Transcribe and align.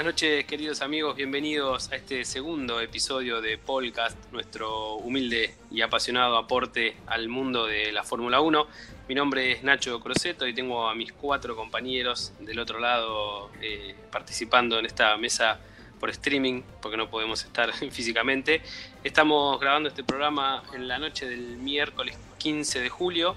buenas 0.00 0.14
noches 0.14 0.46
queridos 0.46 0.80
amigos, 0.80 1.14
bienvenidos 1.14 1.92
a 1.92 1.96
este 1.96 2.24
segundo 2.24 2.80
episodio 2.80 3.42
de 3.42 3.58
Podcast, 3.58 4.16
nuestro 4.32 4.94
humilde 4.94 5.54
y 5.70 5.82
apasionado 5.82 6.38
aporte 6.38 6.96
al 7.06 7.28
mundo 7.28 7.66
de 7.66 7.92
la 7.92 8.02
Fórmula 8.02 8.40
1. 8.40 8.66
Mi 9.10 9.14
nombre 9.14 9.52
es 9.52 9.62
Nacho 9.62 10.00
Croceto 10.00 10.46
y 10.46 10.54
tengo 10.54 10.88
a 10.88 10.94
mis 10.94 11.12
cuatro 11.12 11.54
compañeros 11.54 12.32
del 12.40 12.60
otro 12.60 12.78
lado 12.78 13.50
eh, 13.60 13.94
participando 14.10 14.78
en 14.78 14.86
esta 14.86 15.18
mesa 15.18 15.60
por 15.98 16.08
streaming, 16.08 16.62
porque 16.80 16.96
no 16.96 17.10
podemos 17.10 17.44
estar 17.44 17.70
físicamente. 17.90 18.62
Estamos 19.04 19.60
grabando 19.60 19.90
este 19.90 20.02
programa 20.02 20.62
en 20.72 20.88
la 20.88 20.98
noche 20.98 21.28
del 21.28 21.58
miércoles 21.58 22.16
15 22.38 22.80
de 22.80 22.88
julio. 22.88 23.36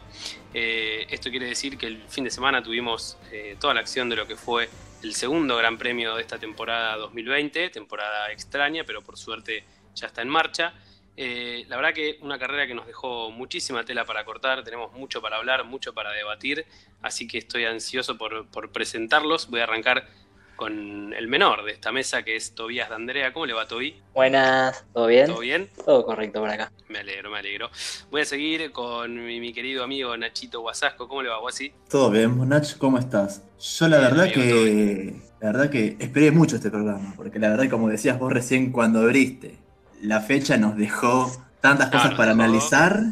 Eh, 0.54 1.07
esto 1.09 1.29
quiere 1.29 1.48
decir 1.48 1.77
que 1.77 1.88
el 1.88 2.04
fin 2.07 2.23
de 2.23 2.32
semana 2.32 2.63
tuvimos 2.63 3.18
eh, 3.34 3.57
toda 3.60 3.73
la 3.73 3.82
acción 3.82 4.07
de 4.07 4.16
lo 4.16 4.26
que 4.26 4.38
fue 4.38 4.70
el 5.04 5.13
segundo 5.15 5.57
Gran 5.57 5.77
Premio 5.77 6.15
de 6.15 6.21
esta 6.21 6.40
temporada 6.40 6.96
2020, 6.96 7.70
temporada 7.70 8.32
extraña, 8.32 8.84
pero 8.85 9.01
por 9.01 9.18
suerte 9.18 9.65
ya 9.93 10.07
está 10.07 10.21
en 10.21 10.29
marcha. 10.29 10.73
Eh, 11.18 11.65
la 11.68 11.76
verdad 11.76 11.93
que 11.93 12.18
una 12.21 12.40
carrera 12.40 12.65
que 12.65 12.73
nos 12.73 12.87
dejó 12.87 13.29
muchísima 13.29 13.84
tela 13.84 14.05
para 14.05 14.23
cortar, 14.23 14.63
tenemos 14.63 14.93
mucho 14.93 15.21
para 15.21 15.37
hablar, 15.37 15.65
mucho 15.65 15.93
para 15.93 16.12
debatir, 16.12 16.65
así 17.01 17.27
que 17.27 17.37
estoy 17.37 17.65
ansioso 17.65 18.18
por, 18.18 18.48
por 18.48 18.71
presentarlos. 18.71 19.49
Voy 19.49 19.60
a 19.60 19.63
arrancar 19.63 20.07
con 20.55 21.13
el 21.13 21.27
menor 21.27 21.63
de 21.63 21.71
esta 21.71 21.91
mesa, 21.91 22.23
que 22.23 22.35
es 22.35 22.55
Tobías 22.55 22.90
de 22.90 22.96
Andrea. 22.96 23.34
¿Cómo 23.34 23.46
le 23.46 23.54
va, 23.54 23.68
Tobi? 23.68 24.01
Buenas, 24.13 24.85
¿todo 24.93 25.07
bien? 25.07 25.27
¿Todo 25.27 25.40
bien? 25.40 25.70
Todo 25.85 26.05
correcto 26.05 26.40
por 26.40 26.49
acá. 26.49 26.71
Me 26.90 26.99
alegro, 26.99 27.29
me 27.32 27.40
alegro. 27.40 27.70
Voy 28.12 28.21
a 28.21 28.26
seguir 28.26 28.71
con 28.71 29.26
mi, 29.26 29.54
querido 29.54 29.84
amigo 29.84 30.15
Nachito 30.18 30.62
Guasasco. 30.62 31.07
¿Cómo 31.07 31.21
le 31.23 31.29
va, 31.29 31.40
Guasi? 31.40 31.73
Todo 31.90 32.12
bien, 32.12 32.48
Nach, 32.48 32.77
¿cómo 32.77 32.98
estás? 32.98 33.43
Yo 33.60 33.87
la 33.87 33.99
verdad 33.99 34.32
que 34.32 35.15
la 35.43 35.51
verdad 35.51 35.70
que 35.70 35.98
esperé 35.99 36.32
mucho 36.32 36.55
este 36.55 36.70
programa, 36.70 37.13
porque 37.17 37.38
la 37.38 37.49
verdad, 37.49 37.70
como 37.70 37.90
decías 37.90 38.17
vos 38.17 38.32
recién 38.32 38.71
cuando 38.71 38.99
abriste, 38.99 39.57
la 40.01 40.21
fecha 40.21 40.55
nos 40.55 40.77
dejó 40.77 41.29
tantas 41.60 41.90
cosas 41.90 42.13
para 42.15 42.32
analizar 42.32 43.04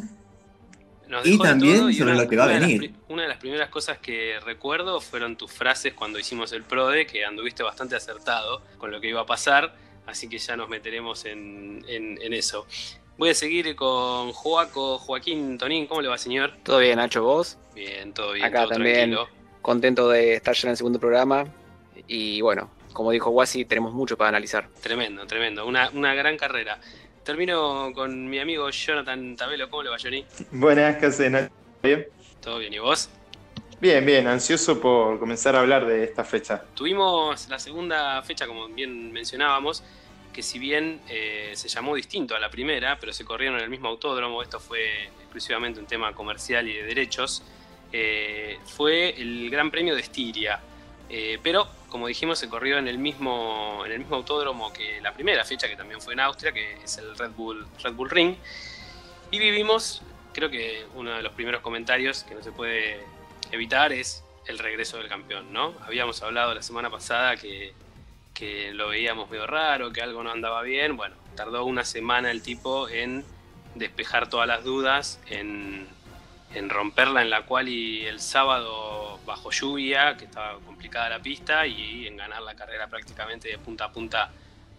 y 1.24 1.38
también 1.38 1.92
sobre 1.92 2.14
lo 2.14 2.28
que 2.28 2.36
va 2.36 2.44
a 2.44 2.58
venir. 2.58 2.94
una 3.08 3.22
de 3.22 3.28
las 3.28 3.38
primeras 3.38 3.68
cosas 3.68 3.98
que 3.98 4.38
recuerdo 4.44 5.00
fueron 5.00 5.36
tus 5.36 5.50
frases 5.50 5.94
cuando 5.94 6.18
hicimos 6.18 6.52
el 6.52 6.62
PRODE, 6.62 7.06
que 7.06 7.24
anduviste 7.24 7.62
bastante 7.62 7.96
acertado 7.96 8.62
con 8.78 8.90
lo 8.90 9.00
que 9.00 9.08
iba 9.08 9.20
a 9.20 9.26
pasar, 9.26 9.74
así 10.06 10.28
que 10.28 10.38
ya 10.38 10.56
nos 10.56 10.68
meteremos 10.68 11.24
en, 11.24 11.84
eso. 12.32 12.66
Voy 13.18 13.30
a 13.30 13.34
seguir 13.34 13.76
con 13.76 14.32
Joaco, 14.32 14.98
Joaquín 14.98 15.58
Tonín, 15.58 15.86
¿cómo 15.86 16.00
le 16.00 16.08
va 16.08 16.18
señor? 16.18 16.54
Todo 16.62 16.78
bien, 16.78 16.96
Nacho, 16.96 17.22
vos. 17.22 17.58
Bien, 17.74 18.12
todo 18.12 18.32
bien. 18.32 18.46
Acá 18.46 18.66
también 18.66 19.16
contento 19.60 20.08
de 20.08 20.34
estar 20.34 20.54
ya 20.54 20.68
en 20.68 20.70
el 20.72 20.76
segundo 20.76 20.98
programa 20.98 21.46
y 22.08 22.40
bueno, 22.40 22.70
como 22.92 23.10
dijo 23.10 23.30
Wasi, 23.30 23.64
tenemos 23.64 23.94
mucho 23.94 24.16
para 24.16 24.28
analizar. 24.28 24.68
Tremendo, 24.82 25.26
tremendo, 25.26 25.66
una, 25.66 25.90
una 25.90 26.14
gran 26.14 26.36
carrera. 26.36 26.78
Termino 27.24 27.92
con 27.94 28.28
mi 28.28 28.40
amigo 28.40 28.68
Jonathan 28.70 29.36
Tabelo. 29.36 29.70
¿Cómo 29.70 29.84
le 29.84 29.90
va, 29.90 29.96
Johnny? 30.02 30.24
Buenas, 30.50 30.96
¿qué 30.96 31.06
haces? 31.06 31.50
¿Bien? 31.80 32.06
Todo 32.40 32.58
bien, 32.58 32.72
¿y 32.74 32.80
vos? 32.80 33.08
Bien, 33.80 34.04
bien, 34.04 34.26
ansioso 34.26 34.80
por 34.80 35.20
comenzar 35.20 35.54
a 35.54 35.60
hablar 35.60 35.86
de 35.86 36.04
esta 36.04 36.24
fecha. 36.24 36.64
Tuvimos 36.74 37.48
la 37.48 37.58
segunda 37.58 38.22
fecha, 38.22 38.46
como 38.46 38.68
bien 38.68 39.12
mencionábamos, 39.12 39.84
que 40.32 40.42
si 40.42 40.58
bien 40.58 41.00
eh, 41.08 41.52
se 41.54 41.68
llamó 41.68 41.94
distinto 41.94 42.34
a 42.34 42.40
la 42.40 42.50
primera, 42.50 42.98
pero 42.98 43.12
se 43.12 43.24
corrieron 43.24 43.58
en 43.58 43.64
el 43.64 43.70
mismo 43.70 43.88
autódromo, 43.88 44.42
esto 44.42 44.58
fue 44.58 45.04
exclusivamente 45.20 45.78
un 45.78 45.86
tema 45.86 46.12
comercial 46.12 46.68
y 46.68 46.74
de 46.74 46.82
derechos, 46.84 47.44
eh, 47.92 48.58
fue 48.64 49.20
el 49.20 49.48
Gran 49.50 49.70
Premio 49.70 49.94
de 49.94 50.00
Estiria. 50.00 50.60
Eh, 51.08 51.38
pero 51.42 51.68
como 51.92 52.06
dijimos, 52.06 52.38
se 52.38 52.48
corrió 52.48 52.78
en 52.78 52.88
el 52.88 52.96
mismo, 52.96 53.82
en 53.84 53.92
el 53.92 53.98
mismo 53.98 54.16
autódromo 54.16 54.72
que 54.72 54.98
la 55.02 55.12
primera 55.12 55.44
fecha, 55.44 55.68
que 55.68 55.76
también 55.76 56.00
fue 56.00 56.14
en 56.14 56.20
Austria, 56.20 56.50
que 56.50 56.78
es 56.82 56.96
el 56.96 57.14
Red 57.18 57.32
Bull, 57.32 57.66
Red 57.82 57.92
Bull 57.92 58.08
Ring. 58.08 58.34
Y 59.30 59.38
vivimos, 59.38 60.00
creo 60.32 60.48
que 60.48 60.86
uno 60.94 61.10
de 61.10 61.22
los 61.22 61.34
primeros 61.34 61.60
comentarios 61.60 62.24
que 62.24 62.34
no 62.34 62.42
se 62.42 62.50
puede 62.50 63.04
evitar 63.50 63.92
es 63.92 64.24
el 64.46 64.58
regreso 64.58 64.96
del 64.96 65.08
campeón, 65.08 65.52
¿no? 65.52 65.74
Habíamos 65.82 66.22
hablado 66.22 66.54
la 66.54 66.62
semana 66.62 66.88
pasada 66.88 67.36
que, 67.36 67.74
que 68.32 68.72
lo 68.72 68.88
veíamos 68.88 69.28
medio 69.28 69.46
raro, 69.46 69.92
que 69.92 70.00
algo 70.00 70.22
no 70.22 70.30
andaba 70.30 70.62
bien. 70.62 70.96
Bueno, 70.96 71.14
tardó 71.36 71.66
una 71.66 71.84
semana 71.84 72.30
el 72.30 72.40
tipo 72.40 72.88
en 72.88 73.22
despejar 73.74 74.30
todas 74.30 74.48
las 74.48 74.64
dudas, 74.64 75.20
en 75.26 75.86
en 76.54 76.68
romperla 76.68 77.22
en 77.22 77.30
la 77.30 77.42
cual 77.42 77.68
y 77.68 78.04
el 78.04 78.20
sábado 78.20 79.18
bajo 79.26 79.50
lluvia, 79.50 80.16
que 80.16 80.24
estaba 80.24 80.58
complicada 80.60 81.08
la 81.08 81.20
pista, 81.20 81.66
y 81.66 82.06
en 82.06 82.16
ganar 82.16 82.42
la 82.42 82.54
carrera 82.54 82.88
prácticamente 82.88 83.48
de 83.48 83.58
punta 83.58 83.86
a 83.86 83.92
punta 83.92 84.30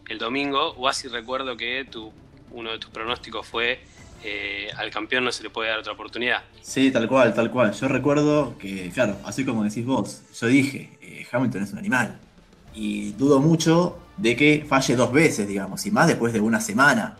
el 0.07 0.17
domingo. 0.17 0.73
O 0.77 0.87
así 0.87 1.07
recuerdo 1.07 1.57
que 1.57 1.85
tu, 1.85 2.11
uno 2.51 2.71
de 2.71 2.79
tus 2.79 2.89
pronósticos 2.89 3.47
fue 3.47 3.81
eh, 4.25 4.69
al 4.77 4.89
campeón 4.89 5.25
no 5.25 5.31
se 5.33 5.43
le 5.43 5.49
puede 5.49 5.69
dar 5.69 5.79
otra 5.79 5.91
oportunidad. 5.91 6.43
Sí, 6.61 6.91
tal 6.91 7.07
cual, 7.09 7.33
tal 7.33 7.51
cual. 7.51 7.73
Yo 7.73 7.87
recuerdo 7.89 8.57
que, 8.57 8.89
claro, 8.93 9.17
así 9.25 9.43
como 9.43 9.65
decís 9.65 9.85
vos, 9.85 10.21
yo 10.39 10.47
dije, 10.47 10.97
eh, 11.01 11.27
Hamilton 11.29 11.63
es 11.63 11.73
un 11.73 11.79
animal. 11.79 12.19
Y 12.73 13.11
dudo 13.11 13.41
mucho 13.41 13.99
de 14.15 14.35
que 14.35 14.65
falle 14.67 14.95
dos 14.95 15.11
veces, 15.11 15.47
digamos, 15.47 15.85
y 15.85 15.91
más 15.91 16.07
después 16.07 16.31
de 16.31 16.39
una 16.39 16.61
semana. 16.61 17.17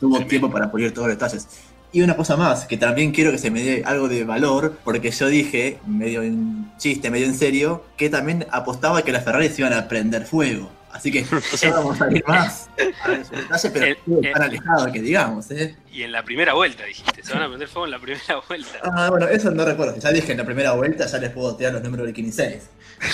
tuvo 0.00 0.24
tiempo 0.24 0.50
para 0.50 0.70
pulir 0.70 0.92
todos 0.94 1.08
los 1.08 1.16
detalles. 1.18 1.46
Y 1.90 2.02
una 2.02 2.16
cosa 2.16 2.36
más, 2.36 2.66
que 2.66 2.76
también 2.76 3.12
quiero 3.12 3.30
que 3.30 3.38
se 3.38 3.50
me 3.50 3.62
dé 3.62 3.82
algo 3.86 4.08
de 4.08 4.24
valor, 4.24 4.78
porque 4.84 5.10
yo 5.10 5.28
dije, 5.28 5.78
medio 5.86 6.22
en 6.22 6.70
chiste, 6.76 7.10
medio 7.10 7.26
en 7.26 7.34
serio, 7.34 7.84
que 7.96 8.10
también 8.10 8.46
apostaba 8.50 9.02
que 9.02 9.12
las 9.12 9.24
Ferraris 9.24 9.58
iban 9.58 9.72
a 9.72 9.88
prender 9.88 10.26
fuego. 10.26 10.70
Así 10.92 11.12
que 11.12 11.24
ya 11.60 11.70
vamos 11.70 12.00
a 12.00 12.10
ir 12.10 12.24
más 12.26 12.68
a 13.04 13.08
ver 13.08 13.26
detalle, 13.26 13.70
pero 13.70 13.86
el, 13.86 14.32
tan 14.32 14.42
alejado 14.42 14.92
que 14.92 15.00
digamos. 15.00 15.50
¿eh? 15.50 15.76
Y 15.90 16.02
en 16.02 16.12
la 16.12 16.22
primera 16.22 16.54
vuelta 16.54 16.84
dijiste, 16.84 17.22
se 17.22 17.32
van 17.32 17.42
a 17.42 17.48
prender 17.48 17.68
fuego 17.68 17.86
en 17.86 17.90
la 17.92 17.98
primera 17.98 18.42
vuelta. 18.48 18.78
Ah, 18.82 19.08
bueno, 19.10 19.28
eso 19.28 19.50
no 19.50 19.64
recuerdo. 19.64 19.96
Ya 19.98 20.10
dije 20.10 20.32
en 20.32 20.38
la 20.38 20.44
primera 20.44 20.72
vuelta, 20.72 21.06
ya 21.06 21.18
les 21.18 21.30
puedo 21.30 21.56
tirar 21.56 21.72
los 21.74 21.82
números 21.82 22.06
de 22.06 22.12
15 22.12 22.62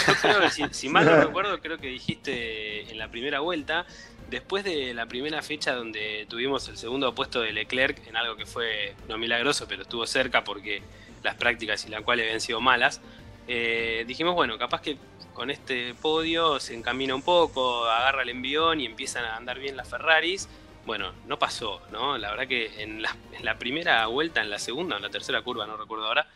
Yo 0.06 0.15
creo 0.21 0.41
que, 0.41 0.51
si, 0.51 0.65
si 0.71 0.89
mal 0.89 1.05
no 1.05 1.17
recuerdo, 1.25 1.61
creo 1.61 1.79
que 1.79 1.89
dijiste 1.89 2.91
en 2.91 2.99
la 2.99 3.11
primera 3.11 3.41
vuelta 3.41 3.87
después 4.31 4.65
de 4.65 4.95
la 4.95 5.07
primera 5.07 5.43
fecha 5.43 5.75
donde 5.75 6.27
tuvimos 6.29 6.69
el 6.69 6.77
segundo 6.77 7.15
puesto 7.15 7.41
de 7.41 7.53
Leclerc 7.53 8.07
en 8.07 8.17
algo 8.17 8.37
que 8.37 8.47
fue 8.47 8.95
no 9.09 9.19
milagroso, 9.19 9.67
pero 9.69 9.83
estuvo 9.83 10.07
cerca 10.07 10.45
porque 10.45 10.83
las 11.23 11.35
prácticas 11.37 11.85
y 11.87 11.89
las 11.89 12.03
cuales 12.03 12.25
habían 12.27 12.41
sido 12.41 12.61
malas, 12.61 13.01
eh, 13.47 14.05
dijimos, 14.07 14.35
bueno, 14.35 14.59
capaz 14.59 14.81
que 14.81 14.97
con 15.33 15.51
este 15.51 15.95
podio 15.95 16.61
se 16.61 16.75
encamina 16.75 17.15
un 17.15 17.23
poco, 17.23 17.85
agarra 17.87 18.23
el 18.23 18.31
envión 18.31 18.81
y 18.81 18.87
empiezan 18.87 19.25
a 19.25 19.37
andar 19.37 19.59
bien 19.59 19.77
las 19.77 19.89
Ferraris. 19.89 20.49
Bueno, 20.87 21.12
no 21.27 21.39
pasó, 21.39 21.81
¿no? 21.91 22.19
La 22.19 22.31
verdad 22.31 22.47
que 22.47 22.83
en 22.83 23.03
la, 23.03 23.59
primera 23.59 24.06
vuelta, 24.06 24.43
en 24.43 24.50
la 24.50 24.59
segunda, 24.59 24.97
en 24.97 25.03
la 25.03 25.11
tercera 25.11 25.41
curva, 25.43 25.67
no 25.67 25.77
recuerdo 25.77 26.06
ahora, 26.06 26.29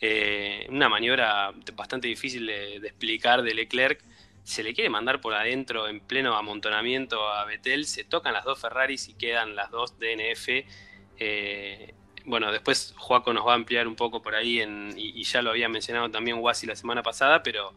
eh, 0.00 0.66
una 0.70 0.88
maniobra 0.88 1.52
bastante 1.74 2.08
difícil 2.08 2.46
de 2.46 2.76
explicar 2.76 3.42
de 3.42 3.54
Leclerc, 3.54 4.02
se 4.50 4.64
le 4.64 4.74
quiere 4.74 4.90
mandar 4.90 5.20
por 5.20 5.32
adentro 5.32 5.86
en 5.86 6.00
pleno 6.00 6.34
amontonamiento 6.34 7.28
a 7.28 7.44
Betel, 7.44 7.86
se 7.86 8.02
tocan 8.02 8.34
las 8.34 8.44
dos 8.44 8.60
Ferraris 8.60 9.08
y 9.08 9.14
quedan 9.14 9.54
las 9.54 9.70
dos 9.70 9.96
DNF. 10.00 10.66
Eh, 11.18 11.94
bueno, 12.24 12.50
después 12.50 12.92
Joaco 12.96 13.32
nos 13.32 13.46
va 13.46 13.52
a 13.52 13.54
ampliar 13.54 13.86
un 13.86 13.94
poco 13.94 14.20
por 14.20 14.34
ahí, 14.34 14.60
y, 14.96 15.22
ya 15.22 15.40
lo 15.40 15.50
había 15.50 15.68
mencionado 15.68 16.10
también 16.10 16.38
Wasi 16.38 16.66
la 16.66 16.74
semana 16.74 17.00
pasada, 17.00 17.44
pero 17.44 17.74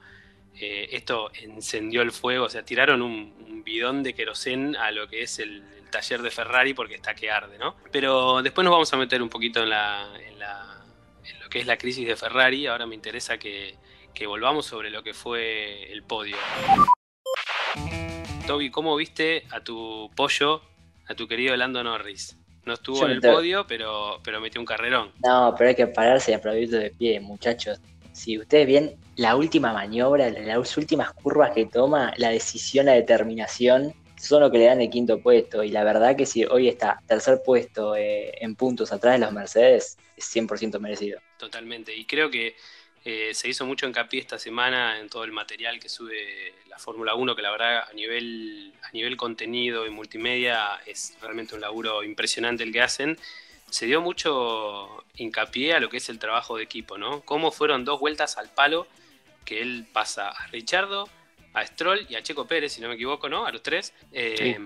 eh, 0.60 0.90
esto 0.94 1.30
encendió 1.36 2.02
el 2.02 2.12
fuego, 2.12 2.46
o 2.46 2.50
sea, 2.50 2.66
tiraron 2.66 3.04
un, 3.04 3.62
bidón 3.64 4.04
de 4.04 4.14
querosén 4.14 4.76
a 4.76 4.92
lo 4.92 5.08
que 5.08 5.22
es 5.22 5.40
el, 5.40 5.64
taller 5.92 6.24
de 6.24 6.32
Ferrari 6.32 6.74
porque 6.74 6.96
está 6.96 7.14
que 7.14 7.30
arde, 7.30 7.60
¿no? 7.60 7.76
Pero 7.92 8.42
después 8.42 8.66
nos 8.66 8.72
vamos 8.72 8.92
a 8.92 8.98
meter 8.98 9.22
un 9.22 9.30
poquito 9.30 9.62
en, 9.62 9.70
la, 9.70 10.12
en, 10.16 10.34
en 10.34 11.40
lo 11.40 11.50
que 11.50 11.60
es 11.60 11.68
la 11.68 11.78
crisis 11.78 12.08
de 12.08 12.16
Ferrari, 12.16 12.66
ahora 12.66 12.88
me 12.88 12.96
interesa 12.96 13.38
que 13.38 13.78
que 14.14 14.28
volvamos 14.28 14.66
sobre 14.66 14.90
lo 14.90 15.04
que 15.04 15.14
fue 15.14 15.92
el 15.92 16.04
podio. 16.04 16.38
Toby, 18.46 18.70
¿cómo 18.70 18.96
viste 18.96 19.44
a 19.52 19.64
tu 19.64 20.12
pollo, 20.16 20.62
a 21.08 21.16
tu 21.16 21.28
querido 21.28 21.56
Lando 21.56 21.84
Norris? 21.84 22.38
No 22.66 22.74
estuvo 22.74 23.06
en 23.06 23.12
el 23.12 23.22
podio, 23.22 23.66
pero, 23.68 24.20
pero 24.24 24.40
metió 24.40 24.62
un 24.62 24.66
carrerón. 24.66 25.12
No, 25.24 25.54
pero 25.58 25.70
hay 25.70 25.76
que 25.76 25.88
pararse 25.88 26.32
y 26.32 26.34
aplaudirlo 26.34 26.78
de 26.78 26.92
pie, 26.92 27.20
muchachos. 27.20 27.80
Si 28.14 28.38
ustedes 28.38 28.68
ven 28.68 28.96
la 29.16 29.36
última 29.36 29.74
maniobra, 29.74 30.30
las 30.30 30.78
últimas 30.78 31.12
curvas 31.14 31.52
que 31.52 31.66
toma, 31.66 32.14
la 32.18 32.30
decisión, 32.30 32.86
la 32.86 32.94
determinación, 32.94 33.94
son 34.18 34.42
lo 34.42 34.52
que 34.52 34.60
le 34.60 34.66
dan 34.66 34.80
el 34.80 34.90
quinto 34.90 35.20
puesto. 35.20 35.64
Y 35.64 35.72
la 35.72 35.84
verdad 35.84 36.16
que 36.16 36.26
si 36.26 36.46
hoy 36.46 36.70
está 36.70 37.02
tercer 37.08 37.42
puesto 37.46 37.96
eh, 37.96 38.32
en 38.40 38.56
puntos 38.56 38.94
atrás 38.94 39.20
de 39.20 39.26
los 39.26 39.34
Mercedes, 39.34 39.98
es 40.16 40.36
100% 40.36 40.80
merecido. 40.80 41.20
Totalmente. 41.38 41.94
Y 41.96 42.06
creo 42.06 42.30
que 42.30 42.56
eh, 43.06 43.34
se 43.34 43.50
hizo 43.50 43.66
mucho 43.66 43.86
hincapié 43.86 44.22
esta 44.22 44.40
semana 44.40 45.00
en 45.00 45.10
todo 45.10 45.26
el 45.26 45.34
material 45.34 45.80
que 45.80 45.90
sube 45.90 46.54
la 46.68 46.78
Fórmula 46.80 47.16
1, 47.16 47.36
que 47.36 47.42
la 47.42 47.52
verdad 47.52 47.84
a 47.90 47.94
nivel, 47.94 48.74
a 48.82 48.92
nivel 48.92 49.18
contenido 49.18 49.86
y 49.86 49.90
multimedia 49.90 50.80
es 50.86 51.18
realmente 51.22 51.54
un 51.54 51.62
laburo 51.62 52.04
impresionante 52.04 52.64
el 52.64 52.72
que 52.72 52.82
hacen. 52.82 53.18
Se 53.70 53.88
dio 53.88 54.02
mucho 54.02 55.04
hincapié 55.16 55.74
a 55.74 55.80
lo 55.80 55.90
que 55.90 55.98
es 55.98 56.08
el 56.08 56.20
trabajo 56.20 56.58
de 56.58 56.64
equipo, 56.64 56.98
¿no? 56.98 57.22
Cómo 57.22 57.52
fueron 57.52 57.84
dos 57.84 58.00
vueltas 58.00 58.38
al 58.38 58.50
palo 58.50 58.88
que 59.44 59.62
él 59.62 59.86
pasa 59.92 60.30
a 60.30 60.48
Richardo, 60.48 61.10
a 61.54 61.66
Stroll 61.66 62.06
y 62.10 62.16
a 62.16 62.24
Checo 62.24 62.48
Pérez, 62.48 62.74
si 62.74 62.82
no 62.82 62.88
me 62.88 62.96
equivoco, 62.96 63.28
¿no? 63.28 63.46
A 63.46 63.52
los 63.52 63.62
tres. 63.62 63.94
Eh, 64.14 64.58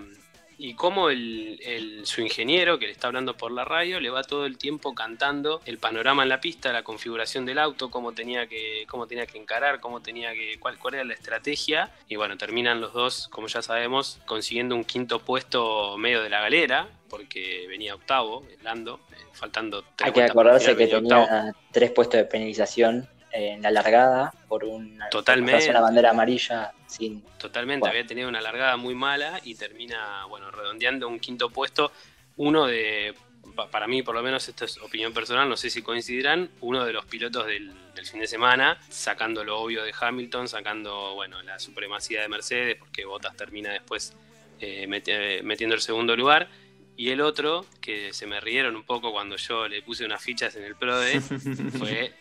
y 0.59 0.73
cómo 0.73 1.09
el, 1.09 1.59
el- 1.63 2.05
su 2.05 2.21
ingeniero, 2.21 2.79
que 2.79 2.87
le 2.87 2.91
está 2.91 3.07
hablando 3.07 3.37
por 3.37 3.51
la 3.51 3.63
radio, 3.63 3.99
le 3.99 4.09
va 4.09 4.23
todo 4.23 4.45
el 4.45 4.57
tiempo 4.57 4.95
cantando 4.95 5.61
el 5.65 5.77
panorama 5.77 6.23
en 6.23 6.29
la 6.29 6.41
pista, 6.41 6.73
la 6.73 6.83
configuración 6.83 7.45
del 7.45 7.59
auto, 7.59 7.91
cómo 7.91 8.13
tenía 8.13 8.47
que, 8.47 8.85
cómo 8.87 9.05
tenía 9.07 9.25
que 9.27 9.37
encarar, 9.37 9.79
cómo 9.79 10.01
tenía 10.01 10.33
que, 10.33 10.57
cuál, 10.59 10.77
cuál 10.79 10.95
era 10.95 11.03
la 11.03 11.13
estrategia. 11.13 11.91
Y 12.09 12.15
bueno, 12.15 12.37
terminan 12.37 12.81
los 12.81 12.93
dos, 12.93 13.27
como 13.29 13.47
ya 13.47 13.61
sabemos, 13.61 14.19
consiguiendo 14.25 14.75
un 14.75 14.83
quinto 14.83 15.19
puesto 15.19 15.97
medio 15.97 16.23
de 16.23 16.29
la 16.29 16.41
galera, 16.41 16.87
porque 17.09 17.65
venía 17.67 17.93
octavo, 17.95 18.43
Lando, 18.63 18.99
eh, 19.11 19.15
faltando 19.33 19.83
tres 19.95 20.07
Hay 20.07 20.13
que 20.13 20.23
acordarse 20.23 20.75
que 20.75 20.83
octavo. 20.95 21.25
tenía 21.25 21.55
tres 21.71 21.91
puestos 21.91 22.17
de 22.17 22.25
penalización 22.25 23.07
en 23.37 23.61
la 23.61 23.71
largada 23.71 24.31
por 24.47 24.63
una, 24.63 25.09
Totalmente. 25.09 25.69
una 25.69 25.81
bandera 25.81 26.09
amarilla 26.11 26.71
sin 26.87 27.21
Totalmente, 27.37 27.81
Bueno. 27.81 27.91
había 27.91 28.07
tenido 28.07 28.27
una 28.29 28.41
largada 28.41 28.77
muy 28.77 28.95
mala 28.95 29.39
y 29.43 29.55
termina, 29.55 30.25
bueno, 30.25 30.49
redondeando 30.51 31.07
un 31.07 31.19
quinto 31.19 31.49
puesto. 31.49 31.91
Uno 32.37 32.65
de, 32.65 33.13
pa- 33.55 33.69
para 33.69 33.87
mí 33.87 34.01
por 34.03 34.15
lo 34.15 34.23
menos, 34.23 34.47
esto 34.47 34.65
es 34.65 34.77
opinión 34.79 35.13
personal, 35.13 35.47
no 35.47 35.57
sé 35.57 35.69
si 35.69 35.81
coincidirán, 35.81 36.49
uno 36.61 36.83
de 36.85 36.93
los 36.93 37.05
pilotos 37.05 37.45
del, 37.45 37.73
del 37.93 38.05
fin 38.05 38.19
de 38.19 38.27
semana, 38.27 38.79
sacando 38.89 39.43
lo 39.43 39.59
obvio 39.59 39.83
de 39.83 39.93
Hamilton, 39.99 40.47
sacando, 40.47 41.13
bueno, 41.15 41.41
la 41.43 41.59
supremacía 41.59 42.21
de 42.21 42.27
Mercedes, 42.29 42.75
porque 42.77 43.05
Bottas 43.05 43.35
termina 43.35 43.71
después 43.71 44.13
eh, 44.59 44.85
meti- 44.87 45.11
eh, 45.11 45.41
metiendo 45.43 45.75
el 45.75 45.81
segundo 45.81 46.15
lugar. 46.15 46.47
Y 46.99 47.11
el 47.11 47.21
otro, 47.21 47.63
que 47.79 48.11
se 48.11 48.25
me 48.25 48.39
rieron 48.39 48.75
un 48.75 48.83
poco 48.83 49.11
cuando 49.11 49.35
yo 49.35 49.67
le 49.67 49.83
puse 49.83 50.03
unas 50.03 50.19
fichas 50.19 50.55
en 50.55 50.63
el 50.63 50.75
PRODE, 50.75 51.21
fue 51.77 52.11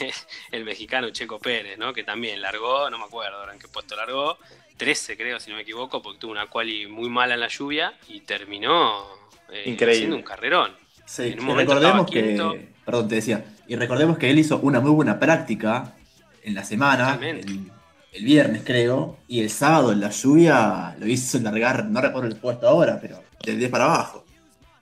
el 0.52 0.64
mexicano 0.64 1.10
Checo 1.10 1.38
Pérez, 1.38 1.78
¿no? 1.78 1.92
Que 1.92 2.04
también 2.04 2.40
largó, 2.40 2.90
no 2.90 2.98
me 2.98 3.04
acuerdo 3.04 3.38
ahora 3.38 3.52
en 3.52 3.58
qué 3.58 3.68
puesto 3.68 3.96
largó, 3.96 4.38
13 4.76 5.16
creo, 5.16 5.40
si 5.40 5.50
no 5.50 5.56
me 5.56 5.62
equivoco, 5.62 6.02
porque 6.02 6.18
tuvo 6.18 6.32
una 6.32 6.46
quali 6.46 6.86
muy 6.86 7.08
mala 7.08 7.34
en 7.34 7.40
la 7.40 7.48
lluvia 7.48 7.94
y 8.08 8.20
terminó 8.20 9.04
eh, 9.50 9.64
Increíble. 9.66 9.94
haciendo 9.94 10.16
un 10.16 10.22
carrerón. 10.22 10.72
Sí, 11.06 11.28
En 11.28 11.34
un 11.34 11.38
y 11.38 11.42
momento 11.42 11.74
recordemos 11.74 12.10
que. 12.10 12.68
Perdón, 12.84 13.08
te 13.08 13.14
decía. 13.16 13.44
Y 13.66 13.76
recordemos 13.76 14.18
que 14.18 14.30
él 14.30 14.38
hizo 14.38 14.58
una 14.58 14.80
muy 14.80 14.90
buena 14.90 15.18
práctica 15.18 15.94
en 16.42 16.54
la 16.54 16.64
semana, 16.64 17.18
el, 17.22 17.70
el 18.12 18.24
viernes 18.24 18.62
creo, 18.64 19.18
y 19.26 19.40
el 19.40 19.50
sábado 19.50 19.92
en 19.92 20.00
la 20.00 20.10
lluvia 20.10 20.94
lo 20.98 21.06
hizo 21.06 21.38
largar, 21.38 21.86
no 21.86 22.00
recuerdo 22.00 22.28
el 22.28 22.36
puesto 22.36 22.68
ahora, 22.68 22.98
pero 23.00 23.22
del 23.44 23.58
10 23.58 23.70
para 23.70 23.84
abajo. 23.84 24.24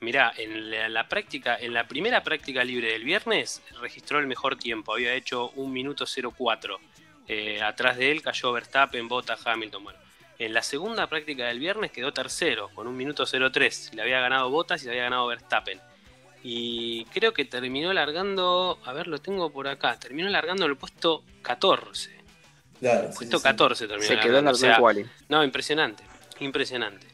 Mirá, 0.02 0.32
en 0.36 0.70
la, 0.70 0.88
la 0.88 1.08
práctica, 1.08 1.56
en 1.56 1.72
la 1.72 1.86
primera 1.86 2.22
práctica 2.24 2.64
libre 2.64 2.92
del 2.92 3.04
viernes 3.04 3.62
registró 3.80 4.18
el 4.18 4.26
mejor 4.26 4.56
tiempo, 4.56 4.94
había 4.94 5.14
hecho 5.14 5.50
un 5.50 5.72
minuto 5.72 6.04
04. 6.06 6.78
Eh, 7.28 7.62
atrás 7.62 7.96
de 7.96 8.10
él 8.10 8.20
cayó 8.20 8.52
Verstappen, 8.52 9.06
Bottas, 9.06 9.46
Hamilton. 9.46 9.84
Bueno, 9.84 9.98
en 10.40 10.52
la 10.52 10.62
segunda 10.62 11.06
práctica 11.06 11.46
del 11.46 11.60
viernes 11.60 11.92
quedó 11.92 12.12
tercero, 12.12 12.68
con 12.74 12.88
un 12.88 12.96
minuto 12.96 13.24
03. 13.24 13.94
Le 13.94 14.02
había 14.02 14.18
ganado 14.18 14.50
Bottas 14.50 14.82
y 14.82 14.86
le 14.86 14.90
había 14.90 15.04
ganado 15.04 15.28
Verstappen. 15.28 15.80
Y 16.42 17.04
creo 17.06 17.32
que 17.32 17.44
terminó 17.44 17.92
largando, 17.92 18.80
a 18.84 18.92
ver, 18.92 19.06
lo 19.06 19.18
tengo 19.18 19.52
por 19.52 19.68
acá, 19.68 19.96
terminó 20.00 20.28
largando 20.28 20.66
el 20.66 20.76
puesto 20.76 21.22
14. 21.42 22.22
Claro, 22.80 23.10
Puesto 23.14 23.40
14 23.40 23.86
terminó 23.86 24.08
Se 24.08 24.18
quedó 24.18 24.38
en 24.40 24.46
la 24.46 24.50
o 24.50 24.54
sea, 24.54 24.80
no, 25.28 25.44
impresionante, 25.44 26.02
impresionante. 26.40 27.06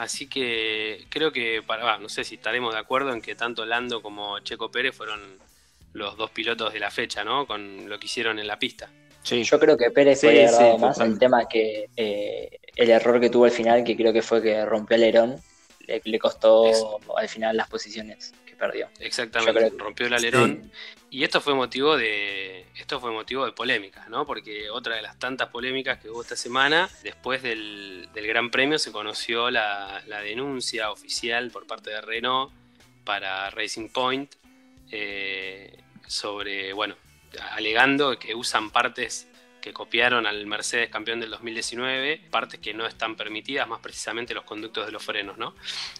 Así 0.00 0.28
que 0.28 1.04
creo 1.10 1.30
que, 1.30 1.62
para, 1.62 1.84
va, 1.84 1.98
no 1.98 2.08
sé 2.08 2.24
si 2.24 2.36
estaremos 2.36 2.72
de 2.72 2.80
acuerdo 2.80 3.12
en 3.12 3.20
que 3.20 3.34
tanto 3.34 3.66
Lando 3.66 4.00
como 4.00 4.38
Checo 4.40 4.70
Pérez 4.70 4.96
fueron 4.96 5.20
los 5.92 6.16
dos 6.16 6.30
pilotos 6.30 6.72
de 6.72 6.80
la 6.80 6.90
fecha, 6.90 7.22
¿no? 7.22 7.46
Con 7.46 7.86
lo 7.86 8.00
que 8.00 8.06
hicieron 8.06 8.38
en 8.38 8.46
la 8.46 8.58
pista. 8.58 8.88
Sí. 9.22 9.44
Yo 9.44 9.60
creo 9.60 9.76
que 9.76 9.90
Pérez 9.90 10.20
Sí, 10.20 10.28
haber 10.28 10.48
sí, 10.48 10.78
más. 10.78 10.98
El 11.00 11.18
tema 11.18 11.46
que 11.46 11.90
eh, 11.94 12.60
el 12.76 12.88
error 12.88 13.20
que 13.20 13.28
tuvo 13.28 13.44
al 13.44 13.50
final, 13.50 13.84
que 13.84 13.94
creo 13.94 14.10
que 14.10 14.22
fue 14.22 14.40
que 14.40 14.64
rompió 14.64 14.96
el 14.96 15.02
alerón, 15.02 15.36
le, 15.86 16.00
le 16.02 16.18
costó 16.18 16.98
al 17.14 17.28
final 17.28 17.58
las 17.58 17.68
posiciones 17.68 18.32
perdió. 18.60 18.88
Exactamente, 19.00 19.72
rompió 19.76 20.06
el 20.06 20.14
alerón. 20.14 20.70
Y 21.10 21.24
esto 21.24 21.40
fue 21.40 21.54
motivo 21.54 21.96
de 21.96 22.66
esto 22.78 23.00
fue 23.00 23.10
motivo 23.10 23.44
de 23.44 23.52
polémicas, 23.52 24.08
¿no? 24.08 24.24
Porque 24.26 24.70
otra 24.70 24.94
de 24.94 25.02
las 25.02 25.18
tantas 25.18 25.48
polémicas 25.48 25.98
que 25.98 26.08
hubo 26.08 26.22
esta 26.22 26.36
semana, 26.36 26.88
después 27.02 27.42
del, 27.42 28.08
del 28.14 28.26
Gran 28.26 28.50
Premio 28.50 28.78
se 28.78 28.92
conoció 28.92 29.50
la, 29.50 30.02
la 30.06 30.20
denuncia 30.20 30.90
oficial 30.90 31.50
por 31.50 31.66
parte 31.66 31.90
de 31.90 32.00
Renault 32.00 32.52
para 33.04 33.50
Racing 33.50 33.88
Point 33.88 34.32
eh, 34.92 35.78
sobre, 36.06 36.72
bueno, 36.72 36.96
alegando 37.52 38.18
que 38.18 38.34
usan 38.34 38.70
partes 38.70 39.26
que 39.60 39.72
copiaron 39.72 40.26
al 40.26 40.46
Mercedes 40.46 40.90
campeón 40.90 41.20
del 41.20 41.30
2019, 41.30 42.22
partes 42.30 42.60
que 42.60 42.74
no 42.74 42.86
están 42.86 43.16
permitidas, 43.16 43.68
más 43.68 43.80
precisamente 43.80 44.34
los 44.34 44.44
conductos 44.44 44.86
de 44.86 44.92
los 44.92 45.02
frenos, 45.04 45.38
¿no? 45.38 45.54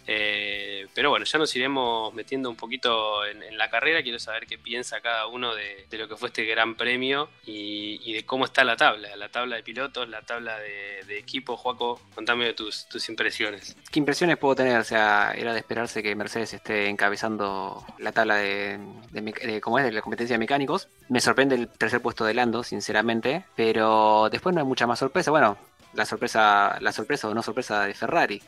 Eh, 0.06 0.86
pero 0.94 1.10
bueno, 1.10 1.24
ya 1.24 1.38
nos 1.38 1.54
iremos 1.54 2.12
metiendo 2.14 2.50
un 2.50 2.56
poquito 2.56 3.24
en, 3.26 3.40
la 3.56 3.68
carrera. 3.70 4.02
Quiero 4.02 4.18
saber 4.18 4.46
qué 4.46 4.58
piensa 4.58 5.00
cada 5.00 5.26
uno 5.26 5.54
de, 5.54 5.86
lo 5.92 6.08
que 6.08 6.16
fue 6.16 6.28
este 6.28 6.44
gran 6.44 6.74
premio 6.76 7.28
y, 7.44 8.12
de 8.12 8.24
cómo 8.24 8.44
está 8.44 8.64
la 8.64 8.76
tabla, 8.76 9.14
la 9.16 9.28
tabla 9.28 9.56
de 9.56 9.62
pilotos, 9.62 10.08
la 10.08 10.22
tabla 10.22 10.58
de, 10.58 11.02
de 11.06 11.18
equipo. 11.18 11.56
Juaco, 11.56 12.00
contame 12.14 12.52
tus, 12.54 12.88
tus 12.88 13.08
impresiones. 13.08 13.76
¿Qué 13.90 13.98
impresiones 13.98 14.36
puedo 14.38 14.54
tener? 14.56 14.78
O 14.78 14.84
sea, 14.84 15.32
era 15.36 15.52
de 15.52 15.58
esperarse 15.58 16.02
que 16.02 16.14
Mercedes 16.16 16.54
esté 16.54 16.88
encabezando 16.88 17.84
la 17.98 18.12
tabla 18.12 18.36
de, 18.36 18.78
de, 19.10 19.22
mec- 19.22 19.40
de- 19.40 19.60
¿cómo 19.60 19.78
es? 19.78 19.84
de 19.84 19.92
la 19.92 20.00
competencia 20.02 20.34
de 20.34 20.38
mecánicos. 20.38 20.88
Me 21.08 21.20
sorprende 21.20 21.54
el 21.56 21.68
tercer 21.68 22.00
puesto 22.00 22.24
de 22.24 22.34
Lando, 22.34 22.62
sinceramente, 22.62 23.44
pero 23.60 24.30
después 24.30 24.54
no 24.54 24.62
hay 24.62 24.66
mucha 24.66 24.86
más 24.86 24.98
sorpresa. 24.98 25.30
Bueno, 25.30 25.58
la 25.92 26.06
sorpresa, 26.06 26.78
la 26.80 26.92
sorpresa 26.92 27.28
o 27.28 27.34
no 27.34 27.42
sorpresa 27.42 27.84
de 27.84 27.92
Ferrari. 27.92 28.42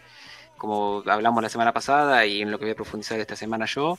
Como 0.56 1.02
hablamos 1.06 1.42
la 1.42 1.50
semana 1.50 1.70
pasada 1.70 2.24
y 2.24 2.40
en 2.40 2.50
lo 2.50 2.58
que 2.58 2.64
voy 2.64 2.72
a 2.72 2.74
profundizar 2.74 3.20
esta 3.20 3.36
semana 3.36 3.66
yo, 3.66 3.98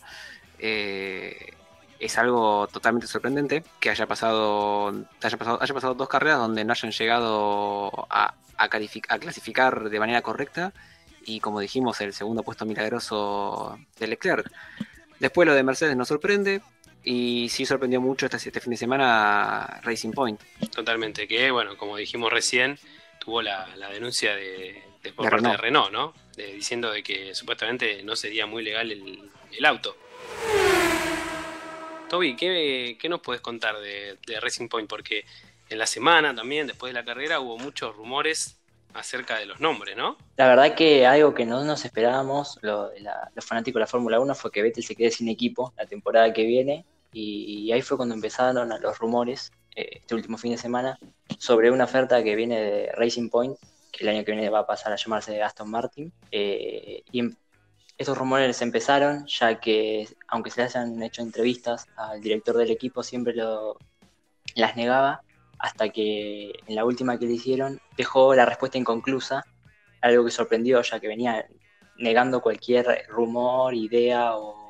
eh, 0.58 1.54
es 2.00 2.18
algo 2.18 2.66
totalmente 2.66 3.06
sorprendente 3.06 3.64
que 3.80 3.92
haya 3.92 4.08
pasado, 4.08 4.92
haya 5.22 5.38
pasado, 5.38 5.94
dos 5.94 6.10
carreras 6.10 6.40
donde 6.40 6.66
no 6.66 6.74
hayan 6.74 6.92
llegado 6.92 8.08
a, 8.10 8.34
a 8.58 8.68
clasificar 9.20 9.92
de 9.92 10.00
manera 10.00 10.24
correcta 10.24 10.74
y 11.28 11.42
como 11.42 11.60
dijimos 11.60 12.02
el 12.02 12.14
segundo 12.14 12.42
puesto 12.42 12.66
milagroso 12.66 13.78
de 14.00 14.08
Leclerc. 14.08 14.52
Después 15.20 15.48
lo 15.48 15.54
de 15.54 15.62
Mercedes 15.62 15.96
nos 15.96 16.08
sorprende 16.08 16.64
y 17.04 17.50
sí 17.50 17.66
sorprendió 17.66 18.00
mucho 18.02 18.26
este, 18.26 18.38
este 18.38 18.60
fin 18.62 18.72
de 18.72 18.78
semana 18.78 19.80
Racing 19.84 20.12
Point. 20.12 20.42
Totalmente, 20.74 21.28
que 21.28 21.52
bueno, 21.52 21.76
como 21.78 21.98
dijimos 21.98 22.32
recién, 22.32 22.78
tuvo 23.20 23.42
la, 23.42 23.68
la 23.76 23.90
denuncia 23.90 24.36
de, 24.36 24.82
de- 25.04 25.14
por 25.14 25.26
De 25.26 25.32
parte 25.32 25.36
Renault. 25.48 25.56
de 25.56 25.62
Renault, 25.62 25.92
¿no? 25.92 26.14
De- 26.36 26.54
diciendo 26.54 26.92
de 26.92 27.04
que 27.04 27.34
supuestamente 27.36 28.04
no 28.04 28.16
sería 28.16 28.46
muy 28.46 28.64
legal 28.64 28.92
el, 28.92 29.30
el 29.52 29.66
auto. 29.66 29.96
Toby, 32.10 32.36
¿qué, 32.36 32.98
qué 33.00 33.10
nos 33.10 33.22
puedes 33.22 33.42
contar 33.42 33.80
de, 33.80 34.18
de 34.28 34.40
Racing 34.40 34.68
Point? 34.68 34.88
Porque 34.88 35.26
en 35.70 35.80
la 35.80 35.88
semana 35.88 36.36
también, 36.36 36.68
después 36.68 36.94
de 36.94 37.00
la 37.00 37.06
carrera, 37.06 37.40
hubo 37.40 37.58
muchos 37.58 37.96
rumores 37.96 38.60
acerca 38.94 39.40
de 39.40 39.48
los 39.48 39.60
nombres, 39.60 39.98
¿no? 39.98 40.18
La 40.38 40.48
verdad 40.48 40.76
que 40.76 41.08
algo 41.08 41.34
que 41.34 41.46
no 41.46 41.64
nos 41.64 41.84
esperábamos, 41.86 42.60
lo 42.62 42.90
de 42.90 43.00
la- 43.00 43.32
los 43.34 43.44
fanáticos 43.44 43.80
de 43.80 43.82
la 43.82 43.88
Fórmula 43.88 44.20
1, 44.20 44.36
fue 44.36 44.52
que 44.52 44.62
Vettel 44.62 44.84
se 44.84 44.96
quede 44.96 45.10
sin 45.10 45.28
equipo 45.30 45.74
la 45.76 45.88
temporada 45.88 46.32
que 46.32 46.46
viene. 46.46 46.86
Y, 47.14 47.72
ahí 47.72 47.82
fue 47.82 47.98
cuando 47.98 48.16
empezaron 48.16 48.70
los 48.82 48.98
rumores, 49.00 49.52
eh, 49.76 50.00
este 50.02 50.16
último 50.16 50.38
fin 50.38 50.52
de 50.52 50.58
semana, 50.58 50.98
sobre 51.38 51.72
una 51.72 51.86
oferta 51.86 52.24
que 52.24 52.36
viene 52.36 52.60
de 52.60 52.92
Racing 52.94 53.30
Point, 53.30 53.58
que 53.92 54.04
el 54.04 54.10
año 54.10 54.26
que 54.26 54.32
viene 54.32 54.50
va 54.50 54.60
a 54.60 54.68
pasar 54.68 54.92
a 54.92 54.96
llamarse 54.96 55.42
Aston 55.42 55.70
Martin. 55.70 56.12
Eh, 56.32 57.04
y 57.12 57.20
em- 57.20 57.36
estos 57.98 58.18
rumores 58.18 58.62
empezaron, 58.62 59.26
ya 59.28 59.60
que 59.60 60.08
aunque 60.28 60.50
se 60.50 60.62
le 60.62 60.66
hayan 60.66 61.04
hecho 61.04 61.22
entrevistas 61.22 61.86
al 61.96 62.22
director 62.22 62.58
del 62.58 62.72
equipo, 62.72 63.04
siempre 63.04 63.36
lo, 63.36 63.78
las 64.56 64.76
negaba, 64.76 65.22
hasta 65.60 65.90
que 65.90 66.52
en 66.68 66.76
la 66.76 66.86
última 66.86 67.18
que 67.18 67.26
le 67.26 67.34
hicieron 67.34 67.80
dejó 67.96 68.34
la 68.36 68.46
respuesta 68.46 68.78
inconclusa, 68.78 69.46
algo 70.02 70.26
que 70.26 70.32
sorprendió, 70.32 70.82
ya 70.82 71.00
que 71.00 71.08
venía 71.08 71.46
negando 71.98 72.42
cualquier 72.42 73.06
rumor, 73.08 73.74
idea 73.74 74.36
o, 74.36 74.63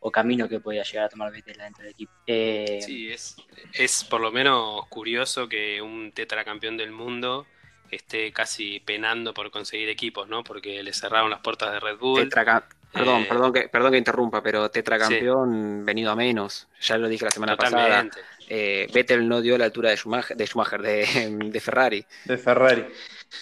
o 0.00 0.10
camino 0.10 0.48
que 0.48 0.60
podía 0.60 0.82
llegar 0.82 1.04
a 1.04 1.08
tomar 1.08 1.30
Vettel 1.30 1.56
dentro 1.58 1.82
del 1.82 1.92
equipo. 1.92 2.12
Eh, 2.26 2.80
Sí, 2.84 3.10
es, 3.12 3.36
es 3.74 4.04
por 4.04 4.20
lo 4.20 4.32
menos 4.32 4.86
curioso 4.88 5.48
que 5.48 5.80
un 5.82 6.12
tetracampeón 6.12 6.76
del 6.76 6.90
mundo 6.90 7.46
esté 7.90 8.32
casi 8.32 8.80
penando 8.80 9.34
por 9.34 9.50
conseguir 9.50 9.88
equipos, 9.88 10.28
¿no? 10.28 10.42
Porque 10.44 10.82
le 10.82 10.92
cerraron 10.92 11.28
las 11.30 11.40
puertas 11.40 11.72
de 11.72 11.80
Red 11.80 11.98
Bull. 11.98 12.28
Tetraca- 12.28 12.66
Perdón, 12.92 13.22
Eh, 13.22 13.26
perdón, 13.28 13.52
que, 13.52 13.68
perdón 13.68 13.92
que 13.92 13.98
interrumpa, 13.98 14.42
pero 14.42 14.68
tetracampeón 14.68 15.84
venido 15.84 16.10
a 16.10 16.16
menos. 16.16 16.66
Ya 16.80 16.98
lo 16.98 17.08
dije 17.08 17.24
la 17.24 17.30
semana 17.30 17.56
pasada. 17.56 18.08
Eh, 18.48 18.88
Vettel 18.92 19.28
no 19.28 19.40
dio 19.40 19.56
la 19.56 19.66
altura 19.66 19.90
de 19.90 19.96
Schumacher, 19.96 20.36
de, 20.36 20.46
Schumacher, 20.46 20.82
de, 20.82 21.38
de 21.50 21.60
Ferrari. 21.60 22.04
De 22.24 22.36
Ferrari. 22.36 22.84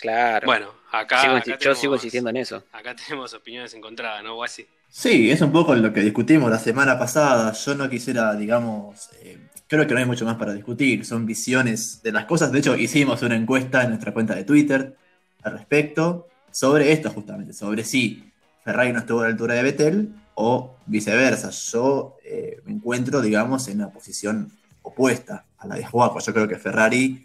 Claro. 0.02 0.44
Bueno, 0.44 0.74
acá, 0.92 1.22
Sigo 1.22 1.32
acá 1.36 1.44
insi- 1.44 1.50
yo 1.52 1.56
tenemos- 1.58 1.78
sigo 1.80 1.94
insistiendo 1.94 2.28
en 2.30 2.36
eso. 2.36 2.62
Acá 2.72 2.94
tenemos 2.94 3.32
opiniones 3.32 3.72
encontradas, 3.72 4.22
¿no, 4.22 4.34
Guasi? 4.34 4.66
Sí, 4.90 5.30
es 5.30 5.40
un 5.42 5.52
poco 5.52 5.74
lo 5.74 5.92
que 5.92 6.00
discutimos 6.00 6.50
la 6.50 6.58
semana 6.58 6.98
pasada. 6.98 7.52
Yo 7.52 7.74
no 7.74 7.88
quisiera, 7.88 8.34
digamos, 8.34 9.10
eh, 9.22 9.38
creo 9.66 9.86
que 9.86 9.94
no 9.94 10.00
hay 10.00 10.06
mucho 10.06 10.24
más 10.24 10.36
para 10.36 10.54
discutir. 10.54 11.04
Son 11.04 11.26
visiones 11.26 12.02
de 12.02 12.12
las 12.12 12.24
cosas. 12.24 12.50
De 12.50 12.58
hecho, 12.58 12.76
hicimos 12.76 13.22
una 13.22 13.36
encuesta 13.36 13.82
en 13.82 13.90
nuestra 13.90 14.12
cuenta 14.12 14.34
de 14.34 14.44
Twitter 14.44 14.96
al 15.42 15.52
respecto 15.52 16.28
sobre 16.50 16.92
esto 16.92 17.10
justamente, 17.10 17.52
sobre 17.52 17.84
si 17.84 18.32
Ferrari 18.64 18.92
no 18.92 19.00
estuvo 19.00 19.20
a 19.20 19.24
la 19.24 19.28
altura 19.28 19.54
de 19.54 19.62
Vettel 19.62 20.14
o 20.34 20.76
viceversa. 20.86 21.50
Yo 21.50 22.16
eh, 22.24 22.60
me 22.64 22.72
encuentro, 22.72 23.20
digamos, 23.20 23.68
en 23.68 23.78
una 23.78 23.90
posición 23.90 24.50
opuesta 24.82 25.44
a 25.58 25.66
la 25.66 25.76
de 25.76 25.84
Juaco. 25.84 26.18
Yo 26.20 26.32
creo 26.32 26.48
que 26.48 26.56
Ferrari 26.56 27.24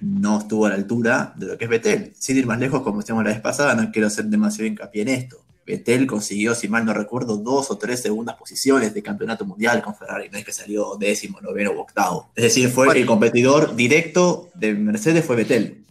no 0.00 0.38
estuvo 0.38 0.66
a 0.66 0.70
la 0.70 0.74
altura 0.76 1.32
de 1.36 1.46
lo 1.46 1.58
que 1.58 1.64
es 1.64 1.70
Vettel. 1.70 2.12
Sin 2.16 2.36
ir 2.36 2.46
más 2.46 2.58
lejos, 2.60 2.82
como 2.82 3.00
decíamos 3.00 3.24
la 3.24 3.30
vez 3.30 3.40
pasada, 3.40 3.74
no 3.74 3.90
quiero 3.90 4.08
hacer 4.08 4.26
demasiado 4.26 4.68
hincapié 4.68 5.02
en 5.02 5.08
esto. 5.08 5.49
Vettel 5.66 6.06
consiguió, 6.06 6.54
si 6.54 6.68
mal 6.68 6.84
no 6.84 6.92
recuerdo, 6.92 7.36
dos 7.36 7.70
o 7.70 7.78
tres 7.78 8.02
segundas 8.02 8.36
posiciones 8.36 8.94
de 8.94 9.02
campeonato 9.02 9.44
mundial 9.44 9.82
con 9.82 9.94
Ferrari, 9.94 10.28
no 10.30 10.38
es 10.38 10.44
que 10.44 10.52
salió 10.52 10.96
décimo, 10.96 11.40
noveno 11.40 11.70
o 11.70 11.80
octavo. 11.80 12.30
Es 12.34 12.44
decir, 12.44 12.68
fue 12.68 12.98
el 12.98 13.06
competidor 13.06 13.76
directo 13.76 14.50
de 14.54 14.74
Mercedes 14.74 15.24
fue 15.24 15.36
Vettel. 15.36 15.84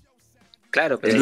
Claro, 0.71 0.99
pero 0.99 1.15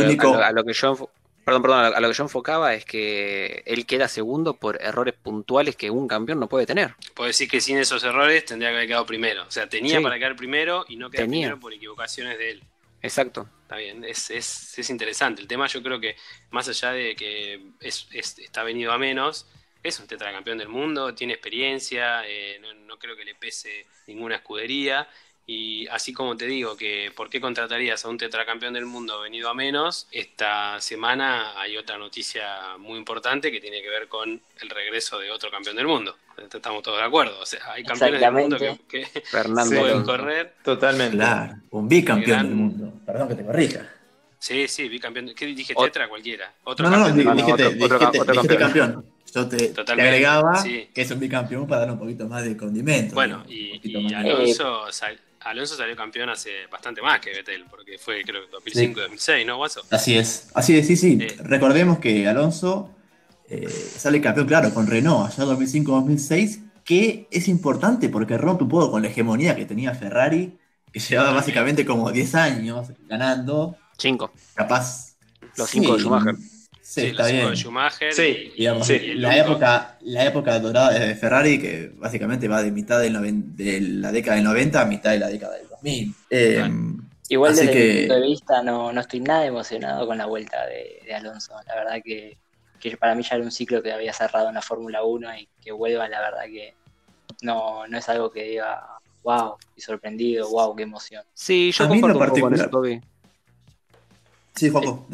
a, 0.44 0.52
lo, 0.52 0.66
que 0.66 0.74
yo 0.74 1.10
Perdón, 1.48 1.62
perdón, 1.62 1.94
a 1.96 2.00
lo 2.02 2.10
que 2.10 2.14
yo 2.14 2.24
enfocaba 2.24 2.74
es 2.74 2.84
que 2.84 3.64
él 3.66 3.86
queda 3.86 4.10
segundo 4.10 4.56
por 4.56 4.82
errores 4.82 5.14
puntuales 5.14 5.78
que 5.78 5.90
un 5.90 6.06
campeón 6.06 6.42
no 6.42 6.50
puede 6.50 6.66
tener. 6.66 6.94
Puedo 7.14 7.28
decir 7.28 7.50
que 7.50 7.62
sin 7.62 7.78
esos 7.78 8.04
errores 8.04 8.44
tendría 8.44 8.72
que 8.72 8.76
haber 8.76 8.88
quedado 8.90 9.06
primero. 9.06 9.44
O 9.48 9.52
sea, 9.52 9.70
tenía 9.70 10.02
para 10.02 10.18
quedar 10.18 10.36
primero 10.36 10.84
y 10.90 10.98
no 10.98 11.10
quedar 11.10 11.28
primero 11.30 11.58
por 11.58 11.74
equivocaciones 11.74 12.38
de 12.38 12.52
él. 12.52 12.64
Exacto. 13.02 13.48
Está 13.68 13.76
bien, 13.76 14.06
es, 14.06 14.32
es, 14.32 14.80
es, 14.80 14.90
interesante. 14.90 15.42
El 15.42 15.48
tema 15.50 15.68
yo 15.68 15.84
creo 15.84 16.00
que 16.00 16.16
más 16.52 16.70
allá 16.70 16.94
de 16.94 17.18
que 17.18 17.62
es, 17.82 18.08
está 18.14 18.64
venido 18.64 18.94
a 18.94 18.98
menos, 18.98 19.46
es 19.84 20.00
un 20.00 20.08
tetracampeón 20.08 20.58
del 20.58 20.70
mundo, 20.70 21.14
tiene 21.14 21.34
experiencia, 21.34 22.26
eh, 22.26 22.62
no, 22.86 22.98
creo 22.98 23.18
que 23.18 23.26
le 23.26 23.36
pese 23.36 23.86
ninguna 24.08 24.36
escudería 24.36 25.10
y 25.50 25.88
así 25.88 26.12
como 26.12 26.36
te 26.36 26.46
digo 26.46 26.76
que 26.76 27.10
por 27.16 27.30
qué 27.30 27.40
contratarías 27.40 28.04
a 28.04 28.10
un 28.10 28.18
tetracampeón 28.18 28.74
del 28.74 28.86
mundo 28.86 29.22
venido 29.22 29.50
a 29.50 29.54
menos, 29.54 30.10
esta 30.12 30.82
semana 30.82 31.58
hay 31.58 31.78
otra 31.78 31.98
noticia 31.98 32.78
muy 32.78 32.98
importante 32.98 33.50
que 33.50 33.62
tiene 33.62 33.82
que 33.82 33.90
ver 33.90 34.10
con 34.10 34.30
el 34.30 34.70
regreso 34.70 35.18
de 35.20 35.32
otro 35.32 35.50
campeón 35.50 35.78
del 35.78 35.88
mundo. 35.88 36.18
Estamos 36.38 36.84
todos 36.84 36.98
de 36.98 37.06
acuerdo. 37.06 37.40
O 37.40 37.46
sea, 37.46 37.62
hay 37.72 37.84
campeones 37.86 38.20
del 38.20 38.32
mundo 38.34 38.58
que, 38.90 39.06
Fernando 39.24 39.80
pueden 39.80 40.04
correr. 40.04 40.54
Totalmente. 40.62 41.16
Claro, 41.16 41.56
un 41.72 41.88
bicampeón 41.88 42.44
del 42.44 42.56
mundo. 42.56 42.94
Perdón 43.06 43.30
que 43.30 43.36
te 43.36 43.46
corrija. 43.46 43.90
Sí, 44.40 44.68
sí, 44.68 44.90
bicampeón. 44.90 45.34
¿Qué 45.34 45.46
dije? 45.46 45.74
Tetra 45.74 46.10
cualquiera. 46.10 46.54
Otro 46.66 46.90
no, 46.90 46.98
no, 46.98 47.08
no, 47.08 47.34
dijiste, 47.34 47.74
dijiste, 47.74 48.58
campeón. 48.58 49.06
Yo 49.34 49.48
te, 49.48 49.70
te 49.70 49.92
agregaba 49.92 50.62
que 50.64 50.92
es 50.94 51.12
un 51.12 51.20
bicampeón 51.22 51.68
para 51.68 51.82
dar 51.82 51.92
un 51.92 52.00
poquito 52.00 52.28
más 52.28 52.44
de 52.44 52.58
condimento. 52.58 53.16
Bueno, 53.16 53.46
y, 53.48 53.80
y 53.82 54.14
Alonso 54.14 54.92
Alonso 55.50 55.76
salió 55.76 55.96
campeón 55.96 56.30
hace 56.30 56.68
bastante 56.72 57.02
más 57.02 57.20
que 57.20 57.32
Vettel, 57.32 57.66
porque 57.70 57.98
fue 57.98 58.24
creo 58.24 58.42
que 58.48 58.72
2005-2006, 58.72 59.46
¿no, 59.46 59.58
Guaso? 59.58 59.82
Así 59.92 60.18
es, 60.18 60.50
así 60.54 60.78
es, 60.78 60.88
sí, 60.88 60.96
sí. 60.96 61.18
Eh. 61.22 61.38
Recordemos 61.40 62.00
que 62.00 62.28
Alonso 62.28 62.94
eh, 63.50 63.68
sale 63.70 64.20
campeón, 64.22 64.48
claro, 64.48 64.74
con 64.74 64.88
Renault 64.88 65.32
allá 65.32 65.46
2005-2006, 65.46 66.64
que 66.84 67.28
es 67.32 67.48
importante 67.48 68.10
porque 68.10 68.38
rompe 68.38 68.64
un 68.64 68.70
poco 68.70 68.92
con 68.92 69.02
la 69.02 69.08
hegemonía 69.08 69.56
que 69.56 69.66
tenía 69.66 69.94
Ferrari, 69.94 70.58
que 70.92 71.00
llevaba 71.00 71.32
básicamente 71.32 71.86
como 71.86 72.12
10 72.12 72.36
años 72.36 72.88
ganando. 73.08 73.78
5. 73.98 74.32
Capaz. 74.54 75.16
Los 75.56 75.70
5 75.70 75.94
de 75.94 76.00
Schumacher. 76.00 76.36
Sí, 76.88 77.08
está 77.08 77.28
bien. 77.28 77.54
Schumacher 77.54 78.14
sí, 78.14 78.54
la, 78.56 79.38
época, 79.38 79.98
la 80.04 80.26
época 80.26 80.58
dorada 80.58 80.98
de 80.98 81.16
Ferrari, 81.16 81.60
que 81.60 81.92
básicamente 81.98 82.48
va 82.48 82.64
de 82.64 82.72
mitad 82.72 83.02
de 83.02 83.10
la 83.10 84.12
década 84.14 84.36
del 84.38 84.46
90 84.46 84.82
a 84.82 84.86
mitad 84.86 85.12
de 85.12 85.20
la 85.20 85.28
década 85.28 85.58
del 85.58 85.68
2000. 85.68 86.16
Eh, 86.30 86.64
Igual 87.28 87.58
desde 87.58 87.76
mi 87.76 88.00
punto 88.00 88.14
de 88.14 88.22
vista 88.22 88.64
no, 88.64 88.94
no, 88.94 89.02
estoy 89.02 89.20
nada 89.20 89.46
emocionado 89.46 90.08
con 90.08 90.18
la 90.18 90.28
vuelta 90.28 90.66
de, 90.66 91.14
Alonso. 91.14 91.56
La 91.68 91.76
verdad 91.76 92.02
que, 92.02 92.38
para 92.98 93.16
mí 93.16 93.24
ya 93.24 93.36
era 93.36 93.44
un 93.44 93.52
ciclo 93.52 93.84
que 93.84 93.92
había 93.92 94.14
cerrado 94.14 94.48
en 94.48 94.56
la 94.56 94.62
Fórmula 94.62 95.04
1 95.04 95.40
y 95.40 95.50
que 95.62 95.74
vuelva, 95.74 96.08
la 96.08 96.22
verdad 96.22 96.46
que 96.46 96.74
no, 97.42 97.86
no 97.86 97.98
es 97.98 98.08
algo 98.08 98.32
que 98.32 98.44
diga, 98.44 98.82
wow, 99.24 99.58
y 99.76 99.82
sorprendido, 99.82 100.50
wow, 100.50 100.74
qué 100.74 100.84
emoción. 100.84 101.26
Sí, 101.34 101.70
yo 101.74 101.86
comparto 101.90 102.18
un 102.18 102.26
poco 102.30 102.40
con 102.40 102.54
eso, 102.54 102.70
Toby. 102.70 103.02
Sí, 104.58 104.70
Juanjo, 104.70 105.08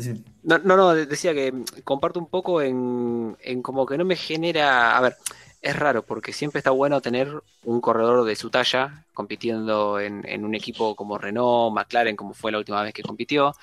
no, 0.44 0.58
no, 0.60 0.78
no, 0.78 0.96
decía 0.96 1.34
que 1.34 1.54
comparto 1.84 2.20
un 2.20 2.28
poco 2.28 2.62
en, 2.62 3.38
en, 3.42 3.62
como 3.62 3.86
que 3.86 3.98
no 3.98 4.06
me 4.06 4.16
genera. 4.16 4.98
A 4.98 5.02
ver, 5.02 5.18
es 5.62 5.76
raro 5.76 6.04
porque 6.06 6.34
siempre 6.34 6.60
está 6.60 6.72
bueno 6.72 7.02
tener 7.02 7.42
un 7.64 7.82
corredor 7.82 8.26
de 8.26 8.36
su 8.36 8.50
talla 8.50 9.06
compitiendo 9.14 10.00
en, 10.00 10.28
en 10.28 10.46
un 10.46 10.56
equipo 10.56 10.96
como 10.96 11.18
Renault, 11.18 11.74
McLaren, 11.74 12.16
como 12.16 12.34
fue 12.34 12.52
la 12.52 12.58
última 12.58 12.84
vez 12.84 12.94
que 12.94 13.04
compitió, 13.04 13.54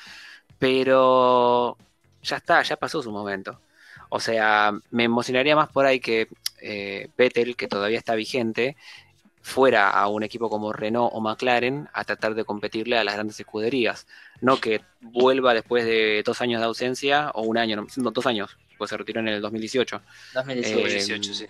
pero 0.59 1.77
ya 2.23 2.37
está, 2.37 2.63
ya 2.63 2.77
pasó 2.77 3.03
su 3.03 3.13
momento. 3.13 3.61
O 4.11 4.21
sea, 4.21 4.73
me 4.91 5.05
emocionaría 5.05 5.57
más 5.57 5.71
por 5.71 5.87
ahí 5.87 6.01
que 6.01 6.29
eh, 6.61 7.09
Vettel, 7.17 7.57
que 7.57 7.69
todavía 7.69 7.99
está 7.99 8.15
vigente, 8.15 8.77
fuera 9.43 9.91
a 9.91 10.09
un 10.09 10.23
equipo 10.23 10.51
como 10.51 10.73
Renault 10.73 11.13
o 11.15 11.21
McLaren 11.21 11.89
a 11.93 12.05
tratar 12.05 12.35
de 12.35 12.45
competirle 12.45 12.99
a 12.99 13.05
las 13.05 13.15
grandes 13.15 13.41
escuderías. 13.41 14.07
No 14.41 14.61
que 14.61 14.83
vuelva 15.01 15.55
después 15.55 15.85
de 15.85 16.23
dos 16.25 16.41
años 16.41 16.61
de 16.61 16.67
ausencia, 16.67 17.31
o 17.35 17.43
un 17.43 17.59
año, 17.59 17.87
no, 17.97 18.11
dos 18.11 18.27
años, 18.27 18.57
pues 18.79 18.91
se 18.91 18.97
retiró 18.97 19.21
en 19.21 19.29
el 19.29 19.41
2018. 19.41 20.03
2018, 20.35 21.35
sí. 21.35 21.47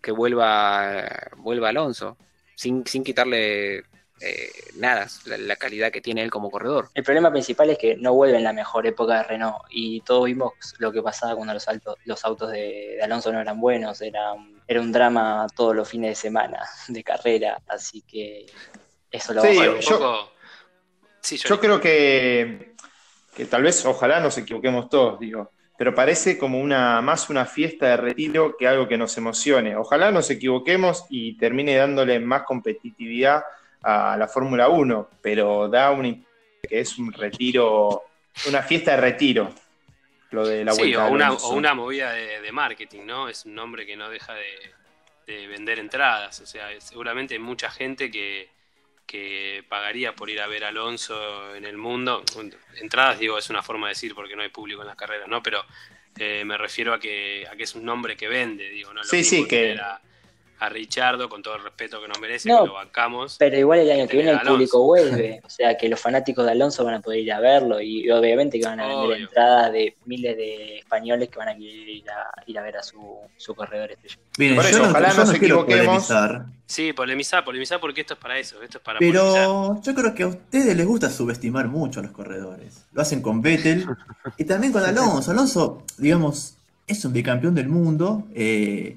Que 0.00 0.12
vuelva, 0.12 1.08
vuelva 1.36 1.68
Alonso, 1.68 2.16
sin, 2.54 2.86
sin 2.86 3.04
quitarle 3.04 3.84
eh, 4.20 4.50
nada, 4.76 5.06
la, 5.26 5.56
calidad 5.56 5.92
que 5.92 6.00
tiene 6.00 6.22
él 6.22 6.30
como 6.30 6.50
corredor. 6.50 6.88
El 6.94 7.04
problema 7.04 7.30
principal 7.30 7.70
es 7.70 7.78
que 7.78 7.96
no 7.96 8.14
vuelve 8.14 8.38
en 8.38 8.44
la 8.44 8.52
mejor 8.52 8.86
época 8.86 9.18
de 9.18 9.22
Renault 9.24 9.62
y 9.70 10.00
todos 10.00 10.24
vimos 10.26 10.52
lo 10.78 10.90
que 10.90 11.02
pasaba 11.02 11.36
cuando 11.36 11.54
los, 11.54 11.66
los 12.04 12.24
autos 12.24 12.50
de, 12.50 12.98
Alonso 13.02 13.32
no 13.32 13.40
eran 13.40 13.60
buenos, 13.60 14.00
era, 14.00 14.34
era 14.68 14.82
un 14.82 14.92
drama 14.92 15.46
todos 15.56 15.74
los 15.74 15.88
fines 15.88 16.10
de 16.10 16.14
semana 16.14 16.60
de 16.88 17.02
carrera, 17.02 17.58
así 17.66 18.02
que 18.02 18.44
eso 19.10 19.32
lo 19.32 19.40
sí, 19.42 19.56
yo, 19.80 21.48
yo 21.48 21.60
creo 21.60 21.80
que, 21.80 22.74
que 23.34 23.46
tal 23.46 23.62
vez, 23.62 23.84
ojalá 23.86 24.20
nos 24.20 24.36
equivoquemos 24.36 24.90
todos, 24.90 25.18
digo, 25.18 25.50
pero 25.78 25.94
parece 25.94 26.36
como 26.36 26.60
una 26.60 27.00
más 27.00 27.30
una 27.30 27.46
fiesta 27.46 27.86
de 27.86 27.96
retiro 27.96 28.56
que 28.58 28.66
algo 28.66 28.88
que 28.88 28.98
nos 28.98 29.16
emocione. 29.16 29.76
Ojalá 29.76 30.10
nos 30.10 30.28
equivoquemos 30.28 31.06
y 31.08 31.36
termine 31.38 31.76
dándole 31.76 32.18
más 32.18 32.42
competitividad 32.42 33.44
a 33.82 34.16
la 34.16 34.26
Fórmula 34.26 34.68
1, 34.68 35.08
pero 35.22 35.68
da 35.68 35.92
un 35.92 36.26
que 36.68 36.80
es 36.80 36.98
un 36.98 37.12
retiro, 37.12 38.02
una 38.48 38.62
fiesta 38.62 38.90
de 38.90 38.96
retiro, 38.96 39.50
lo 40.30 40.46
de 40.46 40.64
la 40.64 40.72
sí, 40.72 40.94
o 40.94 41.08
una, 41.08 41.32
o 41.32 41.54
una, 41.54 41.74
movida 41.74 42.12
de, 42.12 42.52
marketing, 42.52 43.04
¿no? 43.06 43.28
Es 43.28 43.44
un 43.44 43.54
nombre 43.54 43.86
que 43.86 43.96
no 43.96 44.10
deja 44.10 44.34
de, 44.34 45.46
vender 45.46 45.78
entradas, 45.78 46.40
o 46.40 46.46
sea, 46.46 46.68
seguramente 46.80 47.34
hay 47.34 47.40
mucha 47.40 47.70
gente 47.70 48.10
que, 48.10 48.48
que 49.06 49.62
pagaría 49.68 50.14
por 50.14 50.30
ir 50.30 50.40
a 50.40 50.46
ver 50.46 50.64
a 50.64 50.68
Alonso 50.68 51.54
en 51.54 51.64
el 51.64 51.76
mundo. 51.76 52.24
Entradas, 52.80 53.18
digo, 53.18 53.36
es 53.36 53.50
una 53.50 53.62
forma 53.62 53.88
de 53.88 53.92
decir 53.92 54.14
porque 54.14 54.36
no 54.36 54.42
hay 54.42 54.48
público 54.48 54.80
en 54.80 54.88
las 54.88 54.96
carreras, 54.96 55.28
¿no? 55.28 55.42
Pero 55.42 55.64
eh, 56.18 56.44
me 56.44 56.56
refiero 56.56 56.94
a 56.94 56.98
que, 56.98 57.46
a 57.50 57.56
que 57.56 57.64
es 57.64 57.74
un 57.74 57.84
nombre 57.84 58.16
que 58.16 58.28
vende, 58.28 58.68
digo, 58.70 58.92
¿no? 58.92 59.04
sí, 59.04 59.22
sí, 59.22 59.46
que 59.46 59.78
a 60.60 60.68
Richardo, 60.68 61.28
con 61.28 61.42
todo 61.42 61.56
el 61.56 61.62
respeto 61.62 62.00
que 62.00 62.08
nos 62.08 62.18
merece, 62.20 62.48
que 62.48 62.54
lo 62.54 62.74
bancamos. 62.74 63.36
Pero 63.38 63.56
igual 63.56 63.80
el 63.80 63.90
año 63.90 64.08
que 64.08 64.16
viene 64.16 64.32
el 64.32 64.40
público 64.40 64.82
vuelve, 64.82 65.40
o 65.44 65.50
sea 65.50 65.76
que 65.76 65.88
los 65.88 66.00
fanáticos 66.00 66.44
de 66.44 66.52
Alonso 66.52 66.84
van 66.84 66.94
a 66.94 67.00
poder 67.00 67.20
ir 67.20 67.32
a 67.32 67.40
verlo 67.40 67.80
y 67.80 68.10
obviamente 68.10 68.58
que 68.58 68.66
van 68.66 68.80
a 68.80 68.88
vender 68.88 69.20
entradas 69.20 69.72
de 69.72 69.96
miles 70.06 70.36
de 70.36 70.78
españoles 70.78 71.28
que 71.28 71.38
van 71.38 71.48
a 71.48 71.56
querer 71.56 71.88
ir 71.88 72.10
a, 72.10 72.42
ir 72.46 72.58
a 72.58 72.62
ver 72.62 72.76
a 72.76 72.82
su, 72.82 73.18
su 73.36 73.54
corredor 73.54 73.90
Miren, 74.38 74.56
Por 74.56 74.66
eso, 74.66 74.82
ojalá 74.82 75.08
no, 75.12 75.24
nos 75.24 75.34
equivoquemos. 75.34 76.12
Sí, 76.66 76.92
polemizar, 76.92 77.44
polemizar 77.44 77.80
porque 77.80 78.02
esto 78.02 78.14
es 78.14 78.20
para 78.20 78.38
eso, 78.38 78.62
esto 78.62 78.78
es 78.78 78.84
para 78.84 78.98
Pero 78.98 79.80
yo 79.80 79.94
creo 79.94 80.14
que 80.14 80.22
a 80.24 80.26
ustedes 80.26 80.76
les 80.76 80.86
gusta 80.86 81.08
subestimar 81.08 81.68
mucho 81.68 82.00
a 82.00 82.02
los 82.02 82.12
corredores. 82.12 82.86
Lo 82.92 83.02
hacen 83.02 83.22
con 83.22 83.40
Vettel 83.40 83.86
y 84.36 84.44
también 84.44 84.72
con 84.72 84.84
Alonso. 84.84 85.30
Alonso, 85.30 85.82
digamos, 85.96 86.56
es 86.86 87.04
un 87.04 87.12
bicampeón 87.12 87.54
del 87.54 87.68
mundo. 87.68 88.24
Eh, 88.34 88.96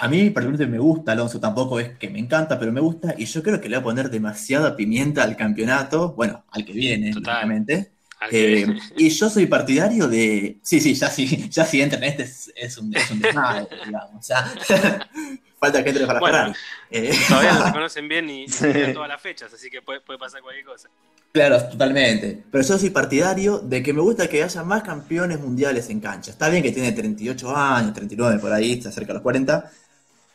a 0.00 0.08
mí 0.08 0.30
particularmente 0.30 0.66
me 0.66 0.78
gusta 0.78 1.12
Alonso, 1.12 1.40
tampoco 1.40 1.80
es 1.80 1.98
que 1.98 2.08
me 2.08 2.20
encanta, 2.20 2.58
pero 2.58 2.70
me 2.70 2.80
gusta 2.80 3.14
y 3.18 3.24
yo 3.24 3.42
creo 3.42 3.60
que 3.60 3.68
le 3.68 3.76
voy 3.76 3.80
a 3.80 3.84
poner 3.84 4.10
demasiada 4.10 4.76
pimienta 4.76 5.24
al 5.24 5.36
campeonato, 5.36 6.12
bueno, 6.12 6.44
al 6.50 6.64
que 6.64 6.72
viene, 6.72 7.12
totalmente. 7.12 7.92
Eh, 8.30 8.66
y 8.96 9.10
yo 9.10 9.30
soy 9.30 9.46
partidario 9.46 10.08
de. 10.08 10.58
Sí, 10.62 10.80
sí, 10.80 10.94
ya 10.94 11.08
sí, 11.08 11.48
ya 11.50 11.64
si 11.64 11.80
entran 11.80 12.02
en 12.02 12.10
este 12.10 12.22
es, 12.56 12.78
un, 12.78 12.94
es 12.96 13.10
un 13.10 13.20
desmadre, 13.20 13.68
digamos. 13.86 14.16
O 14.16 14.22
sea, 14.22 14.52
falta 15.60 15.82
que 15.82 15.90
entre 15.90 16.06
para 16.06 16.20
bueno, 16.20 16.54
eh, 16.90 17.12
Todavía 17.28 17.52
no 17.54 17.66
se 17.66 17.72
conocen 17.72 18.08
bien 18.08 18.26
ni, 18.26 18.46
ni 18.46 18.92
todas 18.92 19.08
las 19.08 19.20
fechas, 19.20 19.52
así 19.52 19.70
que 19.70 19.82
puede, 19.82 20.00
puede, 20.00 20.18
pasar 20.18 20.42
cualquier 20.42 20.64
cosa. 20.64 20.88
Claro, 21.32 21.62
totalmente. 21.68 22.42
Pero 22.50 22.64
yo 22.64 22.78
soy 22.78 22.90
partidario 22.90 23.58
de 23.58 23.82
que 23.82 23.92
me 23.92 24.00
gusta 24.00 24.28
que 24.28 24.42
haya 24.42 24.62
más 24.64 24.82
campeones 24.82 25.38
mundiales 25.40 25.88
en 25.90 26.00
cancha. 26.00 26.30
Está 26.30 26.48
bien 26.48 26.62
que 26.62 26.72
tiene 26.72 26.92
38 26.92 27.56
años, 27.56 27.92
39 27.92 28.38
por 28.40 28.52
ahí, 28.52 28.72
está 28.72 28.90
cerca 28.90 29.08
de 29.08 29.14
los 29.14 29.22
40 29.22 29.70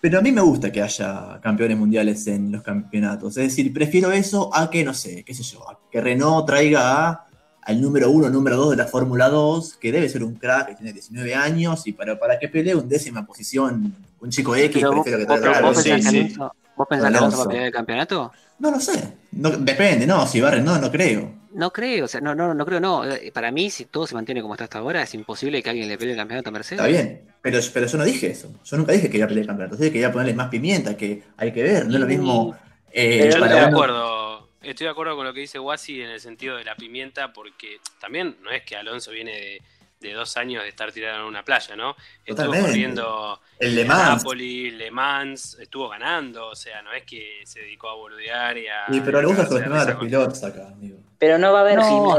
Pero 0.04 0.20
a 0.20 0.22
mí 0.22 0.34
me 0.34 0.42
gusta 0.42 0.70
que 0.70 0.82
haya 0.82 1.40
campeones 1.42 1.78
mundiales 1.78 2.28
en 2.28 2.52
los 2.52 2.62
campeonatos. 2.62 3.38
Es 3.38 3.48
decir, 3.48 3.72
prefiero 3.72 4.12
eso 4.12 4.54
a 4.54 4.70
que, 4.70 4.84
no 4.84 4.94
sé, 4.94 5.24
qué 5.24 5.34
sé 5.34 5.44
yo, 5.44 5.62
a 5.70 5.80
que 5.90 6.02
Renault 6.02 6.46
traiga 6.46 7.26
al 7.62 7.82
número 7.82 8.12
uno, 8.12 8.30
número 8.30 8.58
dos 8.58 8.72
de 8.72 8.76
la 8.76 8.86
Fórmula 8.86 9.30
2, 9.30 9.78
que 9.78 9.94
debe 9.94 10.10
ser 10.10 10.26
un 10.26 10.36
crack, 10.36 10.68
que 10.68 10.76
tiene 10.76 10.92
19 10.92 11.34
años, 11.34 11.88
y 11.88 11.94
para, 11.94 12.20
para 12.20 12.38
que 12.38 12.50
pelee 12.50 12.76
un 12.76 12.90
décima 12.90 13.26
posición, 13.26 13.96
un 14.20 14.30
chico 14.30 14.54
X, 14.54 14.84
prefiero 14.86 15.20
que 15.20 15.26
traiga 15.26 15.62
¿Vos, 15.62 15.82
sí, 15.82 16.02
sí. 16.02 16.36
¿Vos 16.76 16.88
pensás 16.90 17.10
que 17.10 17.18
Alonso 17.18 17.38
va 17.38 17.44
a 17.44 17.48
pelear 17.48 17.66
el 17.68 17.72
campeonato? 17.72 18.34
No 18.60 18.72
lo 18.72 18.82
sé. 18.82 19.20
depende, 19.32 20.06
no, 20.06 20.28
si 20.28 20.42
va 20.42 20.52
Renault 20.52 20.82
no 20.82 20.92
creo. 20.92 21.32
No 21.54 21.72
creo, 21.72 22.06
o 22.06 22.08
sea, 22.08 22.20
no, 22.20 22.34
no, 22.34 22.54
no 22.54 22.66
creo, 22.66 22.80
no. 22.80 23.06
Eh, 23.06 23.32
para 23.32 23.52
mí, 23.52 23.70
si 23.70 23.86
todo 23.86 24.08
se 24.08 24.16
mantiene 24.16 24.42
como 24.42 24.56
está 24.56 24.64
hasta 24.64 24.80
ahora, 24.80 25.04
es 25.04 25.14
imposible 25.14 25.62
que 25.62 25.70
alguien 25.70 25.88
le 25.88 25.98
pelee 25.98 26.14
el 26.14 26.18
campeonato 26.18 26.50
a 26.50 26.52
Mercedes. 26.52 26.82
Está 26.82 26.92
bien, 26.92 27.32
pero, 27.42 27.60
pero 27.74 27.86
yo 27.86 27.98
no 27.98 28.04
dije 28.04 28.28
eso. 28.28 28.52
Yo 28.64 28.78
nunca 28.78 28.92
dije 28.92 29.10
que 29.10 29.18
iba 29.18 29.26
a 29.26 29.28
pelear 29.28 29.44
el 29.44 29.48
campeonato. 29.48 29.76
Dije 29.78 29.92
que 29.92 30.00
iba 30.00 30.08
a 30.08 30.12
ponerle 30.12 30.34
más 30.34 30.50
pimienta, 30.50 30.98
que 30.98 31.24
hay 31.38 31.52
que 31.52 31.64
ver, 31.64 31.86
no 31.86 31.94
es 31.94 32.00
lo 32.00 32.08
mismo. 32.08 32.58
Eh, 32.92 33.20
yo 33.20 33.26
estoy 33.26 33.50
de 33.50 33.60
acuerdo. 33.60 34.50
Estoy 34.62 34.86
de 34.86 34.92
acuerdo 34.92 35.16
con 35.16 35.26
lo 35.26 35.34
que 35.34 35.42
dice 35.42 35.60
Wasi 35.60 36.02
en 36.02 36.10
el 36.10 36.22
sentido 36.22 36.56
de 36.56 36.64
la 36.64 36.76
pimienta, 36.76 37.34
porque 37.34 37.80
también 38.00 38.38
no 38.42 38.50
es 38.50 38.64
que 38.64 38.78
Alonso 38.78 39.12
viene 39.12 39.32
de 39.32 39.62
de 40.04 40.14
dos 40.14 40.38
años 40.38 40.64
de 40.64 40.70
estar 40.70 40.92
tirado 40.92 41.22
en 41.22 41.26
una 41.26 41.44
playa, 41.44 41.76
¿no? 41.76 41.96
Estuvo 42.26 42.52
corriendo 42.52 43.40
el 43.58 43.76
Le 43.76 43.86
Mans. 43.86 44.24
Napoli, 44.24 44.72
Le 44.72 44.92
Mans, 44.92 45.58
estuvo 45.60 45.90
ganando, 45.90 46.50
o 46.50 46.56
sea, 46.56 46.82
no 46.82 46.94
es 46.94 47.04
que 47.04 47.42
se 47.46 47.62
dedicó 47.62 47.90
a 47.90 47.96
boludear 47.96 48.58
y 48.58 48.68
a. 48.68 48.86
Sí, 48.92 49.02
pero 49.04 49.22
le 49.22 49.28
gusta 49.28 49.44
a 49.44 49.86
los 49.86 49.96
pilotos 49.96 50.44
acá, 50.44 50.68
amigo. 50.68 50.98
Pero 51.18 51.38
no 51.38 51.54
va 51.54 51.60
a 51.60 51.62
haber 51.62 51.78
no. 51.78 52.18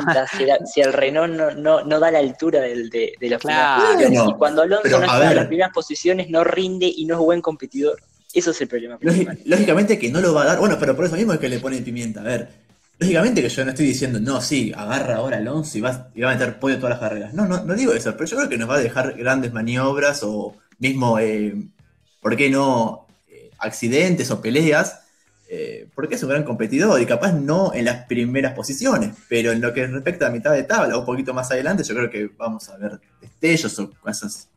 si, 0.65 0.81
el 0.81 0.93
Renault 0.93 1.57
no, 1.57 1.85
no, 1.85 2.01
da 2.01 2.11
la 2.11 2.21
altura 2.21 2.63
del, 2.63 2.89
de, 2.89 3.13
de 3.21 3.29
los 3.29 3.41
claro. 3.41 4.01
Y 4.01 4.35
cuando 4.39 4.63
Alonso 4.63 4.99
no 4.99 5.05
está 5.05 5.31
en 5.31 5.37
las 5.37 5.47
primeras 5.47 5.73
posiciones, 5.75 6.31
no 6.31 6.43
rinde 6.43 6.87
y 6.87 7.05
no 7.05 7.15
es 7.15 7.21
buen 7.21 7.43
competidor. 7.43 8.01
Eso 8.33 8.51
es 8.51 8.61
el 8.63 8.69
problema. 8.69 8.99
Lógicamente 9.45 9.99
que 9.99 10.11
no 10.11 10.21
lo 10.21 10.33
va 10.33 10.43
a 10.43 10.47
dar. 10.47 10.59
Bueno, 10.59 10.77
pero 10.81 10.97
por 10.97 11.05
eso 11.05 11.17
mismo 11.17 11.35
es 11.35 11.39
que 11.39 11.49
le 11.49 11.61
pone 11.61 11.79
pimienta. 11.83 12.21
A 12.21 12.25
ver, 12.25 12.49
Lógicamente 12.99 13.43
que 13.43 13.49
yo 13.49 13.65
no 13.65 13.71
estoy 13.71 13.87
diciendo, 13.87 14.21
no, 14.21 14.41
sí, 14.41 14.73
agarra 14.75 15.17
ahora 15.17 15.39
Alonso 15.39 15.77
y 15.77 15.81
va, 15.81 16.11
y 16.15 16.21
va 16.21 16.31
a 16.31 16.35
meter 16.35 16.59
pollo 16.61 16.77
todas 16.77 16.91
las 16.91 17.01
carreras. 17.01 17.35
No, 17.35 17.47
no, 17.47 17.65
no 17.65 17.75
digo 17.75 17.93
eso, 17.93 18.13
pero 18.13 18.25
yo 18.25 18.37
creo 18.37 18.49
que 18.49 18.59
nos 18.59 18.71
va 18.71 18.77
a 18.77 18.79
dejar 18.79 19.15
grandes 19.15 19.53
maniobras 19.53 20.23
o 20.23 20.57
mismo, 20.79 21.19
eh, 21.19 21.55
¿por 22.21 22.37
qué 22.37 22.51
no? 22.51 23.07
Eh, 23.29 23.51
accidentes 23.59 24.31
o 24.31 24.41
peleas, 24.41 25.01
eh, 25.49 25.89
porque 25.95 26.15
es 26.15 26.23
un 26.23 26.29
gran 26.29 26.45
competidor 26.45 27.01
y 27.01 27.07
capaz 27.07 27.33
no 27.33 27.75
en 27.75 27.85
las 27.85 28.07
primeras 28.07 28.55
posiciones, 28.55 29.15
pero 29.29 29.51
en 29.51 29.61
lo 29.61 29.73
que 29.73 29.87
respecta 29.89 30.29
a 30.29 30.31
mitad 30.31 30.53
de 30.53 30.63
tabla 30.63 30.97
o 30.97 31.01
un 31.01 31.07
poquito 31.07 31.35
más 31.35 31.51
adelante, 31.51 31.83
yo 31.83 31.95
creo 31.95 32.11
que 32.11 32.31
vamos 32.37 32.69
a 32.69 32.77
ver 32.77 33.01
destellos 33.21 33.77
o 33.81 33.91
cosas 33.91 34.49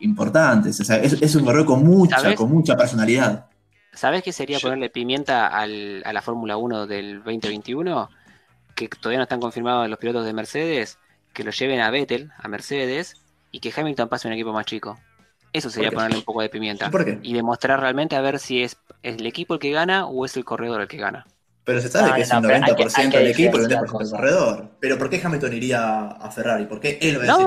importantes. 0.00 0.80
O 0.80 0.84
sea, 0.84 0.96
es, 0.96 1.34
un 1.34 1.44
corredor 1.44 1.66
con 1.66 1.84
mucha, 1.84 2.34
con 2.34 2.50
mucha 2.50 2.74
personalidad. 2.76 3.46
¿Sabes 3.92 4.22
qué 4.22 4.32
sería 4.32 4.58
ponerle 4.58 4.90
pimienta 4.90 5.46
al, 5.48 6.02
a 6.04 6.12
la 6.12 6.22
Fórmula 6.22 6.56
1 6.56 6.86
del 6.86 7.22
2021? 7.22 8.08
Que 8.74 8.88
todavía 8.88 9.18
no 9.18 9.24
están 9.24 9.40
confirmados 9.40 9.88
los 9.88 9.98
pilotos 9.98 10.24
de 10.24 10.32
Mercedes, 10.32 10.98
que 11.32 11.44
lo 11.44 11.50
lleven 11.50 11.80
a 11.80 11.90
Vettel, 11.90 12.30
a 12.38 12.48
Mercedes, 12.48 13.16
y 13.50 13.60
que 13.60 13.72
Hamilton 13.74 14.08
pase 14.08 14.26
a 14.26 14.30
un 14.30 14.34
equipo 14.34 14.52
más 14.52 14.66
chico. 14.66 14.98
Eso 15.52 15.68
sería 15.68 15.90
ponerle 15.90 16.16
un 16.16 16.24
poco 16.24 16.40
de 16.40 16.48
pimienta. 16.48 16.90
Y 17.22 17.34
demostrar 17.34 17.80
realmente 17.80 18.16
a 18.16 18.22
ver 18.22 18.38
si 18.38 18.62
es, 18.62 18.78
el 19.02 19.26
equipo 19.26 19.54
el 19.54 19.60
que 19.60 19.70
gana 19.70 20.06
o 20.06 20.24
es 20.24 20.36
el 20.36 20.44
corredor 20.44 20.80
el 20.80 20.88
que 20.88 20.96
gana. 20.96 21.26
Pero 21.64 21.80
se 21.80 21.88
sabe 21.88 22.14
que 22.14 22.22
es 22.22 22.32
un 22.32 22.42
90% 22.42 23.14
el 23.14 23.26
equipo 23.28 23.58
y 23.58 23.60
un 23.60 23.70
10% 23.70 24.02
el 24.02 24.10
corredor. 24.10 24.70
Pero 24.80 24.98
¿por 24.98 25.10
qué 25.10 25.20
Hamilton 25.22 25.52
iría 25.52 26.06
a 26.08 26.30
Ferrari? 26.30 26.64
¿Por 26.64 26.80
qué 26.80 26.98
él 27.02 27.18
va 27.18 27.24
a 27.24 27.26
decir, 27.26 27.46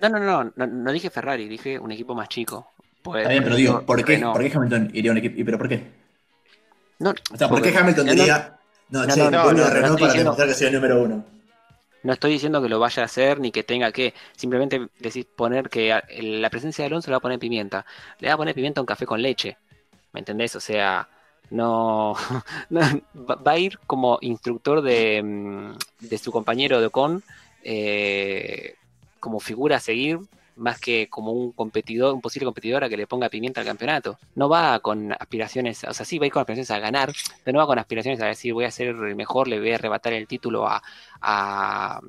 no, 0.00 0.08
no, 0.08 0.18
no, 0.18 0.44
no, 0.44 0.52
no, 0.54 0.66
no, 0.66 0.92
dije 0.92 1.10
Ferrari, 1.10 1.48
dije 1.48 1.78
un 1.78 1.90
equipo 1.90 2.14
más 2.14 2.28
chico. 2.28 2.72
Pues, 3.04 3.18
Está 3.20 3.32
bien, 3.32 3.44
pero 3.44 3.56
digo, 3.56 3.82
¿por 3.82 4.02
qué, 4.02 4.18
¿por 4.18 4.40
qué 4.40 4.50
Hamilton 4.56 4.90
iría 4.94 5.10
a 5.10 5.12
un 5.12 5.18
equipo? 5.18 5.38
¿Y 5.38 5.44
pero 5.44 5.58
por 5.58 5.68
qué? 5.68 5.84
No, 7.00 7.10
o 7.10 7.36
sea, 7.36 7.50
¿por 7.50 7.60
qué 7.60 7.76
Hamilton 7.76 8.06
diría, 8.06 8.56
no, 8.88 9.04
no, 9.04 9.14
che, 9.14 9.30
no, 9.30 9.52
no, 9.52 9.68
Renault 9.68 10.00
para 10.00 10.14
demostrar 10.14 10.48
que 10.48 10.54
soy 10.54 10.68
el 10.68 10.72
número 10.72 11.02
uno? 11.02 11.22
No 12.02 12.12
estoy 12.14 12.32
diciendo 12.32 12.62
que 12.62 12.68
lo 12.70 12.80
vaya 12.80 13.02
a 13.02 13.04
hacer 13.04 13.40
ni 13.40 13.50
que 13.50 13.62
tenga 13.62 13.92
que. 13.92 14.14
Simplemente 14.34 14.88
decís 14.98 15.26
poner 15.26 15.68
que 15.68 16.00
la 16.18 16.48
presencia 16.48 16.82
de 16.82 16.86
Alonso 16.86 17.10
le 17.10 17.12
va 17.12 17.18
a 17.18 17.20
poner 17.20 17.38
pimienta. 17.38 17.84
Le 18.20 18.28
va 18.28 18.34
a 18.34 18.38
poner 18.38 18.54
pimienta 18.54 18.80
a 18.80 18.82
un 18.82 18.86
café 18.86 19.04
con 19.04 19.20
leche. 19.20 19.58
¿Me 20.14 20.20
entendés? 20.20 20.56
O 20.56 20.60
sea, 20.60 21.06
no. 21.50 22.14
va 22.70 23.52
a 23.52 23.58
ir 23.58 23.78
como 23.86 24.16
instructor 24.22 24.80
de, 24.80 25.22
mm, 25.22 26.06
de 26.08 26.18
su 26.18 26.32
compañero 26.32 26.80
de 26.80 26.86
Ocon. 26.86 27.22
Eh, 27.62 28.76
como 29.20 29.40
figura 29.40 29.76
a 29.76 29.80
seguir 29.80 30.20
más 30.56 30.80
que 30.80 31.08
como 31.08 31.32
un 31.32 31.52
competidor, 31.52 32.14
un 32.14 32.20
posible 32.20 32.46
competidor 32.46 32.84
a 32.84 32.88
que 32.88 32.96
le 32.96 33.06
ponga 33.06 33.28
pimienta 33.28 33.60
al 33.60 33.66
campeonato. 33.66 34.18
No 34.34 34.48
va 34.48 34.78
con 34.80 35.12
aspiraciones, 35.12 35.84
o 35.84 35.94
sea, 35.94 36.06
sí 36.06 36.18
va 36.18 36.24
a 36.24 36.26
ir 36.26 36.32
con 36.32 36.40
aspiraciones 36.40 36.70
a 36.70 36.78
ganar, 36.78 37.12
pero 37.42 37.54
no 37.54 37.60
va 37.60 37.66
con 37.66 37.78
aspiraciones 37.78 38.20
a 38.20 38.26
decir 38.26 38.52
voy 38.52 38.64
a 38.64 38.70
ser 38.70 38.88
el 38.88 39.16
mejor, 39.16 39.48
le 39.48 39.58
voy 39.58 39.72
a 39.72 39.76
arrebatar 39.76 40.12
el 40.12 40.26
título 40.26 40.66
a, 40.66 40.82
a, 41.20 42.00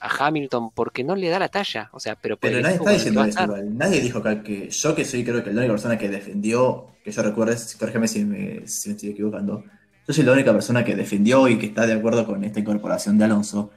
Hamilton 0.00 0.70
porque 0.72 1.02
no 1.02 1.16
le 1.16 1.28
da 1.28 1.38
la 1.38 1.48
talla. 1.48 1.88
O 1.92 2.00
sea, 2.00 2.16
pero, 2.16 2.36
pero 2.36 2.60
nadie 2.60 2.76
está 2.76 2.90
diciendo 2.90 3.24
eso 3.24 3.46
Nadie 3.46 4.00
dijo 4.00 4.22
que, 4.22 4.68
yo 4.68 4.94
que 4.94 5.04
soy 5.04 5.24
creo 5.24 5.42
que 5.42 5.52
la 5.52 5.60
única 5.60 5.72
persona 5.72 5.96
que 5.96 6.08
defendió, 6.08 6.88
que 7.02 7.10
yo 7.10 7.22
recuerdo, 7.22 7.54
corrígeme 7.78 8.08
si 8.08 8.24
me, 8.24 8.66
si 8.66 8.90
me 8.90 8.94
estoy 8.96 9.10
equivocando, 9.10 9.64
yo 10.06 10.12
soy 10.12 10.24
la 10.24 10.32
única 10.32 10.52
persona 10.52 10.84
que 10.84 10.94
defendió 10.94 11.48
y 11.48 11.58
que 11.58 11.66
está 11.66 11.86
de 11.86 11.94
acuerdo 11.94 12.26
con 12.26 12.44
esta 12.44 12.60
incorporación 12.60 13.16
de 13.16 13.24
Alonso 13.24 13.70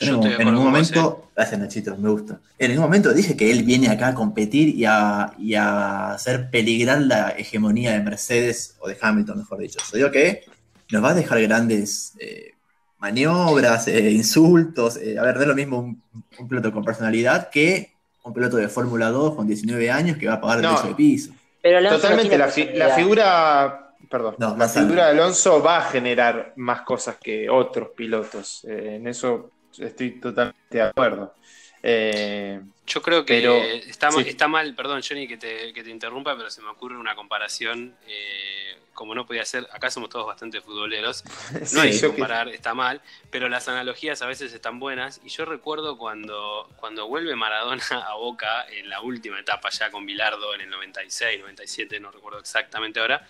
en, 0.00 0.20
ningún 0.20 0.64
momento, 0.64 1.28
gracias 1.34 1.60
Nachito, 1.60 1.96
me 1.96 2.10
gusta. 2.10 2.40
En 2.58 2.70
ningún 2.70 2.84
momento 2.84 3.12
dije 3.12 3.36
que 3.36 3.50
él 3.50 3.62
viene 3.62 3.88
acá 3.88 4.08
a 4.08 4.14
competir 4.14 4.68
y 4.68 4.84
a, 4.84 6.12
hacer 6.12 6.50
peligrar 6.50 7.02
la 7.02 7.30
hegemonía 7.30 7.92
de 7.92 8.00
Mercedes 8.00 8.76
o 8.80 8.88
de 8.88 8.96
Hamilton, 9.00 9.38
mejor 9.38 9.58
dicho. 9.58 9.78
Yo 9.92 9.96
digo 9.96 10.10
que 10.10 10.44
nos 10.90 11.04
va 11.04 11.10
a 11.10 11.14
dejar 11.14 11.40
grandes 11.42 12.14
eh, 12.18 12.52
maniobras, 12.98 13.88
eh, 13.88 14.10
insultos. 14.10 14.96
Eh, 14.96 15.18
a 15.18 15.22
ver, 15.22 15.36
no 15.36 15.42
es 15.42 15.48
lo 15.48 15.54
mismo 15.54 15.78
un, 15.78 16.48
piloto 16.48 16.72
con 16.72 16.84
personalidad 16.84 17.50
que 17.50 17.92
un 18.24 18.32
piloto 18.32 18.56
de 18.56 18.68
Fórmula 18.68 19.10
2 19.10 19.34
con 19.34 19.46
19 19.46 19.90
años 19.90 20.16
que 20.16 20.28
va 20.28 20.34
a 20.34 20.40
pagar 20.40 20.58
el 20.60 20.70
precio 20.70 20.88
de 20.90 20.94
piso. 20.94 21.32
totalmente, 21.62 22.38
la, 22.38 22.48
figura 22.48 23.94
perdón. 24.08 24.36
la 24.38 24.68
figura 24.68 25.06
de 25.06 25.10
Alonso 25.10 25.62
va 25.62 25.78
a 25.78 25.82
generar 25.90 26.52
más 26.56 26.82
cosas 26.82 27.16
que 27.20 27.50
otros 27.50 27.88
pilotos. 27.96 28.64
en 28.64 29.08
eso 29.08 29.50
estoy 29.78 30.20
totalmente 30.20 30.58
de 30.70 30.82
acuerdo. 30.82 31.34
Eh, 31.82 32.60
Yo 32.86 33.02
creo 33.02 33.24
que 33.24 33.78
está, 33.88 34.08
está, 34.24 34.46
mal, 34.46 34.74
perdón 34.74 35.02
Johnny 35.06 35.26
que 35.26 35.36
te, 35.36 35.72
que 35.72 35.82
te, 35.82 35.90
interrumpa, 35.90 36.36
pero 36.36 36.48
se 36.48 36.62
me 36.62 36.68
ocurre 36.68 36.96
una 36.96 37.16
comparación, 37.16 37.96
eh, 38.06 38.76
como 38.94 39.16
no 39.16 39.26
podía 39.26 39.44
ser, 39.44 39.66
acá 39.72 39.90
somos 39.90 40.08
todos 40.08 40.24
bastante 40.24 40.60
futboleros, 40.60 41.24
no 41.74 41.80
hay 41.80 41.98
que 41.98 42.06
comparar, 42.06 42.48
está 42.48 42.72
mal, 42.72 43.00
pero 43.30 43.48
las 43.48 43.66
analogías 43.66 44.22
a 44.22 44.26
veces 44.26 44.52
están 44.52 44.78
buenas, 44.78 45.20
y 45.24 45.28
yo 45.28 45.44
recuerdo 45.44 45.98
cuando, 45.98 46.68
cuando 46.76 47.08
vuelve 47.08 47.34
Maradona 47.34 47.82
a 48.08 48.14
Boca 48.14 48.64
en 48.70 48.88
la 48.88 49.00
última 49.00 49.40
etapa 49.40 49.68
ya 49.70 49.90
con 49.90 50.06
Bilardo 50.06 50.54
en 50.54 50.60
el 50.60 50.70
96, 50.70 51.40
97, 51.40 51.98
no 51.98 52.12
recuerdo 52.12 52.38
exactamente 52.38 53.00
ahora, 53.00 53.26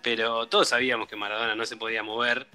pero 0.00 0.46
todos 0.46 0.68
sabíamos 0.68 1.08
que 1.08 1.16
Maradona 1.16 1.56
no 1.56 1.66
se 1.66 1.76
podía 1.76 2.04
mover, 2.04 2.46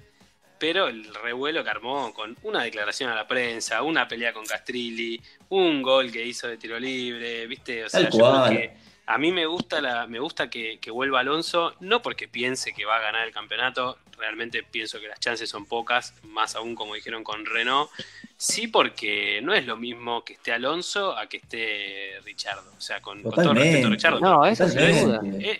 pero 0.58 0.88
el 0.88 1.12
revuelo 1.14 1.62
que 1.62 1.70
armó 1.70 2.12
con 2.14 2.36
una 2.42 2.62
declaración 2.62 3.10
a 3.10 3.14
la 3.14 3.26
prensa, 3.26 3.82
una 3.82 4.08
pelea 4.08 4.32
con 4.32 4.46
Castrilli, 4.46 5.20
un 5.50 5.82
gol 5.82 6.10
que 6.10 6.24
hizo 6.24 6.48
de 6.48 6.56
tiro 6.56 6.78
libre, 6.78 7.46
¿viste? 7.46 7.84
O 7.84 7.88
sea, 7.88 8.08
yo 8.08 8.44
que 8.48 8.86
a 9.06 9.18
mí 9.18 9.30
me 9.30 9.46
gusta 9.46 9.80
la, 9.80 10.06
me 10.06 10.18
gusta 10.18 10.50
que, 10.50 10.80
vuelva 10.90 11.20
Alonso, 11.20 11.74
no 11.80 12.02
porque 12.02 12.26
piense 12.26 12.72
que 12.72 12.84
va 12.84 12.96
a 12.96 13.00
ganar 13.00 13.26
el 13.26 13.32
campeonato, 13.32 13.98
realmente 14.18 14.64
pienso 14.64 15.00
que 15.00 15.06
las 15.06 15.20
chances 15.20 15.48
son 15.48 15.66
pocas, 15.66 16.14
más 16.24 16.56
aún 16.56 16.74
como 16.74 16.94
dijeron 16.94 17.22
con 17.22 17.46
Renault, 17.46 17.88
sí 18.36 18.66
porque 18.66 19.40
no 19.42 19.54
es 19.54 19.64
lo 19.64 19.76
mismo 19.76 20.24
que 20.24 20.32
esté 20.32 20.52
Alonso 20.52 21.16
a 21.16 21.28
que 21.28 21.36
esté 21.36 22.20
Richardo, 22.24 22.68
o 22.76 22.80
sea, 22.80 23.00
con, 23.00 23.22
todo 23.22 23.54
respeto 23.54 23.86
a 23.86 23.90
Richardo. 23.90 24.20
No, 24.20 24.44
eso 24.44 24.64
es, 24.64 24.74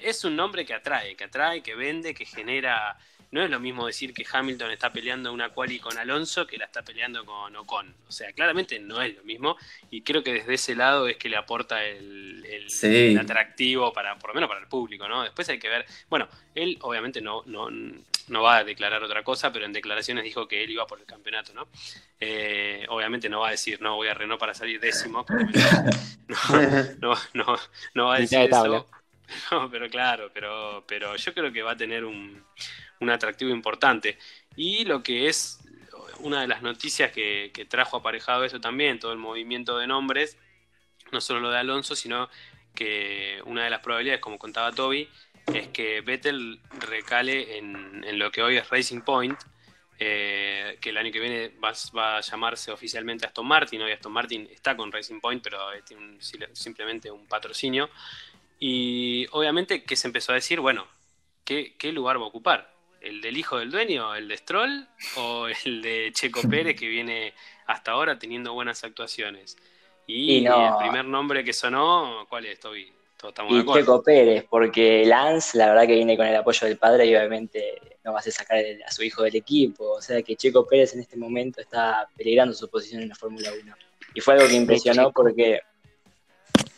es 0.02 0.24
un 0.24 0.34
nombre 0.34 0.66
que 0.66 0.74
atrae, 0.74 1.14
que 1.14 1.24
atrae, 1.24 1.62
que 1.62 1.76
vende, 1.76 2.14
que 2.14 2.24
genera 2.24 2.98
no 3.30 3.42
es 3.42 3.50
lo 3.50 3.60
mismo 3.60 3.86
decir 3.86 4.14
que 4.14 4.24
Hamilton 4.30 4.70
está 4.70 4.92
peleando 4.92 5.32
una 5.32 5.50
quali 5.50 5.78
con 5.78 5.98
Alonso 5.98 6.46
que 6.46 6.56
la 6.56 6.66
está 6.66 6.82
peleando 6.82 7.24
con 7.24 7.54
Ocon. 7.56 7.94
O 8.08 8.12
sea, 8.12 8.32
claramente 8.32 8.78
no 8.78 9.02
es 9.02 9.16
lo 9.16 9.24
mismo. 9.24 9.56
Y 9.90 10.02
creo 10.02 10.22
que 10.22 10.32
desde 10.32 10.54
ese 10.54 10.74
lado 10.74 11.08
es 11.08 11.16
que 11.16 11.28
le 11.28 11.36
aporta 11.36 11.84
el, 11.84 13.16
atractivo 13.20 13.92
para, 13.92 14.18
por 14.18 14.30
lo 14.30 14.34
menos 14.34 14.48
para 14.48 14.60
el 14.60 14.68
público, 14.68 15.08
¿no? 15.08 15.22
Después 15.22 15.48
hay 15.48 15.58
que 15.58 15.68
ver. 15.68 15.86
Bueno, 16.08 16.28
él 16.54 16.78
obviamente 16.80 17.20
no, 17.20 17.42
no, 17.46 17.68
no 18.28 18.42
va 18.42 18.58
a 18.58 18.64
declarar 18.64 19.02
otra 19.02 19.22
cosa, 19.22 19.52
pero 19.52 19.64
en 19.64 19.72
declaraciones 19.72 20.24
dijo 20.24 20.46
que 20.48 20.64
él 20.64 20.70
iba 20.70 20.86
por 20.86 21.00
el 21.00 21.06
campeonato, 21.06 21.52
¿no? 21.52 21.68
Eh, 22.20 22.86
obviamente 22.88 23.28
no 23.28 23.40
va 23.40 23.48
a 23.48 23.52
decir, 23.52 23.80
no, 23.80 23.96
voy 23.96 24.08
a 24.08 24.14
Renault 24.14 24.40
para 24.40 24.54
salir 24.54 24.80
décimo. 24.80 25.24
No, 27.00 27.14
no, 27.34 27.56
no, 27.94 28.06
va 28.06 28.16
a 28.16 28.18
decir 28.18 28.40
eso. 28.40 28.88
No, 29.50 29.70
pero 29.70 29.88
claro, 29.88 30.30
pero, 30.32 30.84
pero 30.86 31.16
yo 31.16 31.34
creo 31.34 31.52
que 31.52 31.62
va 31.62 31.72
a 31.72 31.76
tener 31.76 32.04
un, 32.04 32.44
un 33.00 33.10
atractivo 33.10 33.50
importante. 33.50 34.18
Y 34.56 34.84
lo 34.84 35.02
que 35.02 35.28
es 35.28 35.60
una 36.20 36.40
de 36.40 36.48
las 36.48 36.62
noticias 36.62 37.12
que, 37.12 37.66
trajo 37.68 37.96
aparejado 37.96 38.44
eso 38.44 38.60
también, 38.60 38.98
todo 38.98 39.12
el 39.12 39.18
movimiento 39.18 39.78
de 39.78 39.86
nombres, 39.86 40.38
no 41.12 41.20
solo 41.20 41.40
lo 41.40 41.50
de 41.50 41.58
Alonso, 41.58 41.94
sino 41.94 42.28
que 42.74 43.40
una 43.44 43.64
de 43.64 43.70
las 43.70 43.80
probabilidades, 43.80 44.20
como 44.20 44.38
contaba 44.38 44.72
Toby, 44.72 45.08
es 45.52 45.68
que 45.68 46.00
Vettel 46.00 46.60
recale 46.80 47.58
en, 47.58 48.18
lo 48.18 48.30
que 48.30 48.42
hoy 48.42 48.56
es 48.56 48.68
Racing 48.68 49.02
Point, 49.02 49.38
eh, 49.98 50.76
que 50.80 50.90
el 50.90 50.96
año 50.98 51.10
que 51.10 51.20
viene 51.20 51.52
va, 51.62 52.18
a 52.18 52.20
llamarse 52.20 52.70
oficialmente 52.70 53.24
Aston 53.24 53.46
Martin. 53.46 53.80
Hoy 53.80 53.92
Aston 53.92 54.12
Martin 54.12 54.48
está 54.50 54.76
con 54.76 54.92
Racing 54.92 55.20
Point, 55.20 55.42
pero 55.42 55.58
tiene 55.86 56.18
simplemente 56.20 57.10
un 57.10 57.26
patrocinio. 57.26 57.88
Y 58.58 59.26
obviamente 59.32 59.84
que 59.84 59.96
se 59.96 60.06
empezó 60.06 60.32
a 60.32 60.36
decir, 60.36 60.60
bueno, 60.60 60.86
¿qué, 61.44 61.92
lugar 61.92 62.18
va 62.18 62.24
a 62.24 62.28
ocupar? 62.28 62.75
¿El 63.00 63.20
del 63.20 63.36
hijo 63.36 63.58
del 63.58 63.70
dueño, 63.70 64.14
el 64.14 64.28
de 64.28 64.36
Stroll 64.36 64.88
o 65.16 65.46
el 65.64 65.82
de 65.82 66.10
Checo 66.12 66.42
Pérez 66.48 66.78
que 66.78 66.88
viene 66.88 67.34
hasta 67.66 67.92
ahora 67.92 68.18
teniendo 68.18 68.52
buenas 68.52 68.84
actuaciones? 68.84 69.56
Y, 70.06 70.46
el 70.46 70.76
primer 70.78 71.04
nombre 71.04 71.42
que 71.42 71.52
sonó, 71.52 72.26
¿cuál 72.28 72.46
es, 72.46 72.60
Toby? 72.60 72.92
y 73.48 73.64
Checo 73.64 74.02
Pérez, 74.02 74.44
porque 74.48 75.04
Lance, 75.06 75.56
la 75.56 75.68
verdad 75.68 75.86
que 75.86 75.94
viene 75.94 76.16
con 76.16 76.26
el 76.26 76.36
apoyo 76.36 76.66
del 76.66 76.76
padre 76.76 77.06
y 77.06 77.16
obviamente 77.16 77.80
no 78.04 78.12
va 78.12 78.20
a 78.20 78.22
sacar 78.22 78.58
a 78.86 78.92
su 78.92 79.02
hijo 79.02 79.22
del 79.22 79.36
equipo. 79.36 79.92
O 79.92 80.02
sea 80.02 80.22
que 80.22 80.36
Checo 80.36 80.66
Pérez 80.66 80.94
en 80.94 81.00
este 81.00 81.16
momento 81.16 81.60
está 81.60 82.08
peligrando 82.16 82.54
su 82.54 82.68
posición 82.68 83.02
en 83.02 83.08
la 83.08 83.14
Fórmula 83.14 83.50
1. 83.62 83.74
Y 84.14 84.20
fue 84.20 84.34
algo 84.34 84.46
que 84.46 84.54
impresionó 84.54 85.12
porque, 85.12 85.60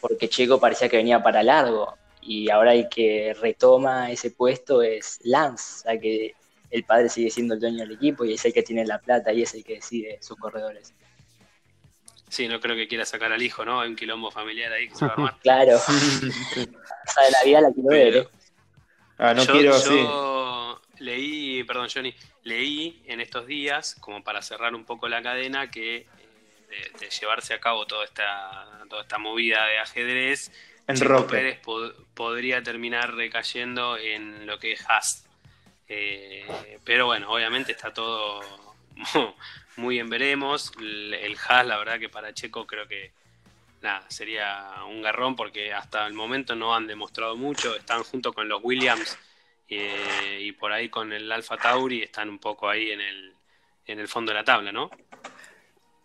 porque 0.00 0.28
Checo 0.28 0.58
parecía 0.58 0.88
que 0.88 0.96
venía 0.96 1.22
para 1.22 1.42
largo. 1.42 1.96
Y 2.28 2.50
ahora 2.50 2.74
el 2.74 2.90
que 2.90 3.34
retoma 3.40 4.12
ese 4.12 4.30
puesto 4.30 4.82
es 4.82 5.18
Lance. 5.24 5.78
O 5.78 5.82
sea 5.84 5.98
que 5.98 6.34
el 6.70 6.84
padre 6.84 7.08
sigue 7.08 7.30
siendo 7.30 7.54
el 7.54 7.60
dueño 7.60 7.78
del 7.78 7.92
equipo 7.92 8.22
y 8.22 8.34
es 8.34 8.44
el 8.44 8.52
que 8.52 8.62
tiene 8.62 8.84
la 8.84 8.98
plata 8.98 9.32
y 9.32 9.40
es 9.40 9.54
el 9.54 9.64
que 9.64 9.76
decide 9.76 10.18
sus 10.20 10.36
corredores. 10.36 10.92
Sí, 12.28 12.46
no 12.46 12.60
creo 12.60 12.76
que 12.76 12.86
quiera 12.86 13.06
sacar 13.06 13.32
al 13.32 13.42
hijo, 13.42 13.64
¿no? 13.64 13.80
Hay 13.80 13.88
un 13.88 13.96
quilombo 13.96 14.30
familiar 14.30 14.70
ahí 14.70 14.90
que 14.90 14.94
se 14.94 15.06
va 15.06 15.12
a 15.12 15.14
armar. 15.14 15.38
claro. 15.42 15.76
o 15.76 15.80
sea, 15.80 17.24
de 17.24 17.30
la 17.30 17.44
vida 17.46 17.60
la 17.62 17.72
quiero 17.72 17.88
ver, 17.88 18.16
¿eh? 18.18 18.28
Ah, 19.16 19.32
no 19.32 19.44
yo, 19.44 19.52
quiero, 19.54 19.82
yo 19.82 20.82
leí, 20.98 21.64
perdón, 21.64 21.88
Johnny, 21.92 22.14
leí 22.42 23.02
en 23.06 23.22
estos 23.22 23.46
días, 23.46 23.94
como 24.00 24.22
para 24.22 24.42
cerrar 24.42 24.74
un 24.74 24.84
poco 24.84 25.08
la 25.08 25.22
cadena, 25.22 25.70
que 25.70 25.96
eh, 25.96 26.06
de, 27.00 27.08
llevarse 27.08 27.54
a 27.54 27.60
cabo 27.60 27.86
toda 27.86 28.04
esta, 28.04 28.84
toda 28.90 29.00
esta 29.00 29.16
movida 29.16 29.66
de 29.66 29.78
ajedrez, 29.78 30.52
en 30.88 31.26
Pérez 31.26 31.60
podría 32.14 32.62
terminar 32.62 33.14
recayendo 33.14 33.98
en 33.98 34.46
lo 34.46 34.58
que 34.58 34.72
es 34.72 34.84
Haas. 34.88 35.26
Eh, 35.86 36.46
pero 36.84 37.06
bueno, 37.06 37.30
obviamente 37.30 37.72
está 37.72 37.92
todo 37.92 38.40
muy 39.76 39.98
en 39.98 40.08
veremos. 40.08 40.72
El, 40.78 41.14
el 41.14 41.36
Haas, 41.36 41.66
la 41.66 41.78
verdad 41.78 41.98
que 41.98 42.08
para 42.08 42.32
Checo 42.32 42.66
creo 42.66 42.88
que 42.88 43.12
nada, 43.82 44.04
sería 44.08 44.72
un 44.88 45.02
garrón 45.02 45.36
porque 45.36 45.72
hasta 45.72 46.06
el 46.06 46.14
momento 46.14 46.56
no 46.56 46.74
han 46.74 46.86
demostrado 46.86 47.36
mucho. 47.36 47.76
Están 47.76 48.02
junto 48.04 48.32
con 48.32 48.48
los 48.48 48.60
Williams 48.62 49.18
eh, 49.68 50.38
y 50.40 50.52
por 50.52 50.72
ahí 50.72 50.88
con 50.88 51.12
el 51.12 51.30
Alfa 51.30 51.58
Tauri 51.58 52.02
están 52.02 52.30
un 52.30 52.38
poco 52.38 52.68
ahí 52.68 52.90
en 52.90 53.00
el, 53.02 53.34
en 53.86 53.98
el 54.00 54.08
fondo 54.08 54.32
de 54.32 54.38
la 54.38 54.44
tabla, 54.44 54.72
¿no? 54.72 54.90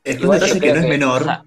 Es 0.03 0.19
un 0.19 0.31
detalle 0.31 0.59
que 0.59 0.73
no 0.73 0.79
es 0.79 0.87
menor. 0.87 1.45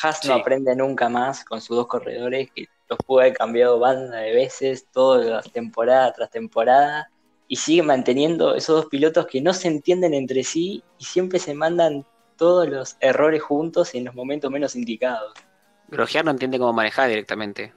Haas 0.00 0.24
no 0.24 0.34
aprende 0.34 0.74
nunca 0.76 1.08
más 1.08 1.44
con 1.44 1.60
sus 1.60 1.76
dos 1.76 1.86
corredores, 1.86 2.50
que 2.54 2.68
los 2.88 2.98
puede 3.06 3.26
haber 3.26 3.38
cambiado 3.38 3.78
banda 3.78 4.18
de 4.18 4.32
veces, 4.32 4.86
todas 4.92 5.50
temporada 5.52 6.12
tras 6.12 6.30
temporada, 6.30 7.10
y 7.48 7.56
sigue 7.56 7.82
manteniendo 7.82 8.54
esos 8.54 8.76
dos 8.76 8.86
pilotos 8.86 9.26
que 9.26 9.40
no 9.40 9.52
se 9.52 9.68
entienden 9.68 10.14
entre 10.14 10.42
sí 10.44 10.82
y 10.98 11.04
siempre 11.04 11.38
se 11.38 11.54
mandan 11.54 12.06
todos 12.36 12.68
los 12.68 12.96
errores 13.00 13.42
juntos 13.42 13.94
en 13.94 14.06
los 14.06 14.14
momentos 14.14 14.50
menos 14.50 14.74
indicados. 14.74 15.34
Grosjean 15.88 16.24
no 16.24 16.30
entiende 16.30 16.58
cómo 16.58 16.72
manejar 16.72 17.08
directamente. 17.08 17.72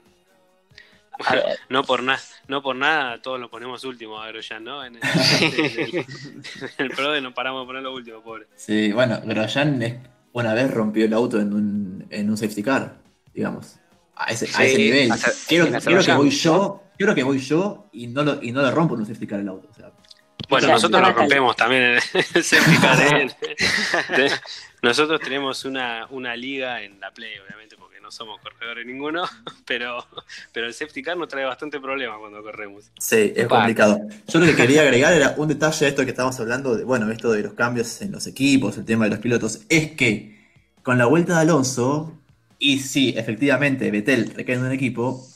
no 1.68 1.84
por 1.84 2.02
nada, 2.02 2.20
no 2.48 2.62
por 2.62 2.76
nada 2.76 3.20
todos 3.20 3.40
lo 3.40 3.50
ponemos 3.50 3.84
último 3.84 4.20
a 4.20 4.28
Grosjean, 4.28 4.64
¿no? 4.64 4.84
En 4.84 4.98
el, 6.78 6.90
pro 6.90 7.12
de 7.12 7.20
no 7.20 7.34
paramos 7.34 7.62
de 7.62 7.66
ponerlo 7.66 7.92
último, 7.92 8.22
pobre. 8.22 8.46
Sí, 8.56 8.92
bueno, 8.92 9.20
Grosjean 9.24 9.78
una 10.36 10.52
vez 10.52 10.70
rompió 10.70 11.06
el 11.06 11.14
auto 11.14 11.40
en 11.40 11.54
un, 11.54 12.06
en 12.10 12.28
un 12.28 12.36
safety 12.36 12.62
car, 12.62 12.98
digamos. 13.32 13.76
A 14.14 14.32
ese, 14.32 14.46
a 14.54 14.64
ese 14.64 14.76
nivel. 14.76 15.10
quiero, 15.48 15.70
que 16.02 16.12
voy 16.12 16.28
yo, 16.28 16.82
quiero 16.98 17.14
que 17.14 17.22
voy 17.22 17.38
yo 17.38 17.88
y 17.92 18.06
no 18.08 18.22
lo, 18.22 18.42
y 18.42 18.52
no 18.52 18.60
le 18.60 18.70
rompo 18.70 18.94
en 18.94 19.00
un 19.00 19.06
safety 19.06 19.26
car 19.26 19.40
el 19.40 19.48
auto. 19.48 19.68
O 19.70 19.74
sea, 19.74 19.90
bueno, 20.50 20.68
nosotros 20.68 21.00
lo 21.00 21.12
rompemos 21.12 21.56
también 21.56 21.82
en 21.82 21.94
el 21.94 22.00
safety 22.44 23.34
nosotros 24.82 25.20
tenemos 25.22 25.64
una, 25.64 26.06
una 26.10 26.36
liga 26.36 26.82
en 26.82 27.00
la 27.00 27.10
Play, 27.12 27.38
obviamente, 27.38 27.76
no 28.06 28.12
somos 28.12 28.40
corredores 28.40 28.86
ninguno, 28.86 29.24
pero, 29.66 30.06
pero 30.52 30.68
el 30.68 30.74
safety 30.74 31.02
car 31.02 31.16
nos 31.16 31.26
trae 31.26 31.44
bastante 31.44 31.80
problema 31.80 32.16
cuando 32.20 32.40
corremos. 32.40 32.84
Sí, 33.00 33.32
es 33.34 33.48
complicado. 33.48 33.98
Yo 34.28 34.38
lo 34.38 34.46
que 34.46 34.54
quería 34.54 34.82
agregar 34.82 35.12
era 35.12 35.34
un 35.36 35.48
detalle 35.48 35.86
a 35.86 35.88
esto 35.88 36.04
que 36.04 36.10
estábamos 36.10 36.38
hablando, 36.38 36.76
de, 36.76 36.84
bueno, 36.84 37.10
esto 37.10 37.32
de 37.32 37.42
los 37.42 37.54
cambios 37.54 38.00
en 38.02 38.12
los 38.12 38.28
equipos, 38.28 38.78
el 38.78 38.84
tema 38.84 39.06
de 39.06 39.10
los 39.10 39.18
pilotos, 39.18 39.62
es 39.68 39.90
que 39.90 40.36
con 40.84 40.98
la 40.98 41.06
vuelta 41.06 41.34
de 41.34 41.40
Alonso, 41.40 42.16
y 42.60 42.78
sí, 42.78 43.12
efectivamente, 43.16 43.90
Betel 43.90 44.32
recae 44.36 44.54
en 44.54 44.62
un 44.62 44.70
equipo, 44.70 45.26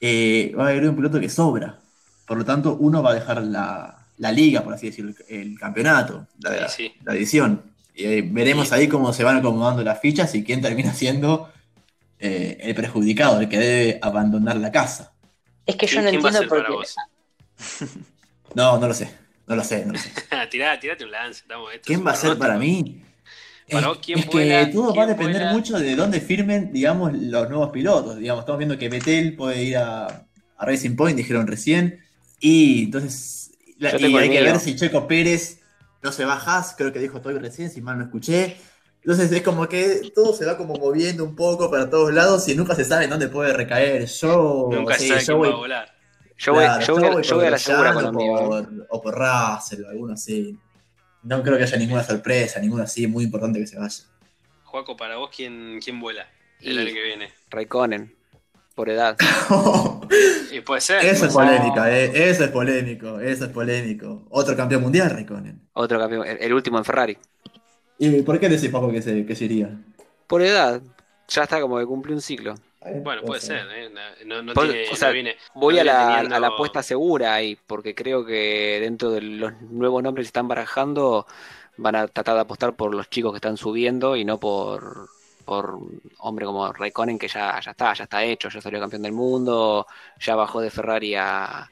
eh, 0.00 0.54
va 0.56 0.66
a 0.66 0.68
haber 0.68 0.88
un 0.88 0.94
piloto 0.94 1.18
que 1.18 1.28
sobra. 1.28 1.80
Por 2.28 2.38
lo 2.38 2.44
tanto, 2.44 2.76
uno 2.76 3.02
va 3.02 3.10
a 3.10 3.14
dejar 3.14 3.42
la, 3.42 4.06
la 4.18 4.30
liga, 4.30 4.62
por 4.62 4.72
así 4.72 4.86
decirlo, 4.86 5.12
el, 5.28 5.58
campeonato, 5.58 6.28
la, 6.38 6.70
la 7.02 7.14
edición. 7.16 7.60
Y 7.92 8.20
veremos 8.20 8.70
ahí 8.70 8.86
cómo 8.86 9.12
se 9.12 9.24
van 9.24 9.38
acomodando 9.38 9.82
las 9.82 10.00
fichas 10.00 10.32
y 10.36 10.44
quién 10.44 10.62
termina 10.62 10.94
siendo 10.94 11.50
eh, 12.18 12.58
el 12.60 12.74
perjudicado, 12.74 13.40
el 13.40 13.48
que 13.48 13.58
debe 13.58 13.98
abandonar 14.02 14.56
la 14.56 14.72
casa. 14.72 15.12
Es 15.66 15.76
que 15.76 15.86
yo 15.86 16.02
no 16.02 16.08
entiendo 16.08 16.48
por 16.48 16.66
qué. 16.66 16.72
No, 18.54 18.78
no 18.78 18.88
lo 18.88 18.94
sé. 18.94 19.10
No 19.46 19.56
lo 19.56 19.62
sé, 19.62 19.84
no 19.84 19.92
lo 19.92 19.98
sé. 19.98 20.10
Tirá, 20.50 20.80
tirate 20.80 21.04
un 21.04 21.10
lance. 21.10 21.44
¿Quién 21.84 22.06
va 22.06 22.12
a 22.12 22.16
ser 22.16 22.38
para 22.38 22.58
mí? 22.58 23.02
es, 23.66 24.26
que 24.26 24.70
todo 24.72 24.94
va 24.94 25.02
a 25.02 25.06
depender 25.06 25.52
mucho 25.52 25.78
de 25.78 25.94
dónde 25.94 26.20
firmen, 26.22 26.72
digamos, 26.72 27.12
los 27.12 27.48
nuevos 27.50 27.70
pilotos. 27.70 28.16
Digamos, 28.16 28.42
estamos 28.42 28.58
viendo 28.58 28.78
que 28.78 28.88
Betel 28.88 29.36
puede 29.36 29.62
ir 29.62 29.76
a, 29.76 30.06
a 30.06 30.66
Racing 30.66 30.96
Point, 30.96 31.16
dijeron 31.16 31.46
recién. 31.46 32.00
Y 32.40 32.84
entonces 32.84 33.38
y 33.78 33.86
hay 33.86 34.30
que 34.30 34.42
ver 34.42 34.58
si 34.58 34.76
Checo 34.76 35.06
Pérez 35.06 35.60
no 36.02 36.12
se 36.12 36.24
baja, 36.24 36.64
creo 36.76 36.92
que 36.92 36.98
dijo 36.98 37.20
Toy 37.20 37.38
recién, 37.38 37.70
si 37.70 37.80
mal 37.80 37.98
no 37.98 38.04
escuché. 38.04 38.56
Entonces 39.08 39.32
es 39.32 39.42
como 39.42 39.66
que 39.66 40.12
todo 40.14 40.34
se 40.34 40.44
va 40.44 40.58
como 40.58 40.74
moviendo 40.74 41.24
un 41.24 41.34
poco 41.34 41.70
para 41.70 41.88
todos 41.88 42.12
lados 42.12 42.46
y 42.46 42.54
nunca 42.54 42.74
se 42.74 42.84
sabe 42.84 43.04
en 43.04 43.10
dónde 43.10 43.28
puede 43.28 43.54
recaer. 43.54 44.04
Yo, 44.04 44.68
nunca 44.70 44.98
sí, 44.98 45.10
yo 45.26 45.38
voy, 45.38 45.48
a 45.48 45.54
volar. 45.54 45.94
Yo, 46.36 46.52
voy, 46.52 46.66
yo, 46.86 46.94
voy, 46.94 47.22
yo 47.22 47.36
voy 47.36 47.46
a 47.46 47.50
la 47.52 47.58
segura 47.58 47.94
con 47.94 48.12
por, 48.12 48.68
O 48.90 49.00
por 49.00 49.14
Russell 49.14 49.82
o 49.86 49.88
alguno 49.88 50.12
así. 50.12 50.58
No 51.22 51.42
creo 51.42 51.56
que 51.56 51.62
haya 51.62 51.78
ninguna 51.78 52.04
sorpresa, 52.04 52.60
ninguna 52.60 52.84
así 52.84 53.06
muy 53.06 53.24
importante 53.24 53.58
que 53.58 53.66
se 53.66 53.78
vaya. 53.78 54.04
Juaco, 54.64 54.94
para 54.94 55.16
vos, 55.16 55.30
¿quién, 55.34 55.80
quién 55.82 55.98
vuela 55.98 56.28
el 56.60 56.78
año 56.78 56.92
que 56.92 57.02
viene? 57.02 57.32
Raikkonen 57.48 58.14
por 58.74 58.90
edad. 58.90 59.16
y 60.52 60.60
puede 60.60 60.82
ser. 60.82 61.02
Eso 61.02 61.24
es 61.24 61.32
polémica, 61.32 61.90
eh, 61.90 62.28
eso 62.28 62.44
es 62.44 62.50
polémico, 62.50 63.20
eso 63.20 63.46
es 63.46 63.50
polémico. 63.52 64.26
Otro 64.28 64.54
campeón 64.54 64.82
mundial, 64.82 65.08
Raikkonen. 65.08 65.62
Otro 65.72 65.98
campeón, 65.98 66.26
el, 66.28 66.52
último 66.52 66.76
en 66.76 66.84
Ferrari. 66.84 67.16
¿Y 67.98 68.22
por 68.22 68.38
qué 68.38 68.48
decís, 68.48 68.70
Paco, 68.70 68.90
que 68.90 69.02
se, 69.02 69.26
que 69.26 69.34
se 69.34 69.44
iría? 69.44 69.70
Por 70.26 70.42
edad, 70.42 70.80
ya 71.28 71.42
está 71.42 71.60
como 71.60 71.78
que 71.78 71.86
cumple 71.86 72.14
un 72.14 72.20
ciclo. 72.20 72.54
Bueno, 73.02 73.22
puede 73.22 73.40
ser, 73.40 73.66
¿eh? 73.74 73.90
no, 74.24 74.42
no 74.42 74.54
tiene, 74.54 74.84
o 74.90 74.96
sea, 74.96 75.10
viene, 75.10 75.36
voy 75.54 75.78
a, 75.78 75.84
la, 75.84 76.20
a 76.20 76.40
la 76.40 76.46
apuesta 76.46 76.82
segura 76.82 77.34
ahí, 77.34 77.58
porque 77.66 77.94
creo 77.94 78.24
que 78.24 78.78
dentro 78.80 79.10
de 79.10 79.20
los 79.20 79.60
nuevos 79.62 80.02
nombres 80.02 80.24
que 80.24 80.28
están 80.28 80.48
barajando, 80.48 81.26
van 81.78 81.96
a 81.96 82.06
tratar 82.08 82.34
de 82.34 82.40
apostar 82.42 82.74
por 82.74 82.94
los 82.94 83.08
chicos 83.08 83.32
que 83.32 83.36
están 83.36 83.56
subiendo 83.56 84.16
y 84.16 84.24
no 84.24 84.38
por 84.38 85.08
por 85.44 85.78
hombre 86.18 86.44
como 86.44 86.70
Raikkonen 86.70 87.18
que 87.18 87.26
ya, 87.26 87.58
ya 87.60 87.70
está, 87.70 87.94
ya 87.94 88.04
está 88.04 88.22
hecho, 88.22 88.50
ya 88.50 88.60
salió 88.60 88.78
campeón 88.80 89.00
del 89.00 89.12
mundo, 89.12 89.86
ya 90.20 90.36
bajó 90.36 90.60
de 90.60 90.70
Ferrari 90.70 91.14
a, 91.14 91.70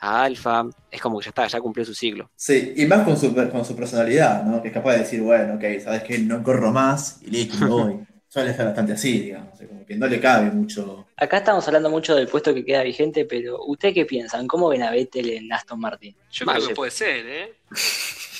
a 0.00 0.24
Alfa, 0.24 0.66
es 0.90 1.00
como 1.00 1.18
que 1.18 1.24
ya 1.24 1.30
está, 1.30 1.46
ya 1.46 1.60
cumplió 1.60 1.84
su 1.84 1.94
ciclo. 1.94 2.30
Sí, 2.36 2.74
y 2.76 2.86
más 2.86 3.02
con 3.04 3.16
su, 3.16 3.34
con 3.34 3.64
su 3.64 3.74
personalidad, 3.74 4.44
¿no? 4.44 4.62
Que 4.62 4.68
es 4.68 4.74
capaz 4.74 4.92
de 4.92 4.98
decir, 5.00 5.20
bueno, 5.22 5.54
ok, 5.54 5.82
sabes 5.82 6.02
que 6.02 6.18
no 6.18 6.42
corro 6.42 6.72
más 6.72 7.20
y 7.22 7.30
listo, 7.30 7.58
me 7.58 7.66
voy. 7.66 8.00
Suele 8.28 8.54
ser 8.54 8.66
bastante 8.66 8.92
así, 8.92 9.20
digamos, 9.20 9.58
como 9.58 9.86
que 9.86 9.96
no 9.96 10.06
le 10.06 10.20
cabe 10.20 10.50
mucho. 10.50 11.06
Acá 11.16 11.38
estamos 11.38 11.66
hablando 11.66 11.88
mucho 11.88 12.14
del 12.14 12.28
puesto 12.28 12.52
que 12.52 12.62
queda 12.62 12.82
vigente, 12.82 13.24
pero 13.24 13.64
¿ustedes 13.64 13.94
qué 13.94 14.04
piensan? 14.04 14.46
¿Cómo 14.46 14.68
ven 14.68 14.82
a 14.82 14.90
Vettel 14.90 15.30
en 15.30 15.52
Aston 15.52 15.80
Martin? 15.80 16.14
Yo 16.30 16.44
creo 16.44 16.68
que 16.68 16.74
puede 16.74 16.90
ser, 16.90 17.26
¿eh? 17.26 17.54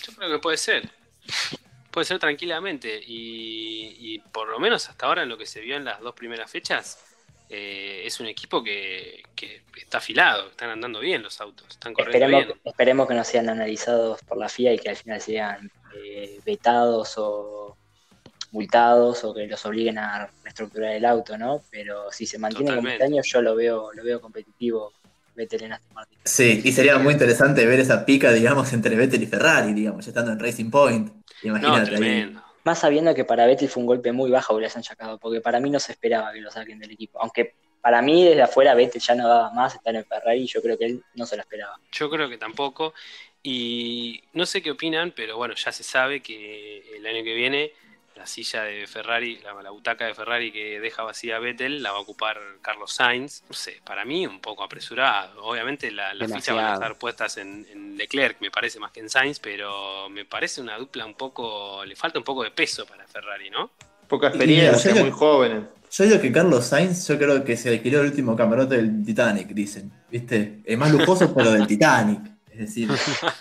Yo 0.07 0.13
creo 0.15 0.31
que 0.31 0.39
puede 0.41 0.59
ser. 0.59 0.91
Puede 1.91 2.05
ser 2.05 2.19
tranquilamente. 2.19 3.01
Y, 3.05 4.19
por 4.31 4.49
lo 4.49 4.61
menos 4.61 4.89
hasta 4.91 5.07
ahora 5.07 5.23
en 5.23 5.31
lo 5.31 5.39
que 5.39 5.47
se 5.47 5.61
vio 5.61 5.77
en 5.77 5.87
las 5.87 6.01
dos 6.01 6.15
primeras 6.15 6.51
fechas, 6.51 6.99
eh, 7.49 8.03
es 8.05 8.21
un 8.21 8.27
equipo 8.27 8.63
que, 8.63 9.23
está 9.77 9.99
afilado, 9.99 10.51
están 10.51 10.71
andando 10.71 11.01
bien 11.01 11.23
los 11.23 11.41
autos, 11.41 11.67
están 11.71 11.95
corriendo 11.95 12.27
esperemos, 12.27 12.47
bien. 12.47 12.61
Esperemos 12.65 13.09
que 13.09 13.15
no 13.15 13.25
sean 13.25 13.49
analizados 13.49 14.21
por 14.23 14.37
la 14.37 14.49
FIA 14.49 14.75
y 14.75 14.79
que 14.79 14.91
al 14.91 14.97
final 14.97 15.21
sean 15.21 15.71
eh, 15.95 16.41
vetados 16.45 17.15
o, 17.17 17.77
multados 18.53 19.25
o 19.25 19.35
que 19.35 19.47
los 19.47 19.65
obliguen 19.67 19.99
a 19.99 20.31
reestructurar 20.43 20.93
el 20.93 21.05
auto, 21.05 21.37
¿no? 21.39 21.63
Pero 21.71 22.11
si 22.11 22.27
se 22.27 22.39
mantiene 22.39 22.75
como 22.75 22.89
este 22.89 23.05
año, 23.05 23.23
yo 23.23 23.43
lo 23.43 23.55
veo, 23.55 23.93
lo 23.93 24.05
veo 24.05 24.21
competitivo 24.21 24.93
Vettel 25.35 25.65
en 25.65 25.73
Aston 25.73 25.95
Martin. 25.95 26.19
Sí, 26.25 26.61
y 26.65 26.73
sería 26.73 26.99
muy 26.99 27.13
interesante 27.13 27.65
ver 27.65 27.81
esa 27.81 28.05
pica, 28.05 28.33
digamos, 28.33 28.73
entre 28.73 28.97
Vettel 28.97 29.23
y 29.23 29.27
Ferrari, 29.27 29.73
digamos, 29.73 30.05
ya 30.05 30.11
estando 30.11 30.33
en 30.33 30.39
Racing 30.39 30.71
Point. 30.71 31.13
Imagínate. 31.43 32.35
Más 32.69 32.81
sabiendo 32.81 33.15
que 33.15 33.25
para 33.25 33.47
Vettel 33.47 33.71
fue 33.71 33.81
un 33.81 33.87
golpe 33.87 34.13
muy 34.13 34.31
bajo 34.31 34.55
que 34.55 34.61
le 34.61 34.67
hayan 34.67 34.85
sacado, 34.85 35.17
porque 35.17 35.41
para 35.41 35.59
mí 35.59 35.71
no 35.71 35.81
se 35.81 35.93
esperaba 35.93 36.35
que 36.35 36.43
lo 36.43 36.51
saquen 36.51 36.79
del 36.79 36.91
equipo. 36.91 37.19
Aunque 37.19 37.55
para 37.81 38.03
mí 38.03 38.23
desde 38.23 38.43
afuera 38.43 38.75
Vettel 38.75 39.01
ya 39.01 39.15
no 39.15 39.27
daba 39.27 39.51
más 39.55 39.75
estar 39.75 39.97
en 39.97 40.05
Ferrari, 40.05 40.47
yo 40.47 40.61
creo 40.61 40.77
que 40.77 40.85
él 40.85 41.03
no 41.15 41.25
se 41.25 41.37
lo 41.37 41.41
esperaba. 41.41 41.81
Yo 41.93 42.11
creo 42.11 42.29
que 42.29 42.37
tampoco. 42.37 42.93
Y 43.43 44.23
no 44.35 44.45
sé 44.45 44.61
qué 44.61 44.71
opinan, 44.71 45.15
pero 45.17 45.39
bueno, 45.39 45.55
ya 45.55 45.73
se 45.73 45.83
sabe 45.83 46.21
que 46.21 46.85
el 46.95 47.07
año 47.07 47.25
que 47.25 47.33
viene 47.33 47.73
la 48.19 48.27
silla 48.27 48.65
de 48.65 48.87
Ferrari, 48.87 49.39
la, 49.63 49.71
butaca 49.71 50.07
de 50.07 50.15
Ferrari 50.15 50.51
que 50.51 50.81
deja 50.81 51.05
vacía 51.05 51.39
Vettel, 51.39 51.83
la 51.83 51.93
va 51.93 51.99
a 51.99 52.01
ocupar 52.01 52.37
Carlos 52.61 52.93
Sainz. 52.93 53.45
No 53.49 53.55
sé, 53.55 53.81
para 53.85 54.05
mí 54.05 54.27
un 54.27 54.41
poco 54.41 54.65
apresurado. 54.65 55.45
Obviamente 55.45 55.91
la, 55.93 56.13
la 56.15 56.27
ficha 56.27 56.53
van 56.53 56.67
a 56.67 56.75
estar 56.75 56.99
puestas 56.99 57.37
en, 57.39 57.97
Leclerc, 57.97 58.41
me 58.41 58.51
parece 58.51 58.79
más 58.79 58.93
que 58.93 59.01
en 59.01 59.09
Sainz, 59.09 59.39
pero 59.39 60.09
me 60.11 60.25
parece 60.25 60.61
una 60.61 60.77
dupla 60.77 61.07
un 61.07 61.15
poco, 61.15 61.85
le 61.85 61.97
falta 61.97 62.19
un 62.19 62.25
poco 62.25 62.43
de 62.43 62.51
peso 62.51 62.85
para 62.87 63.07
Ferrari, 63.07 63.51
¿no? 63.51 63.71
Poca 64.09 64.29
experiencia, 64.29 64.95
muy 64.95 65.11
jóvenes. 65.11 65.65
Yo 65.91 66.05
digo 66.05 66.21
que 66.21 66.33
Carlos 66.33 66.67
Sainz, 66.67 67.07
yo 67.09 67.19
creo 67.19 67.45
que 67.45 67.57
se 67.57 67.75
adquirió 67.75 68.01
el 68.01 68.09
último 68.09 68.37
camarote 68.37 68.77
del 68.77 69.05
Titanic, 69.05 69.49
dicen. 69.49 69.91
¿Viste? 70.11 70.61
Es 70.65 70.79
más 70.79 70.91
lujoso, 70.91 71.33
pero 71.35 71.53
del 71.53 71.67
Titanic. 71.67 72.21
Es 72.51 72.59
decir, 72.59 72.91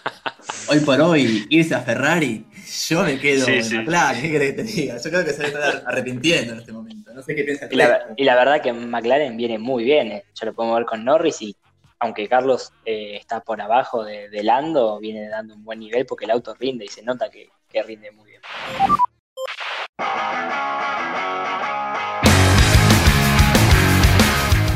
hoy 0.69 0.79
por 0.81 0.99
hoy, 1.01 1.45
irse 1.49 1.75
a 1.75 1.81
Ferrari, 1.81 2.45
yo 2.89 3.03
me 3.03 3.19
quedo 3.19 3.47
en 3.47 3.63
sí. 3.63 3.77
McLaren. 3.77 4.21
¿Qué 4.21 4.31
querés 4.31 4.55
que 4.55 4.63
te 4.63 4.63
diga? 4.63 4.97
Yo 4.97 5.09
creo 5.09 5.25
que 5.25 5.31
se 5.31 5.37
va 5.39 5.43
a 5.43 5.47
estar 5.47 5.83
arrepintiendo 5.87 6.53
en 6.53 6.59
este 6.59 6.71
momento. 6.71 7.13
No 7.13 7.21
sé 7.23 7.35
qué 7.35 7.43
piensa 7.43 7.67
y 7.71 7.75
la, 7.75 8.07
y 8.15 8.23
la 8.23 8.35
verdad 8.35 8.61
que 8.61 8.73
McLaren 8.73 9.37
viene 9.37 9.57
muy 9.57 9.83
bien. 9.83 10.11
Eh. 10.11 10.23
Ya 10.33 10.45
lo 10.45 10.53
podemos 10.53 10.77
ver 10.77 10.85
con 10.85 11.05
Norris 11.05 11.41
y 11.41 11.55
aunque 11.99 12.27
Carlos 12.27 12.71
eh, 12.85 13.15
está 13.15 13.39
por 13.41 13.59
abajo 13.59 14.03
de, 14.03 14.29
Lando, 14.43 14.99
viene 14.99 15.27
dando 15.29 15.55
un 15.55 15.63
buen 15.63 15.79
nivel 15.79 16.05
porque 16.05 16.25
el 16.25 16.31
auto 16.31 16.53
rinde 16.53 16.85
y 16.85 16.89
se 16.89 17.01
nota 17.01 17.29
que, 17.29 17.49
rinde 17.83 18.11
muy 18.11 18.31
bien. 18.31 18.41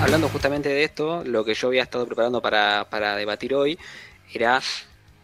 Hablando 0.01 0.29
justamente 0.29 0.69
de 0.69 0.83
esto, 0.83 1.23
lo 1.23 1.43
que 1.43 1.53
yo 1.53 1.67
había 1.67 1.83
estado 1.83 2.05
preparando 2.05 2.41
para, 2.41 2.87
para 2.89 3.15
debatir 3.15 3.53
hoy 3.53 3.77
era 4.33 4.61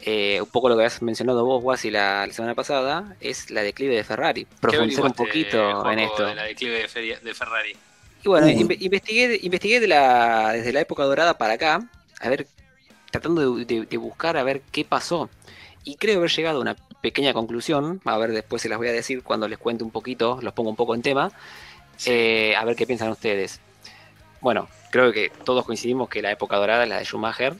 eh, 0.01 0.39
un 0.41 0.49
poco 0.49 0.69
lo 0.69 0.75
que 0.75 0.83
habías 0.83 1.01
mencionado 1.01 1.43
vos, 1.43 1.61
Guasi, 1.61 1.89
la, 1.89 2.27
la, 2.27 2.33
semana 2.33 2.55
pasada, 2.55 3.15
es 3.19 3.49
la 3.49 3.63
declive 3.63 3.95
de 3.95 4.03
Ferrari. 4.03 4.45
Profundizar 4.59 5.05
un 5.05 5.13
poquito 5.13 5.91
en 5.91 5.99
esto. 5.99 6.33
la 6.33 6.43
declive 6.43 6.81
de, 6.81 7.33
Ferrari. 7.33 7.75
Y 8.23 8.27
bueno, 8.29 8.47
investigué, 8.47 9.39
investigué 9.41 9.79
de 9.79 9.87
la, 9.87 10.53
desde 10.53 10.71
la 10.71 10.81
época 10.81 11.03
dorada 11.03 11.37
para 11.37 11.53
acá, 11.53 11.89
a 12.19 12.29
ver, 12.29 12.47
tratando 13.11 13.57
de, 13.57 13.97
buscar 13.97 14.37
a 14.37 14.43
ver 14.43 14.61
qué 14.71 14.85
pasó. 14.85 15.29
Y 15.83 15.95
creo 15.95 16.17
haber 16.17 16.31
llegado 16.31 16.59
a 16.59 16.61
una 16.61 16.75
pequeña 17.01 17.33
conclusión, 17.33 18.01
a 18.05 18.17
ver, 18.17 18.31
después 18.31 18.61
se 18.61 18.69
las 18.69 18.77
voy 18.77 18.89
a 18.89 18.93
decir 18.93 19.23
cuando 19.23 19.47
les 19.47 19.57
cuente 19.57 19.83
un 19.83 19.91
poquito, 19.91 20.39
los 20.41 20.53
pongo 20.53 20.69
un 20.69 20.75
poco 20.75 20.93
en 20.93 21.01
tema, 21.01 21.31
eh, 22.05 22.55
a 22.55 22.65
ver 22.65 22.75
qué 22.75 22.85
piensan 22.85 23.09
ustedes. 23.09 23.61
Bueno, 24.41 24.67
creo 24.91 25.11
que 25.11 25.31
todos 25.43 25.65
coincidimos 25.65 26.09
que 26.09 26.21
la 26.21 26.31
época 26.31 26.57
dorada 26.57 26.83
es 26.83 26.89
la 26.89 26.99
de 26.99 27.05
Schumacher, 27.05 27.55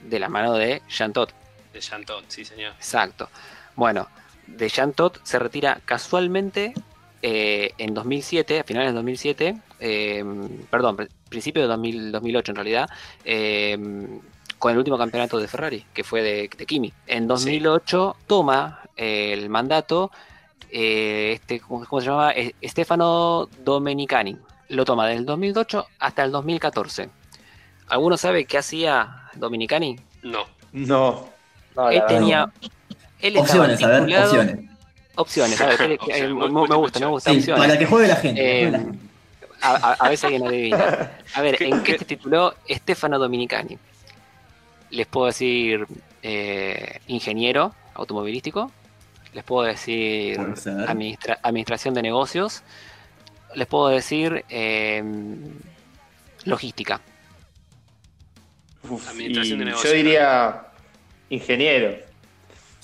de 0.00 0.18
la 0.18 0.28
mano 0.28 0.54
de 0.54 0.82
Jean 0.88 1.12
Todt. 1.12 1.32
De 1.78 1.82
Jean 1.82 2.04
Todt, 2.04 2.24
sí 2.26 2.44
señor. 2.44 2.72
Exacto. 2.72 3.28
Bueno, 3.76 4.08
de 4.48 4.68
Jean 4.68 4.92
Todt 4.92 5.20
se 5.22 5.38
retira 5.38 5.80
casualmente 5.84 6.74
eh, 7.22 7.70
en 7.78 7.94
2007, 7.94 8.58
a 8.58 8.64
finales 8.64 8.88
de 8.90 8.94
2007, 8.94 9.62
eh, 9.78 10.24
perdón, 10.68 10.96
principio 11.28 11.62
de 11.62 11.68
2008 12.10 12.50
en 12.50 12.56
realidad, 12.56 12.90
eh, 13.24 13.78
con 14.58 14.72
el 14.72 14.78
último 14.78 14.98
campeonato 14.98 15.38
de 15.38 15.46
Ferrari, 15.46 15.86
que 15.94 16.02
fue 16.02 16.20
de, 16.22 16.48
Kimi. 16.48 16.92
En 17.06 17.28
2008 17.28 18.16
toma 18.26 18.80
el 18.96 19.48
mandato, 19.48 20.10
este, 20.68 21.60
¿cómo, 21.60 22.00
se 22.00 22.06
llamaba? 22.06 22.34
Stefano 22.60 23.48
Domenicani. 23.64 24.36
Lo 24.70 24.84
toma 24.84 25.06
desde 25.06 25.20
el 25.20 25.26
2008 25.26 25.86
hasta 26.00 26.24
el 26.24 26.32
2014. 26.32 27.08
¿Alguno 27.86 28.16
sabe 28.16 28.46
qué 28.46 28.58
hacía 28.58 29.30
Dominicani? 29.36 29.96
No. 30.22 30.58
No. 30.72 31.37
Él 31.90 32.02
tenía. 32.08 32.50
Él 33.20 33.38
opciones, 33.38 33.82
a 33.82 33.88
ver, 33.88 34.02
opciones. 34.02 34.58
Opciones, 35.16 35.60
a 35.60 35.66
ver, 35.66 35.88
me, 35.88 35.96
gusta, 35.96 37.00
me 37.00 37.06
gusta. 37.06 37.32
opciones. 37.32 37.48
Para 37.48 37.78
que 37.78 37.86
juegue 37.86 38.08
la 38.08 38.16
gente. 38.16 38.66
Eh, 38.66 38.86
a, 39.60 40.08
veces 40.08 40.24
alguien 40.24 40.46
adivina. 40.46 41.10
A 41.34 41.42
ver, 41.42 41.60
¿en 41.62 41.82
qué 41.82 41.98
se 41.98 42.04
tituló 42.04 42.54
Stefano 42.68 43.18
Dominicani? 43.18 43.76
Les 44.90 45.06
puedo 45.06 45.26
decir 45.26 45.86
eh, 46.22 47.00
ingeniero 47.08 47.74
automovilístico. 47.94 48.70
Les 49.34 49.42
puedo 49.44 49.66
decir 49.66 50.38
administración 51.42 51.94
de 51.94 52.02
negocios. 52.02 52.62
Les 53.54 53.66
puedo 53.66 53.88
decir 53.88 54.44
eh, 54.48 55.02
logística 56.44 57.00
yo 59.82 59.92
diría 59.92 60.67
ingeniero. 61.30 61.96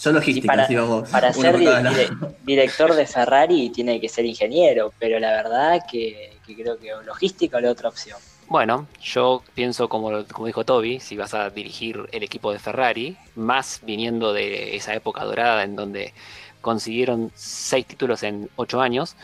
Yo 0.02 0.12
logística, 0.12 0.48
para, 0.48 0.68
para 1.10 1.32
ser 1.32 1.56
director 2.44 2.94
de 2.94 3.06
Ferrari 3.06 3.70
tiene 3.70 4.00
que 4.00 4.08
ser 4.08 4.24
ingeniero, 4.24 4.92
pero 4.98 5.20
la 5.20 5.30
verdad 5.30 5.82
que, 5.90 6.36
creo 6.44 6.78
que 6.78 6.90
logística 7.04 7.58
o 7.58 7.60
la 7.60 7.70
otra 7.70 7.90
opción. 7.90 8.18
Bueno, 8.48 8.88
yo 9.00 9.42
pienso 9.54 9.88
como, 9.88 10.24
como 10.26 10.46
dijo 10.46 10.64
Toby, 10.64 11.00
si 11.00 11.16
vas 11.16 11.32
a 11.32 11.48
dirigir 11.48 12.08
el 12.12 12.22
equipo 12.24 12.52
de 12.52 12.58
Ferrari, 12.58 13.16
más 13.36 13.80
viniendo 13.82 14.32
de 14.32 14.76
esa 14.76 14.94
época 14.94 15.24
dorada 15.24 15.62
en 15.62 15.76
donde 15.76 16.12
consiguieron 16.60 17.30
seis 17.34 17.86
títulos 17.86 18.22
en 18.24 18.50
ocho 18.56 18.80
años, 18.80 19.16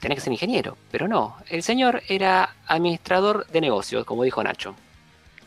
tenés 0.00 0.16
que 0.16 0.22
ser 0.22 0.32
ingeniero, 0.32 0.78
pero 0.90 1.08
no, 1.08 1.36
el 1.50 1.62
señor 1.62 2.02
era 2.08 2.56
administrador 2.66 3.46
de 3.48 3.60
negocios, 3.60 4.04
como 4.04 4.24
dijo 4.24 4.42
Nacho. 4.42 4.74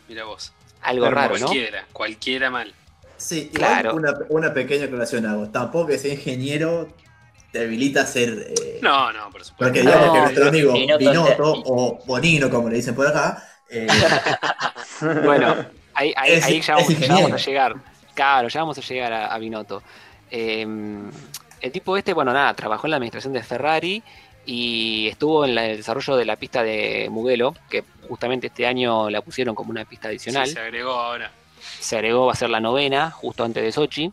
Mira 0.08 0.24
vos 0.24 0.52
algo 0.82 1.10
raro, 1.10 1.36
cualquiera, 1.38 1.86
Cualquiera 1.92 2.50
mal. 2.50 2.74
Sí, 3.20 3.50
claro. 3.52 3.94
Una, 3.94 4.14
una, 4.30 4.54
pequeña 4.54 4.86
aclaración 4.86 5.26
hago. 5.26 5.50
Tampoco 5.50 5.88
que 5.88 5.98
sea 5.98 6.14
ingeniero 6.14 6.88
te 7.52 7.60
habilita 7.60 8.02
a 8.02 8.06
ser. 8.06 8.30
Eh, 8.30 8.78
no, 8.82 9.12
no, 9.12 9.30
por 9.30 9.44
supuesto. 9.44 9.56
Porque 9.58 9.80
digamos 9.80 10.12
que 10.12 10.20
nuestro 10.20 10.48
amigo 10.48 10.72
Binotto, 10.98 11.62
o 11.66 11.98
Bonino, 12.06 12.48
como 12.48 12.70
le 12.70 12.76
dicen 12.76 12.94
por 12.94 13.06
acá. 13.06 13.46
Eh, 13.68 13.86
bueno, 15.24 15.54
ahí, 15.94 16.14
ahí, 16.16 16.60
ya, 16.60 16.76
vamos, 16.76 17.32
a 17.32 17.36
llegar. 17.36 17.74
Claro, 18.14 18.48
ya 18.48 18.60
vamos 18.60 18.78
a 18.78 18.80
llegar 18.80 19.12
a, 19.12 19.26
a 19.26 19.38
Binotto. 19.38 19.82
Em, 20.30 21.10
el 21.60 21.72
tipo 21.72 21.96
este, 21.96 22.14
bueno, 22.14 22.32
nada, 22.32 22.54
trabajó 22.54 22.86
en 22.86 22.92
la 22.92 22.96
administración 22.96 23.34
de 23.34 23.42
Ferrari 23.42 24.02
y 24.46 25.08
estuvo 25.08 25.44
en 25.44 25.58
el 25.58 25.76
desarrollo 25.76 26.16
de 26.16 26.24
la 26.24 26.36
pista 26.36 26.62
de 26.62 27.08
Mugello, 27.10 27.54
que 27.68 27.84
justamente 28.08 28.46
este 28.46 28.66
año 28.66 29.10
la 29.10 29.20
pusieron 29.20 29.54
como 29.54 29.70
una 29.70 29.84
pista 29.84 30.08
adicional. 30.08 30.48
se 30.48 30.58
agregó 30.58 30.92
ahora. 30.92 31.30
Se 31.80 31.96
agregó, 31.96 32.26
va 32.26 32.32
a 32.32 32.36
ser 32.36 32.50
la 32.50 32.60
novena, 32.60 33.10
justo 33.10 33.42
antes 33.42 33.62
de 33.62 33.72
Sochi. 33.72 34.12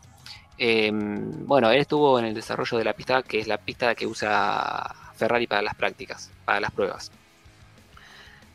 Em, 0.56 1.46
bueno, 1.46 1.70
él 1.70 1.80
estuvo 1.80 2.18
en 2.18 2.24
el 2.24 2.34
desarrollo 2.34 2.78
de 2.78 2.84
la 2.84 2.94
pista, 2.94 3.22
que 3.22 3.38
es 3.38 3.46
la 3.46 3.58
pista 3.58 3.94
que 3.94 4.06
usa 4.06 4.94
Ferrari 5.14 5.46
para 5.46 5.62
las 5.62 5.74
prácticas, 5.74 6.30
para 6.44 6.60
las 6.60 6.72
pruebas. 6.72 7.12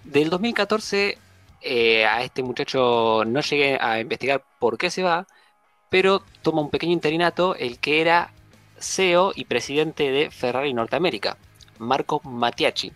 Del 0.04 0.30
2014 0.30 1.18
eh, 1.62 2.06
a 2.06 2.24
este 2.24 2.44
muchacho 2.44 3.24
no 3.26 3.40
llegué 3.40 3.78
a 3.80 4.00
investigar 4.00 4.44
por 4.60 4.78
qué 4.78 4.90
se 4.90 5.04
va, 5.04 5.26
pero 5.90 6.24
toma 6.42 6.62
un 6.62 6.70
pequeño 6.70 6.92
interinato, 6.92 7.56
el 7.56 7.80
que 7.80 8.02
era 8.02 8.34
CEO 8.80 9.32
y 9.36 9.46
presidente 9.46 10.12
de 10.12 10.30
Ferrari 10.32 10.74
Norteamérica. 10.74 11.38
Marco 11.80 12.20
Mattiacci. 12.24 12.92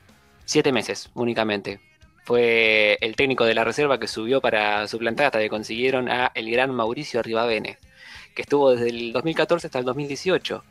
Siete 0.45 0.71
meses 0.71 1.09
únicamente. 1.13 1.79
Fue 2.27 2.97
el 2.99 3.15
técnico 3.15 3.45
de 3.45 3.53
la 3.53 3.63
reserva 3.63 4.01
que 4.01 4.07
subió 4.09 4.41
para 4.41 4.85
suplantar 4.89 5.27
hasta 5.27 5.39
que 5.39 5.47
consiguieron 5.47 6.09
a 6.09 6.29
el 6.35 6.51
gran 6.51 6.75
Mauricio 6.75 7.23
Rivabene, 7.23 7.77
que 8.35 8.41
estuvo 8.41 8.71
desde 8.71 8.89
el 8.89 9.13
2014 9.13 9.67
hasta 9.67 9.79
el 9.79 9.85
2018. 9.85 10.61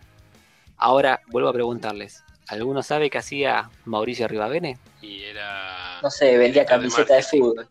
Ahora 0.77 1.23
vuelvo 1.29 1.49
a 1.49 1.55
preguntarles, 1.55 2.23
¿alguno 2.49 2.83
sabe 2.83 3.09
qué 3.09 3.16
hacía 3.16 3.71
Mauricio 3.87 4.29
Rivabene? 4.29 4.77
Y 5.01 5.23
era... 5.23 5.99
No 6.03 6.11
sé, 6.11 6.37
vendía 6.37 6.66
camiseta 6.66 7.14
de 7.14 7.23
fútbol. 7.23 7.66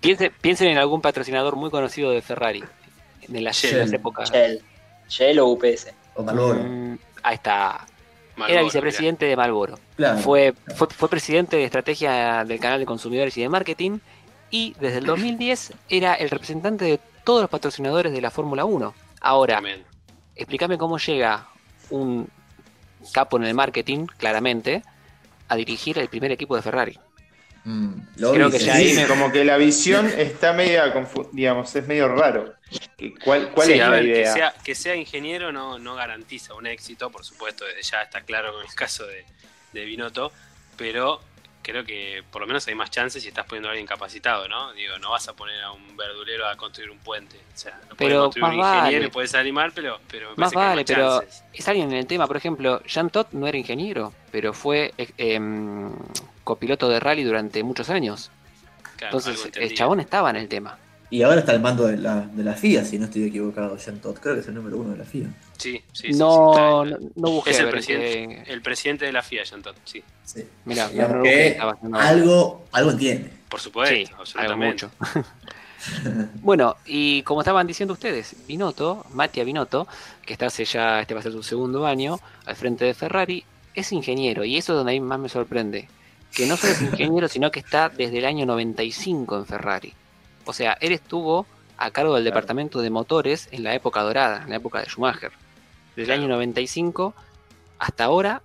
piensen, 0.40 0.66
en 0.66 0.78
algún 0.78 1.00
patrocinador 1.00 1.54
muy 1.54 1.70
conocido 1.70 2.10
de 2.10 2.22
Ferrari, 2.22 2.64
de 3.28 3.40
la 3.40 3.52
época. 3.52 4.24
Shell. 4.24 4.60
Shell 5.08 5.38
o 5.38 5.46
UPS. 5.46 5.92
O 6.16 6.24
Malboro. 6.24 6.58
Mm, 6.58 6.98
ahí 7.22 7.36
está 7.36 7.86
era 8.48 8.62
vicepresidente 8.62 9.26
de 9.26 9.36
Malboro. 9.36 9.78
Fue, 10.22 10.54
fue, 10.74 11.08
presidente 11.08 11.56
de 11.56 11.64
estrategia 11.64 12.44
del 12.44 12.60
canal 12.60 12.80
de 12.80 12.86
consumidores 12.86 13.36
y 13.36 13.42
de 13.42 13.48
marketing. 13.48 13.98
Y 14.50 14.74
desde 14.80 14.98
el 14.98 15.06
2010 15.06 15.72
era 15.88 16.14
el 16.14 16.28
representante 16.30 16.84
de 16.84 17.00
todos 17.24 17.42
los 17.42 17.50
patrocinadores 17.50 18.12
de 18.12 18.20
la 18.20 18.30
Fórmula 18.30 18.64
1. 18.64 18.94
Ahora, 19.20 19.62
explícame 20.34 20.78
cómo 20.78 20.98
llega 20.98 21.48
un 21.90 22.28
capo 23.12 23.36
en 23.36 23.44
el 23.44 23.54
marketing, 23.54 24.06
claramente, 24.06 24.82
a 25.48 25.56
dirigir 25.56 25.98
el 25.98 26.08
primer 26.08 26.32
equipo 26.32 26.56
de 26.56 26.62
Ferrari. 26.62 26.98
Mm, 27.64 27.92
Creo 28.16 28.50
que 28.50 28.58
ya 28.58 28.76
sí, 28.76 28.96
como 29.06 29.30
que 29.30 29.44
la 29.44 29.56
visión 29.56 30.06
está 30.06 30.52
media, 30.52 30.92
digamos, 31.32 31.74
es 31.76 31.86
medio 31.86 32.08
raro. 32.08 32.54
¿Cuál, 33.24 33.50
cuál 33.50 33.70
es 33.70 33.78
la 33.78 34.02
idea? 34.02 34.24
Que 34.24 34.38
sea, 34.38 34.54
que 34.64 34.74
sea, 34.74 34.96
ingeniero 34.96 35.52
no, 35.52 35.78
no 35.78 35.94
garantiza 35.94 36.54
un 36.54 36.66
éxito, 36.66 37.10
por 37.10 37.24
supuesto, 37.24 37.64
desde 37.64 37.82
ya 37.82 38.02
está 38.02 38.22
claro 38.22 38.52
con 38.52 38.62
el 38.62 38.74
caso 38.74 39.06
de, 39.06 39.24
de 39.72 39.84
Binotto, 39.84 40.32
pero 40.76 41.20
creo 41.62 41.84
que 41.84 42.22
por 42.30 42.40
lo 42.42 42.46
menos 42.46 42.66
hay 42.66 42.74
más 42.74 42.90
chances 42.90 43.22
si 43.22 43.28
estás 43.28 43.46
poniendo 43.46 43.68
a 43.68 43.72
alguien 43.72 43.86
capacitado, 43.86 44.48
¿no? 44.48 44.72
Digo, 44.72 44.98
no 44.98 45.10
vas 45.10 45.28
a 45.28 45.32
poner 45.34 45.62
a 45.62 45.70
un 45.70 45.96
verdulero 45.96 46.48
a 46.48 46.56
construir 46.56 46.90
un 46.90 46.98
puente. 46.98 47.36
O 47.36 47.56
sea, 47.56 47.78
no 47.88 47.96
puedes 47.96 48.18
construir 48.18 48.44
un 48.44 48.54
ingeniero 48.54 49.06
y 49.06 49.10
puedes 49.10 49.34
animar, 49.34 49.72
pero, 49.74 50.00
pero 50.10 50.30
me 50.30 50.36
más 50.36 50.52
vale, 50.52 50.84
pero 50.84 51.22
es 51.52 51.68
alguien 51.68 51.90
en 51.92 51.98
el 51.98 52.06
tema. 52.06 52.26
Por 52.26 52.36
ejemplo, 52.36 52.82
Jean 52.84 53.10
Todt 53.10 53.32
no 53.32 53.46
era 53.46 53.56
ingeniero, 53.56 54.12
pero 54.30 54.52
fue 54.52 54.92
eh, 54.98 55.12
em, 55.16 55.92
copiloto 56.44 56.88
de 56.88 57.00
rally 57.00 57.24
durante 57.24 57.62
muchos 57.62 57.90
años. 57.90 58.30
Entonces, 59.00 59.50
el 59.56 59.74
chabón 59.74 60.00
estaba 60.00 60.30
en 60.30 60.36
el 60.36 60.48
tema. 60.48 60.78
Y 61.12 61.22
ahora 61.22 61.40
está 61.40 61.52
al 61.52 61.60
mando 61.60 61.86
de 61.86 61.98
la, 61.98 62.20
de 62.20 62.42
la 62.42 62.54
FIA, 62.54 62.86
si 62.86 62.98
no 62.98 63.04
estoy 63.04 63.24
equivocado, 63.24 63.76
Jean 63.76 64.00
Todt. 64.00 64.18
Creo 64.18 64.34
que 64.34 64.40
es 64.40 64.48
el 64.48 64.54
número 64.54 64.78
uno 64.78 64.92
de 64.92 64.96
la 64.96 65.04
FIA. 65.04 65.26
Sí, 65.58 65.82
sí, 65.92 66.12
sí. 66.12 66.18
No, 66.18 66.86
no, 66.86 66.96
no 67.14 67.30
busqué. 67.30 67.50
Es 67.50 67.60
el, 67.60 67.68
presidente, 67.68 68.44
el 68.50 68.62
presidente 68.62 69.04
de 69.04 69.12
la 69.12 69.22
FIA, 69.22 69.44
Jean 69.44 69.60
Todt, 69.60 69.76
sí. 69.84 70.02
sí. 70.24 70.42
Mira, 70.64 70.88
algo, 71.92 72.64
algo 72.72 72.90
entiende. 72.92 73.30
Por 73.46 73.60
supuesto, 73.60 74.16
absolutamente. 74.18 74.86
Mucho. 74.86 74.90
bueno, 76.40 76.76
y 76.86 77.22
como 77.24 77.42
estaban 77.42 77.66
diciendo 77.66 77.92
ustedes, 77.92 78.34
Binotto, 78.46 79.04
Mattia 79.12 79.44
Binotto, 79.44 79.86
que 80.24 80.32
está 80.32 80.46
hace 80.46 80.64
ya, 80.64 81.02
este 81.02 81.12
va 81.12 81.20
a 81.20 81.22
ser 81.22 81.32
su 81.32 81.42
segundo 81.42 81.84
año, 81.86 82.20
al 82.46 82.56
frente 82.56 82.86
de 82.86 82.94
Ferrari, 82.94 83.44
es 83.74 83.92
ingeniero, 83.92 84.44
y 84.44 84.56
eso 84.56 84.72
es 84.72 84.76
donde 84.78 84.92
a 84.92 84.94
mí 84.94 85.00
más 85.00 85.18
me 85.18 85.28
sorprende. 85.28 85.88
Que 86.34 86.46
no 86.46 86.56
solo 86.56 86.72
es 86.72 86.82
ingeniero, 86.82 87.28
sino 87.28 87.50
que 87.50 87.60
está 87.60 87.88
desde 87.88 88.18
el 88.18 88.24
año 88.24 88.46
95 88.46 89.36
en 89.36 89.46
Ferrari. 89.46 89.92
O 90.44 90.52
sea, 90.52 90.76
él 90.80 90.92
estuvo 90.92 91.46
a 91.76 91.90
cargo 91.90 92.14
del 92.14 92.24
departamento 92.24 92.80
de 92.80 92.90
motores 92.90 93.48
en 93.52 93.64
la 93.64 93.74
época 93.74 94.02
dorada, 94.02 94.42
en 94.42 94.50
la 94.50 94.56
época 94.56 94.80
de 94.80 94.86
Schumacher. 94.86 95.32
Desde 95.96 96.12
el 96.12 96.20
año 96.20 96.28
95 96.28 97.14
hasta 97.78 98.04
ahora 98.04 98.42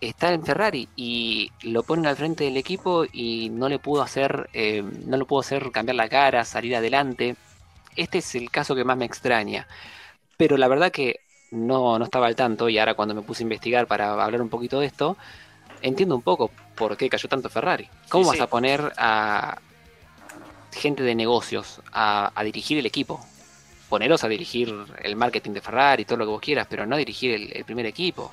está 0.00 0.32
en 0.32 0.44
Ferrari 0.44 0.88
y 0.96 1.52
lo 1.62 1.82
ponen 1.82 2.06
al 2.06 2.16
frente 2.16 2.44
del 2.44 2.56
equipo 2.56 3.04
y 3.10 3.50
no 3.50 3.68
le 3.68 3.78
pudo 3.78 4.02
hacer, 4.02 4.48
eh, 4.52 4.82
no 5.04 5.16
lo 5.16 5.26
pudo 5.26 5.40
hacer 5.40 5.70
cambiar 5.70 5.96
la 5.96 6.08
cara, 6.08 6.44
salir 6.44 6.74
adelante. 6.74 7.36
Este 7.96 8.18
es 8.18 8.34
el 8.34 8.50
caso 8.50 8.74
que 8.74 8.84
más 8.84 8.96
me 8.96 9.04
extraña. 9.04 9.66
Pero 10.36 10.56
la 10.56 10.68
verdad 10.68 10.92
que 10.92 11.20
no, 11.50 11.98
no 11.98 12.04
estaba 12.04 12.26
al 12.26 12.36
tanto 12.36 12.68
y 12.68 12.78
ahora 12.78 12.94
cuando 12.94 13.14
me 13.14 13.22
puse 13.22 13.42
a 13.42 13.44
investigar 13.44 13.86
para 13.86 14.12
hablar 14.12 14.42
un 14.42 14.48
poquito 14.48 14.80
de 14.80 14.86
esto, 14.86 15.16
entiendo 15.86 16.14
un 16.14 16.22
poco 16.22 16.50
por 16.74 16.96
qué 16.96 17.08
cayó 17.08 17.28
tanto 17.28 17.48
Ferrari. 17.48 17.88
¿Cómo 18.08 18.28
vas 18.28 18.40
a 18.40 18.46
poner 18.46 18.92
a, 18.96 19.58
gente 20.76 21.02
de 21.02 21.14
negocios 21.14 21.80
a, 21.92 22.30
dirigir 22.44 22.78
el 22.78 22.86
equipo. 22.86 23.24
Poneros 23.88 24.22
a 24.24 24.28
dirigir 24.28 24.72
el 25.02 25.16
marketing 25.16 25.52
de 25.52 25.60
Ferrari 25.60 26.02
y 26.02 26.04
todo 26.04 26.18
lo 26.18 26.24
que 26.24 26.30
vos 26.30 26.40
quieras, 26.40 26.66
pero 26.68 26.86
no 26.86 26.94
a 26.94 26.98
dirigir 26.98 27.52
el, 27.54 27.64
primer 27.64 27.86
equipo. 27.86 28.32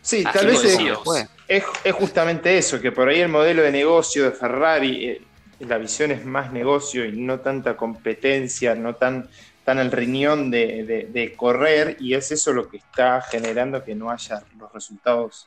Sí, 0.00 0.24
tal 0.24 0.46
vez 0.46 0.64
es, 0.64 1.64
es, 1.84 1.94
justamente 1.94 2.58
eso, 2.58 2.80
que 2.80 2.90
por 2.90 3.08
ahí 3.08 3.20
el 3.20 3.28
modelo 3.28 3.62
de 3.62 3.70
negocio 3.70 4.24
de 4.24 4.32
Ferrari, 4.32 5.06
eh, 5.06 5.22
la 5.60 5.78
visión 5.78 6.10
es 6.10 6.24
más 6.24 6.52
negocio 6.52 7.04
y 7.04 7.12
no 7.12 7.38
tanta 7.38 7.76
competencia, 7.76 8.74
no 8.74 8.96
tan, 8.96 9.28
tan 9.64 9.78
el 9.78 9.92
riñón 9.92 10.50
de, 10.50 11.08
de 11.08 11.34
correr, 11.36 11.96
y 12.00 12.14
es 12.14 12.32
eso 12.32 12.52
lo 12.52 12.68
que 12.68 12.78
está 12.78 13.22
generando 13.22 13.84
que 13.84 13.94
no 13.94 14.10
haya 14.10 14.42
los 14.58 14.72
resultados 14.72 15.46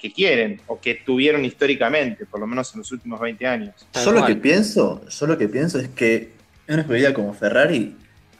que 0.00 0.12
quieren 0.12 0.60
o 0.66 0.80
que 0.80 0.94
tuvieron 0.94 1.44
históricamente, 1.44 2.24
por 2.26 2.40
lo 2.40 2.46
menos 2.46 2.72
en 2.74 2.78
los 2.78 2.90
últimos 2.90 3.20
20 3.20 3.46
años. 3.46 3.74
Yo 4.04 4.12
lo 4.12 4.24
que 4.24 4.36
pienso, 4.36 5.06
yo 5.08 5.26
lo 5.26 5.36
que 5.36 5.48
pienso 5.48 5.78
es 5.78 5.88
que 5.88 6.32
en 6.66 6.74
una 6.74 6.82
escudería 6.82 7.12
como 7.12 7.34
Ferrari, 7.34 7.96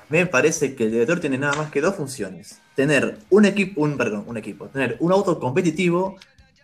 me 0.09 0.27
parece 0.27 0.75
que 0.75 0.85
el 0.85 0.93
director 0.93 1.21
tiene 1.21 1.39
nada 1.39 1.55
más 1.55 1.71
que 1.71 1.81
dos 1.81 1.95
funciones. 1.95 2.61
Tener 2.75 3.19
un 3.29 3.45
equipo, 3.45 3.83
un, 3.83 3.97
perdón, 3.97 4.25
un 4.27 4.37
equipo, 4.37 4.67
tener 4.69 4.97
un 5.01 5.13
auto 5.13 5.39
competitivo 5.39 6.17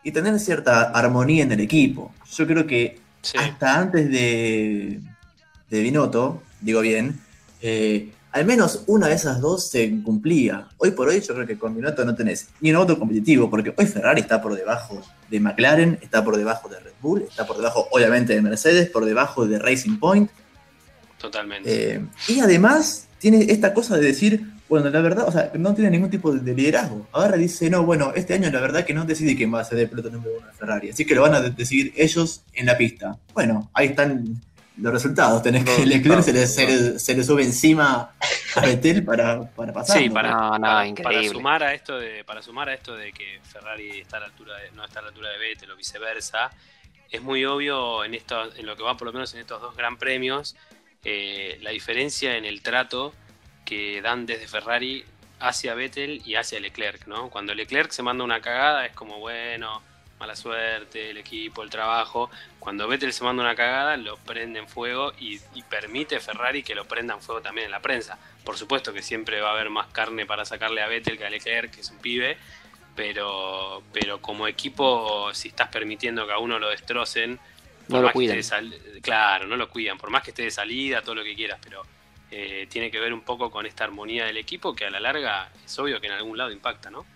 y 0.03 0.13
tener 0.13 0.39
cierta 0.39 0.91
armonía 0.91 1.45
en 1.45 1.53
el 1.53 1.61
equipo. 1.61 2.13
Yo 2.33 2.47
creo 2.47 2.67
que 2.67 2.99
hasta 3.37 3.79
antes 3.79 4.11
de, 4.11 5.01
de 5.69 5.81
Binotto, 5.83 6.43
digo 6.61 6.81
bien, 6.81 7.21
eh, 7.61 8.11
al 8.37 8.45
menos 8.45 8.83
una 8.87 9.09
de 9.09 9.15
esas 9.15 9.41
dos 9.41 9.71
se 9.71 10.03
cumplía. 10.03 10.69
Hoy 10.77 10.91
por 10.91 11.09
hoy 11.09 11.23
yo 11.23 11.33
creo 11.33 11.47
que 11.47 11.57
con 11.57 11.75
Binotto 11.75 12.05
no 12.05 12.15
tenés 12.15 12.49
ni 12.61 12.69
un 12.71 12.77
auto 12.77 12.99
competitivo, 12.99 13.49
porque 13.49 13.73
hoy 13.75 13.87
Ferrari 13.87 14.21
está 14.21 14.43
por 14.43 14.55
debajo 14.55 15.01
de 15.31 15.41
McLaren, 15.41 15.99
está 16.03 16.23
por 16.23 16.37
debajo 16.37 16.69
de 16.69 16.79
Red 16.79 16.93
Bull, 17.01 17.23
está 17.23 17.47
por 17.47 17.57
debajo 17.57 17.89
obviamente 17.93 18.35
de 18.35 18.43
Mercedes, 18.43 18.91
por 18.91 19.07
debajo 19.07 19.47
de 19.47 19.59
Racing 19.59 19.97
Point. 19.99 20.31
Totalmente. 21.19 21.95
Eh, 21.95 22.07
y 22.29 22.41
además 22.41 23.09
tiene 23.19 23.47
esta 23.49 23.73
cosa 23.73 23.97
de 23.97 24.05
decir, 24.05 24.45
bueno, 24.69 24.91
la 24.91 25.01
verdad, 25.01 25.27
o 25.27 25.33
sea, 25.33 25.51
no 25.55 25.75
tiene 25.75 25.91
ningún 25.91 26.11
tipo 26.11 26.31
de 26.31 26.55
liderazgo. 26.55 27.07
Ahora 27.13 27.39
dice, 27.39 27.71
no, 27.71 27.85
bueno, 27.85 28.13
este 28.15 28.35
año 28.35 28.51
la 28.51 28.61
verdad 28.61 28.85
que 28.85 28.93
no 28.93 29.07
decide 29.07 29.35
quién 29.35 29.55
va 29.55 29.61
a 29.61 29.65
ser 29.65 29.79
el 29.79 29.89
piloto 29.89 30.11
número 30.11 30.33
uno 30.37 30.47
de 30.47 30.53
Ferrari, 30.53 30.91
así 30.91 31.07
que 31.07 31.15
lo 31.15 31.23
van 31.23 31.33
a 31.33 31.41
decidir 31.41 31.95
ellos 31.97 32.43
en 32.53 32.67
la 32.67 32.77
pista. 32.77 33.17
Bueno, 33.33 33.71
ahí 33.73 33.87
están 33.87 34.43
los 34.77 34.93
resultados. 34.93 35.43
Tenés 35.43 35.65
que 35.65 35.87
Leclerc 35.87 36.23
se, 36.23 36.33
le, 36.33 36.47
se, 36.47 37.15
le, 37.15 37.25
sube 37.25 37.43
encima 37.43 38.15
a 38.55 38.61
Vettel 38.61 39.05
para, 39.05 39.49
para 39.51 39.73
pasar. 39.73 39.99
Sí, 39.99 40.11
para, 40.11 40.51
para, 40.59 41.25
sumar 41.25 41.63
a 41.63 41.75
esto 41.75 41.99
de, 41.99 42.25
para 42.25 42.43
sumar 42.43 42.69
a 42.69 42.75
esto 42.75 42.95
de 42.97 43.13
que 43.13 43.41
Ferrari 43.43 44.01
está 44.01 44.19
a 44.19 44.21
la 44.21 44.27
altura 44.27 44.57
de, 44.57 44.71
no 44.73 44.85
está 44.85 45.01
a 45.01 45.03
la 45.03 45.09
altura 45.09 45.31
de 45.31 45.39
Vettel 45.39 45.71
o 45.71 45.77
viceversa, 45.77 46.51
es 47.11 47.23
muy 47.23 47.45
obvio 47.45 48.05
en 48.05 48.15
esto, 48.15 48.55
en 48.57 48.67
lo 48.67 48.77
que 48.77 48.83
va 48.83 48.97
por 48.97 49.07
lo 49.07 49.13
menos 49.13 49.33
en 49.35 49.41
estos 49.41 49.61
dos 49.61 49.77
gran 49.77 49.97
premios, 49.97 50.57
eh, 51.05 51.59
la 51.63 51.71
diferencia 51.71 52.37
en 52.37 52.45
el 52.45 52.63
trato 52.63 53.15
que 53.65 54.01
dan 54.03 54.27
desde 54.27 54.47
Ferrari 54.49 55.05
hacia 55.39 55.75
Vettel 55.75 56.23
y 56.25 56.35
hacia 56.35 56.61
Leclerc, 56.61 57.07
¿no? 57.07 57.31
Cuando 57.31 57.55
Leclerc 57.55 57.91
se 57.91 58.03
manda 58.03 58.25
una 58.25 58.41
cagada 58.41 58.87
es 58.87 58.93
como 58.93 59.19
bueno 59.19 59.83
mala 60.19 60.37
suerte, 60.37 61.11
el 61.11 61.19
equipo, 61.19 61.63
el 61.63 61.71
trabajo. 61.71 62.31
Cuando 62.59 62.89
Vettel 62.89 63.13
se 63.13 63.25
manda 63.25 63.43
una 63.43 63.55
cagada, 63.55 63.97
lo 63.97 64.17
prende 64.19 64.59
en 64.59 64.69
fuego 64.69 65.13
y, 65.19 65.41
permite 65.69 66.21
Ferrari 66.21 66.63
que 66.63 66.75
lo 66.75 66.87
prenda 66.87 67.15
en 67.15 67.21
fuego 67.21 67.43
también 67.43 67.67
en 67.67 67.71
la 67.73 67.81
prensa. 67.81 68.19
Por 68.45 68.57
supuesto 68.57 68.93
que 68.93 69.03
siempre 69.03 69.41
va 69.41 69.51
a 69.51 69.53
haber 69.53 69.71
más 69.71 69.89
carne 69.89 70.27
para 70.27 70.45
sacarle 70.45 70.83
a 70.83 70.87
Vettel 70.87 71.19
que 71.19 71.27
a 71.27 71.31
Leclerc, 71.31 71.75
que 71.75 71.81
es 71.81 71.91
un 71.91 71.99
pibe, 71.99 72.39
pero, 72.95 73.83
pero 73.93 74.21
como 74.21 74.47
equipo, 74.47 75.33
si 75.35 75.49
estás 75.49 75.69
permitiendo 75.69 76.27
que 76.27 76.33
a 76.33 76.39
uno 76.39 76.59
lo 76.59 76.69
destrocen, 76.71 77.39
no 77.89 78.03
lo 78.03 78.13
cuidan. 78.13 78.41
claro, 79.03 79.47
no 79.47 79.57
lo 79.57 79.69
cuidan, 79.69 79.99
por 79.99 80.11
más 80.11 80.23
que 80.23 80.31
esté 80.31 80.43
de 80.43 80.51
salida, 80.51 81.03
todo 81.03 81.17
lo 81.17 81.25
que 81.25 81.35
quieras, 81.35 81.59
pero 81.63 81.83
eh, 82.31 82.67
tiene 82.69 82.91
que 82.91 82.99
ver 82.99 83.13
un 83.13 83.21
poco 83.21 83.51
con 83.51 83.67
esta 83.67 83.85
armonía 83.85 84.25
del 84.25 84.37
equipo 84.37 84.75
que 84.75 84.87
a 84.87 84.91
la 84.91 84.99
larga 84.99 85.51
es 85.65 85.79
obvio 85.79 86.01
que 86.01 86.09
en 86.09 86.15
algún 86.15 86.37
lado 86.37 86.51
impacta, 86.51 86.91
¿no? 86.91 87.07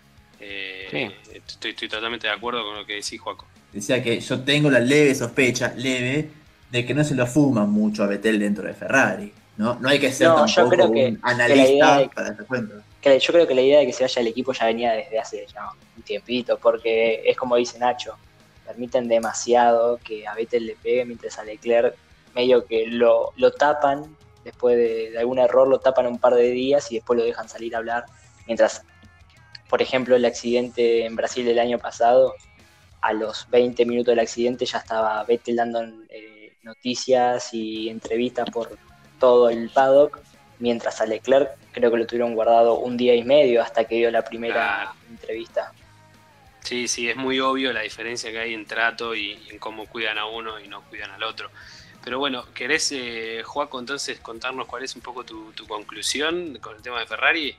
Eh, 0.41 1.11
estoy, 1.33 1.73
totalmente 1.73 2.27
de 2.27 2.33
acuerdo 2.33 2.63
con 2.65 2.75
lo 2.75 2.85
que 2.85 2.95
decís, 2.95 3.19
Juaco. 3.19 3.45
Decía 3.71 4.03
que 4.03 4.19
yo 4.19 4.41
tengo 4.41 4.69
la 4.69 4.79
leve 4.79 5.13
sospecha, 5.13 5.73
leve, 5.75 6.29
de 6.71 6.85
que 6.85 6.93
no 6.93 7.03
se 7.03 7.15
lo 7.15 7.27
fuman 7.27 7.69
mucho 7.69 8.03
a 8.03 8.07
Betel 8.07 8.39
dentro 8.39 8.65
de 8.65 8.73
Ferrari. 8.73 9.31
No, 9.57 9.75
no 9.75 9.89
hay 9.89 9.99
que 9.99 10.11
ser 10.11 10.27
tampoco 10.27 10.87
un 10.87 11.19
analista 11.21 12.09
para 12.13 12.29
darse 12.29 12.43
cuenta. 12.45 12.75
yo 13.03 13.33
creo 13.33 13.47
que 13.47 13.53
la 13.53 13.61
idea 13.61 13.79
de 13.79 13.85
que 13.85 13.93
se 13.93 14.03
vaya 14.03 14.21
el 14.21 14.27
equipo 14.27 14.53
ya 14.53 14.65
venía 14.65 14.93
desde 14.93 15.19
hace 15.19 15.45
ya 15.53 15.69
un 15.95 16.03
tiempito, 16.03 16.57
porque 16.57 17.21
es 17.25 17.37
como 17.37 17.57
dice 17.57 17.77
Nacho, 17.77 18.15
permiten 18.65 19.07
demasiado 19.07 19.99
que 20.03 20.25
a 20.25 20.33
Vettel 20.33 20.65
le 20.65 20.75
pegue 20.75 21.05
mientras 21.05 21.37
a 21.37 21.43
Leclerc 21.43 21.95
medio 22.33 22.65
que 22.65 22.87
lo, 22.87 23.33
lo 23.35 23.51
tapan, 23.51 24.15
después 24.43 24.77
de, 24.77 25.11
de, 25.11 25.19
algún 25.19 25.37
error 25.37 25.67
lo 25.67 25.79
tapan 25.79 26.07
un 26.07 26.17
par 26.17 26.33
de 26.33 26.49
días 26.49 26.91
y 26.91 26.95
después 26.95 27.19
lo 27.19 27.25
dejan 27.25 27.49
salir 27.49 27.75
a 27.75 27.79
hablar, 27.79 28.05
mientras 28.47 28.83
por 29.71 29.81
ejemplo, 29.81 30.17
el 30.17 30.25
accidente 30.25 31.05
en 31.05 31.15
Brasil 31.15 31.45
del 31.45 31.57
año 31.57 31.79
pasado, 31.79 32.35
a 32.99 33.13
los 33.13 33.49
20 33.49 33.85
minutos 33.85 34.11
del 34.11 34.19
accidente 34.19 34.65
ya 34.65 34.79
estaba 34.79 35.23
Vettel 35.23 35.55
dando 35.55 35.81
eh, 36.09 36.57
noticias 36.61 37.53
y 37.53 37.87
entrevistas 37.87 38.49
por 38.49 38.77
todo 39.17 39.49
el 39.49 39.69
paddock, 39.69 40.19
mientras 40.59 40.99
a 40.99 41.05
Leclerc 41.05 41.51
creo 41.71 41.89
que 41.89 41.97
lo 41.97 42.05
tuvieron 42.05 42.35
guardado 42.35 42.79
un 42.79 42.97
día 42.97 43.15
y 43.15 43.23
medio 43.23 43.61
hasta 43.61 43.85
que 43.85 43.95
dio 43.95 44.11
la 44.11 44.25
primera 44.25 44.93
entrevista. 45.09 45.71
Sí, 46.59 46.89
sí, 46.89 47.09
es 47.09 47.15
muy 47.15 47.39
obvio 47.39 47.71
la 47.71 47.79
diferencia 47.79 48.29
que 48.29 48.39
hay 48.39 48.53
en 48.53 48.65
trato 48.65 49.15
y 49.15 49.41
en 49.49 49.57
cómo 49.57 49.85
cuidan 49.85 50.17
a 50.17 50.25
uno 50.25 50.59
y 50.59 50.67
no 50.67 50.81
cuidan 50.89 51.11
al 51.11 51.23
otro. 51.23 51.49
Pero 52.03 52.19
bueno, 52.19 52.43
¿querés, 52.53 52.91
eh, 52.91 53.41
Joaco, 53.45 53.79
entonces 53.79 54.19
contarnos 54.19 54.67
cuál 54.67 54.83
es 54.83 54.97
un 54.97 55.01
poco 55.01 55.23
tu, 55.23 55.53
tu 55.53 55.65
conclusión 55.65 56.57
con 56.59 56.75
el 56.75 56.81
tema 56.81 56.99
de 56.99 57.07
Ferrari? 57.07 57.55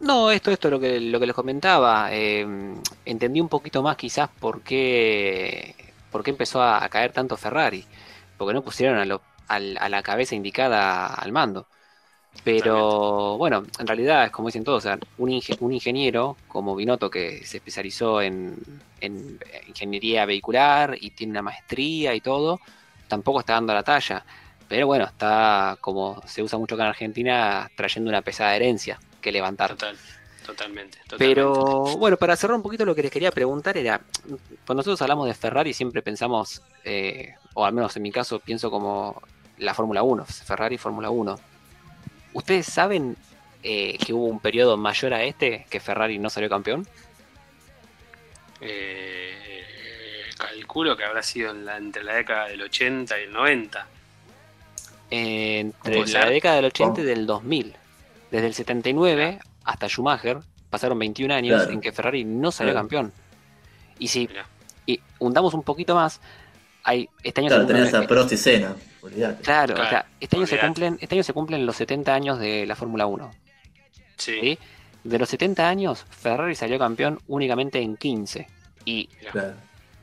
No, 0.00 0.30
esto, 0.30 0.50
esto 0.50 0.68
es 0.68 0.72
lo 0.72 0.80
que, 0.80 1.00
lo 1.00 1.18
que 1.18 1.26
les 1.26 1.34
comentaba. 1.34 2.12
Em, 2.12 2.80
entendí 3.04 3.40
un 3.40 3.48
poquito 3.48 3.82
más 3.82 3.96
quizás 3.96 4.28
por 4.28 4.62
qué, 4.62 5.74
por 6.10 6.22
qué 6.22 6.30
empezó 6.30 6.62
a, 6.62 6.86
caer 6.88 7.12
tanto 7.12 7.36
Ferrari. 7.36 7.84
Porque 8.36 8.54
no 8.54 8.62
pusieron 8.62 8.98
a, 8.98 9.04
lo, 9.06 9.22
a, 9.48 9.58
la 9.58 10.02
cabeza 10.02 10.34
indicada 10.34 11.06
al 11.06 11.32
mando. 11.32 11.66
Pero 12.44 13.38
bueno, 13.38 13.64
en 13.78 13.86
realidad 13.86 14.24
es 14.26 14.30
como 14.30 14.48
dicen 14.48 14.64
todos, 14.64 14.84
o 14.84 14.88
sea, 14.88 14.98
un, 15.18 15.30
ingeniero 15.72 16.36
como 16.48 16.76
Binotto 16.76 17.10
que 17.10 17.44
se 17.46 17.58
especializó 17.58 18.20
en, 18.22 18.56
ingeniería 19.68 20.26
vehicular 20.26 20.96
y 21.00 21.10
tiene 21.10 21.32
una 21.32 21.42
maestría 21.42 22.14
y 22.14 22.20
todo, 22.20 22.60
tampoco 23.08 23.40
está 23.40 23.54
dando 23.54 23.74
la 23.74 23.82
talla. 23.82 24.24
Pero 24.68 24.86
bueno, 24.86 25.06
está 25.06 25.78
como 25.80 26.22
se 26.26 26.42
usa 26.42 26.58
mucho 26.58 26.74
acá 26.74 26.84
en 26.84 26.90
Argentina, 26.90 27.70
trayendo 27.76 28.10
una 28.10 28.22
pesada 28.22 28.54
herencia 28.56 28.98
que 29.20 29.32
levantar. 29.32 29.70
Total, 29.70 29.96
totalmente, 30.44 30.98
Pero 31.18 31.84
bueno, 31.96 32.16
para 32.16 32.36
cerrar 32.36 32.56
un 32.56 32.62
poquito 32.62 32.84
lo 32.84 32.94
que 32.94 33.02
les 33.02 33.10
quería 33.10 33.30
preguntar 33.30 33.76
era, 33.76 34.00
cuando 34.66 34.80
nosotros 34.80 35.02
hablamos 35.02 35.26
de 35.26 35.34
Ferrari 35.34 35.72
siempre 35.72 36.02
pensamos, 36.02 36.62
eh, 36.84 37.34
o 37.54 37.64
al 37.64 37.72
menos 37.72 37.96
en 37.96 38.02
mi 38.02 38.12
caso 38.12 38.38
pienso 38.40 38.70
como 38.70 39.22
la 39.58 39.74
Fórmula 39.74 40.02
1, 40.02 40.24
Ferrari 40.26 40.78
Fórmula 40.78 41.10
1 41.10 41.38
¿Ustedes 42.36 42.66
saben 42.66 43.16
eh, 43.62 43.96
que 43.96 44.12
hubo 44.12 44.26
un 44.26 44.40
periodo 44.40 44.76
mayor 44.76 45.14
a 45.14 45.24
este 45.24 45.64
que 45.70 45.80
Ferrari 45.80 46.18
no 46.18 46.28
salió 46.28 46.50
campeón? 46.50 46.86
Eh, 48.60 49.32
calculo 50.36 50.98
que 50.98 51.04
habrá 51.04 51.22
sido 51.22 51.54
entre 51.74 52.04
la 52.04 52.16
década 52.16 52.48
del 52.48 52.60
80 52.60 53.18
y 53.18 53.22
el 53.22 53.32
90. 53.32 53.86
entre 55.08 56.06
la 56.08 56.26
década 56.28 56.56
del 56.56 56.66
80 56.66 57.00
y 57.00 57.04
del 57.04 57.24
2000. 57.24 57.76
Desde 58.30 58.46
el 58.46 58.54
79 58.54 59.38
hasta 59.64 59.88
Schumacher 59.88 60.38
pasaron 60.70 60.98
21 60.98 61.32
años 61.34 61.68
en 61.68 61.80
que 61.80 61.92
Ferrari 61.92 62.24
no 62.24 62.50
salió 62.50 62.74
campeón. 62.74 63.12
Y 63.98 64.08
si 64.08 64.28
y 64.86 65.00
hundamos 65.18 65.54
un 65.54 65.62
poquito 65.62 65.94
más, 65.94 66.20
hay 66.84 67.08
este 67.22 67.40
año 67.40 67.48
claro, 67.48 67.66
tenés 67.66 67.94
a 67.94 68.06
Prost 68.06 68.32
y 68.32 68.36
Claro, 69.42 69.74
o 69.74 69.88
sea, 69.88 70.06
este 70.20 70.36
año, 70.36 70.46
se 70.46 70.58
cumplen, 70.58 70.98
este 71.00 71.14
año 71.14 71.22
se 71.22 71.32
cumplen 71.32 71.64
los 71.64 71.76
70 71.76 72.14
años 72.14 72.38
de 72.38 72.66
la 72.66 72.74
Fórmula 72.74 73.06
1. 73.06 73.30
Sí. 74.16 74.58
De 75.04 75.18
los 75.18 75.28
70 75.28 75.68
años, 75.68 76.04
Ferrari 76.10 76.54
salió 76.54 76.78
campeón 76.78 77.20
únicamente 77.28 77.80
en 77.80 77.96
15. 77.96 78.48
Y 78.84 79.08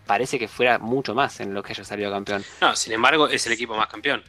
parece 0.05 0.39
que 0.39 0.47
fuera 0.47 0.79
mucho 0.79 1.13
más 1.15 1.39
en 1.39 1.53
lo 1.53 1.63
que 1.63 1.73
haya 1.73 1.83
salido 1.83 2.11
campeón. 2.11 2.43
No, 2.61 2.75
sin 2.75 2.93
embargo, 2.93 3.27
es 3.27 3.45
el 3.47 3.53
equipo 3.53 3.75
más 3.75 3.87
campeón. 3.87 4.23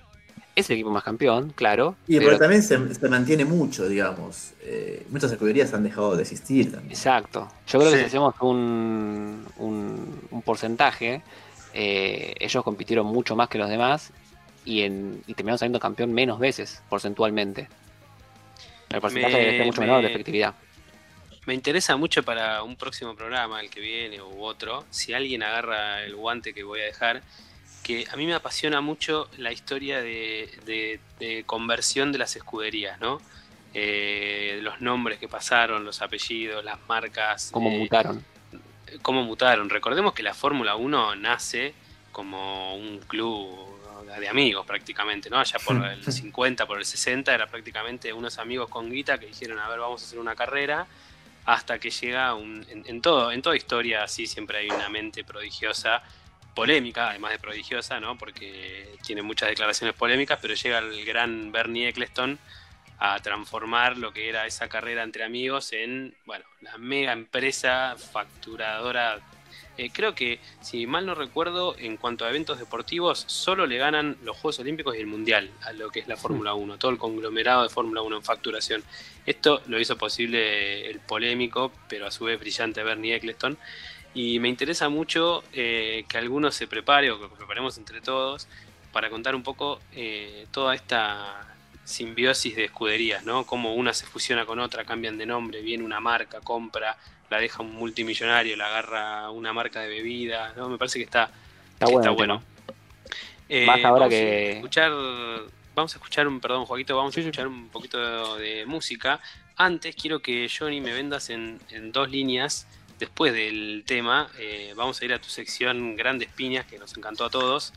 Es 0.57 0.71
el 0.71 0.75
equipo 0.75 0.91
más 0.91 1.03
campeón, 1.03 1.53
claro. 1.55 1.97
Y 2.07 2.19
pero, 2.19 2.39
también 2.39 2.63
se, 2.63 2.79
mantiene 3.09 3.45
mucho, 3.45 3.89
digamos. 3.89 4.53
Eh, 4.63 5.05
muchas 5.11 5.33
escuderías 5.33 5.75
han 5.75 5.83
dejado 5.83 6.15
de 6.15 6.23
existir 6.23 6.71
también. 6.71 6.93
Exacto. 6.93 7.49
Yo 7.67 7.81
creo 7.81 7.91
que 7.91 7.99
si 7.99 8.05
hacemos 8.05 8.35
un, 8.41 9.45
un, 9.59 10.43
porcentaje, 10.43 11.23
eh, 11.73 12.35
ellos 12.39 12.63
compitieron 12.63 13.07
mucho 13.07 13.35
más 13.35 13.49
que 13.49 13.59
los 13.59 13.69
demás 13.69 14.13
y, 14.65 14.83
en, 14.83 15.23
y 15.27 15.35
terminaron 15.35 15.59
saliendo 15.59 15.81
campeón 15.81 16.13
menos 16.13 16.39
veces, 16.39 16.83
porcentualmente. 16.89 17.69
El 18.91 19.01
porcentaje 19.01 19.59
es 19.59 19.67
mucho 19.67 19.81
menor 19.81 20.03
de 20.03 20.09
efectividad. 20.09 20.55
Me 21.47 21.55
interesa 21.55 21.97
mucho 21.97 22.23
para 22.23 22.63
un 22.63 22.77
próximo 22.77 23.15
programa, 23.15 23.61
el 23.61 23.69
que 23.69 23.81
viene 23.81 24.23
u 24.23 24.43
otro, 24.43 24.85
si 24.91 25.13
alguien 25.13 25.43
agarra 25.43 26.03
el 26.03 26.15
guante 26.15 26.55
que 26.55 26.63
voy 26.63 26.81
a 26.81 26.85
dejar, 26.85 27.23
que 27.85 28.07
a 28.11 28.17
mí 28.17 28.27
me 28.27 28.35
apasiona 28.35 28.81
mucho 28.81 29.29
la 29.37 29.53
historia 29.53 30.03
de, 30.03 30.99
conversión 31.47 32.11
de 32.11 32.19
las 32.19 32.35
escuderías, 32.35 32.99
¿no? 32.99 33.21
Eh, 33.75 34.59
los 34.63 34.81
nombres 34.81 35.19
que 35.19 35.29
pasaron, 35.29 35.85
los 35.85 36.01
apellidos, 36.01 36.65
las 36.65 36.79
marcas. 36.89 37.51
¿Cómo 37.53 37.71
eh, 37.71 37.79
mutaron? 37.79 38.25
¿Cómo 39.03 39.23
mutaron? 39.23 39.69
Recordemos 39.69 40.15
que 40.15 40.23
la 40.23 40.35
Fórmula 40.35 40.77
1 40.77 41.17
nace 41.17 41.75
como 42.11 42.77
un 42.77 43.01
club 43.01 43.75
de 44.19 44.29
amigos 44.29 44.65
prácticamente, 44.65 45.29
¿no? 45.29 45.39
Allá 45.39 45.59
por 45.59 45.77
el 45.85 46.05
50, 46.05 46.67
por 46.67 46.79
el 46.79 46.85
60, 46.85 47.35
era 47.35 47.47
prácticamente 47.47 48.13
unos 48.13 48.39
amigos 48.39 48.69
con 48.69 48.91
guita 48.91 49.19
que 49.19 49.27
dijeron, 49.27 49.59
a 49.59 49.69
ver, 49.69 49.81
vamos 49.81 50.03
a 50.03 50.07
hacer 50.07 50.19
una 50.19 50.35
carrera, 50.35 50.87
hasta 51.45 51.79
que 51.79 51.91
llega 51.91 52.35
un, 52.35 52.65
en, 52.69 53.03
todo, 53.03 53.31
en 53.31 53.43
toda 53.43 53.57
historia 53.57 54.05
así 54.05 54.27
siempre 54.27 54.59
hay 54.59 54.71
una 54.71 54.89
mente 54.89 55.25
prodigiosa, 55.25 56.03
polémica, 56.55 57.11
además 57.11 57.33
de 57.33 57.39
prodigiosa, 57.39 58.01
¿no? 58.01 58.17
Porque 58.17 58.97
tiene 59.05 59.23
muchas 59.23 59.49
declaraciones 59.49 59.95
polémicas, 59.97 60.39
pero 60.41 60.55
llega 60.55 60.79
el 60.79 61.05
gran 61.05 61.53
Bernie 61.53 61.89
Eccleston 61.89 62.39
a 62.99 63.19
transformar 63.21 63.99
lo 63.99 64.13
que 64.13 64.29
era 64.29 64.47
esa 64.47 64.69
carrera 64.69 65.03
entre 65.03 65.25
amigos 65.25 65.73
en, 65.73 66.15
bueno, 66.27 66.45
la 66.61 66.79
mega 66.79 67.13
empresa 67.13 67.97
facturadora 67.97 69.21
eh, 69.77 69.91
creo 69.93 70.15
que, 70.15 70.39
si 70.61 70.87
mal 70.87 71.05
no 71.05 71.17
recuerdo, 71.17 71.75
en 71.79 71.97
cuanto 71.97 72.25
a 72.25 72.31
eventos 72.31 72.61
deportivos, 72.61 73.25
solo 73.27 73.67
le 73.67 73.77
ganan 73.77 74.17
los 74.23 74.37
Juegos 74.37 74.61
Olímpicos 74.61 74.95
y 74.95 75.01
el 75.01 75.09
Mundial 75.09 75.51
a 75.63 75.73
lo 75.73 75.91
que 75.91 75.99
es 75.99 76.07
la 76.07 76.17
Fórmula 76.17 76.55
1, 76.55 76.79
todo 76.79 76.93
el 76.93 76.99
conglomerado 76.99 77.65
de 77.65 77.69
Fórmula 77.69 78.01
1 78.03 78.19
en 78.19 78.23
facturación. 78.23 78.85
Esto 79.27 79.63
lo 79.67 79.81
hizo 79.81 79.99
posible 79.99 80.89
el 80.89 81.01
polémico, 81.01 81.73
pero 81.89 82.07
a 82.07 82.13
su 82.13 82.25
vez 82.25 82.39
brillante 82.39 82.85
Bernie 82.85 83.17
Eccleston. 83.17 83.59
Y 84.15 84.39
me 84.39 84.49
interesa 84.49 84.89
mucho 84.89 85.43
eh, 85.53 86.05
que 86.09 86.19
algunos 86.19 86.55
se 86.55 86.67
prepare 86.67 87.11
o 87.11 87.21
que 87.21 87.37
preparemos 87.37 87.77
entre 87.79 88.01
todos 88.01 88.47
para 88.93 89.11
contar 89.11 89.35
un 89.35 89.43
poco 89.43 89.81
eh, 89.93 90.47
toda 90.53 90.75
esta 90.75 91.49
simbiosis 91.85 92.57
de 92.57 92.65
escuderías, 92.65 93.25
¿no? 93.25 93.45
Cómo 93.45 93.75
una 93.75 93.93
se 93.93 94.07
fusiona 94.07 94.47
con 94.47 94.59
otra, 94.59 94.85
cambian 94.85 95.19
de 95.19 95.27
nombre, 95.27 95.61
viene 95.63 95.85
una 95.85 96.01
marca, 96.01 96.41
compra, 96.41 96.97
la 97.29 97.39
deja 97.39 97.63
un 97.63 97.75
multimillonario, 97.75 98.57
la 98.57 98.67
agarra 98.67 99.31
una 99.31 99.53
marca 99.53 99.81
de 99.81 99.89
bebida, 99.89 100.53
¿no? 100.57 100.69
Me 100.69 100.79
parece 100.79 100.99
que 100.99 101.05
está, 101.05 101.31
está 101.79 102.11
bueno. 102.11 102.43
Eh, 103.49 103.67
Más 103.67 103.77
ahora 103.85 103.91
vamos 103.91 104.09
que... 104.09 104.49
A 104.49 104.51
escuchar, 104.53 104.93
vamos 105.75 105.95
a 105.95 105.97
escuchar 105.97 106.27
un, 106.27 106.41
perdón, 106.41 106.65
Joaquito, 106.65 106.97
vamos 106.97 107.17
a 107.17 107.21
escuchar 107.21 107.47
un 107.47 107.69
poquito 107.69 108.37
de, 108.37 108.65
música. 108.67 109.21
Antes 109.57 109.95
quiero 109.95 110.21
que 110.21 110.49
Johnny 110.49 110.81
me 110.81 110.93
vendas 110.93 111.31
en, 111.31 111.61
dos 111.93 112.11
líneas. 112.11 112.67
Después 112.99 113.33
del 113.33 113.83
tema, 113.87 114.31
eh, 114.39 114.73
vamos 114.77 115.01
a 115.01 115.05
ir 115.05 115.13
a 115.13 115.19
tu 115.19 115.29
sección 115.29 115.97
Grandes 115.97 116.29
Piñas, 116.29 116.67
que 116.67 116.79
nos 116.79 116.97
encantó 116.97 117.25
a 117.25 117.31
todos. 117.31 117.73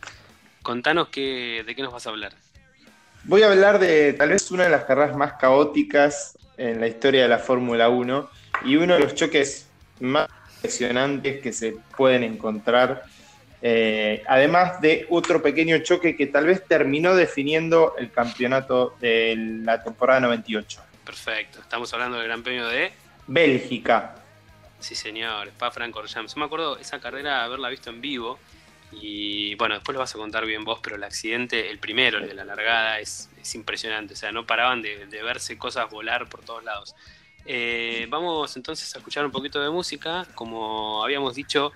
Contanos 0.62 1.10
qué, 1.10 1.64
de 1.66 1.76
qué 1.76 1.82
nos 1.82 1.92
vas 1.92 2.06
a 2.06 2.10
hablar. 2.10 2.34
Voy 3.24 3.42
a 3.42 3.52
hablar 3.52 3.80
de 3.80 4.14
tal 4.14 4.30
vez 4.30 4.50
una 4.52 4.66
de 4.66 4.70
las 4.70 4.86
carreras 4.86 5.16
más 5.16 5.34
caóticas 5.34 6.38
en 6.58 6.80
la 6.80 6.88
historia 6.88 7.24
de 7.24 7.28
la 7.28 7.40
Fórmula 7.40 7.90
1 7.90 8.30
y 8.66 8.76
uno 8.76 8.94
de 8.94 9.00
los 9.00 9.16
choques 9.16 9.68
más 10.00 10.30
impresionantes 10.56 11.42
que 11.42 11.52
se 11.52 11.76
pueden 11.96 12.24
encontrar. 12.24 13.04
Eh, 13.62 14.24
además 14.28 14.80
de 14.82 15.08
otro 15.10 15.42
pequeño 15.42 15.80
choque 15.80 16.16
que 16.16 16.28
tal 16.28 16.46
vez 16.46 16.64
terminó 16.68 17.16
definiendo 17.16 17.96
el 17.98 18.12
campeonato 18.12 18.96
de 19.02 19.36
la 19.64 19.84
temporada 19.84 20.20
98. 20.22 20.82
Perfecto, 21.04 21.60
estamos 21.60 21.92
hablando 21.94 22.18
del 22.18 22.28
Gran 22.28 22.44
Premio 22.44 22.68
de 22.68 22.92
Bélgica. 23.26 24.16
Sí, 24.80 24.96
señor, 24.96 25.48
Spa 25.50 25.72
Francorchamps. 25.72 26.36
Yo 26.36 26.40
me 26.40 26.46
acuerdo 26.46 26.78
esa 26.78 27.00
carrera 27.00 27.44
haberla 27.44 27.70
visto 27.70 27.90
en 27.90 28.02
vivo 28.02 28.40
y 28.92 29.56
bueno, 29.56 29.76
después 29.76 29.94
lo 29.94 30.00
vas 30.00 30.16
a 30.16 30.18
contar 30.18 30.46
bien 30.46 30.64
vos, 30.64 30.80
pero 30.82 30.96
el 30.96 31.04
accidente, 31.04 31.70
el 31.70 31.80
primero, 31.80 32.20
el 32.20 32.28
de 32.28 32.34
la 32.34 32.46
largada, 32.46 33.00
es, 33.00 33.30
impresionante. 33.54 34.14
O 34.14 34.18
sea, 34.18 34.32
no 34.32 34.46
paraban 34.46 34.82
de 34.82 35.24
verse 35.24 35.58
cosas 35.58 35.90
volar 35.90 36.28
por 36.28 36.44
todos 36.44 36.64
lados. 36.64 36.96
Eh, 37.50 38.08
vamos 38.10 38.58
entonces 38.58 38.94
a 38.94 38.98
escuchar 38.98 39.26
un 39.26 39.32
poquito 39.32 39.62
de 39.62 39.70
música. 39.70 40.28
Como 40.36 41.04
habíamos 41.04 41.34
dicho, 41.34 41.72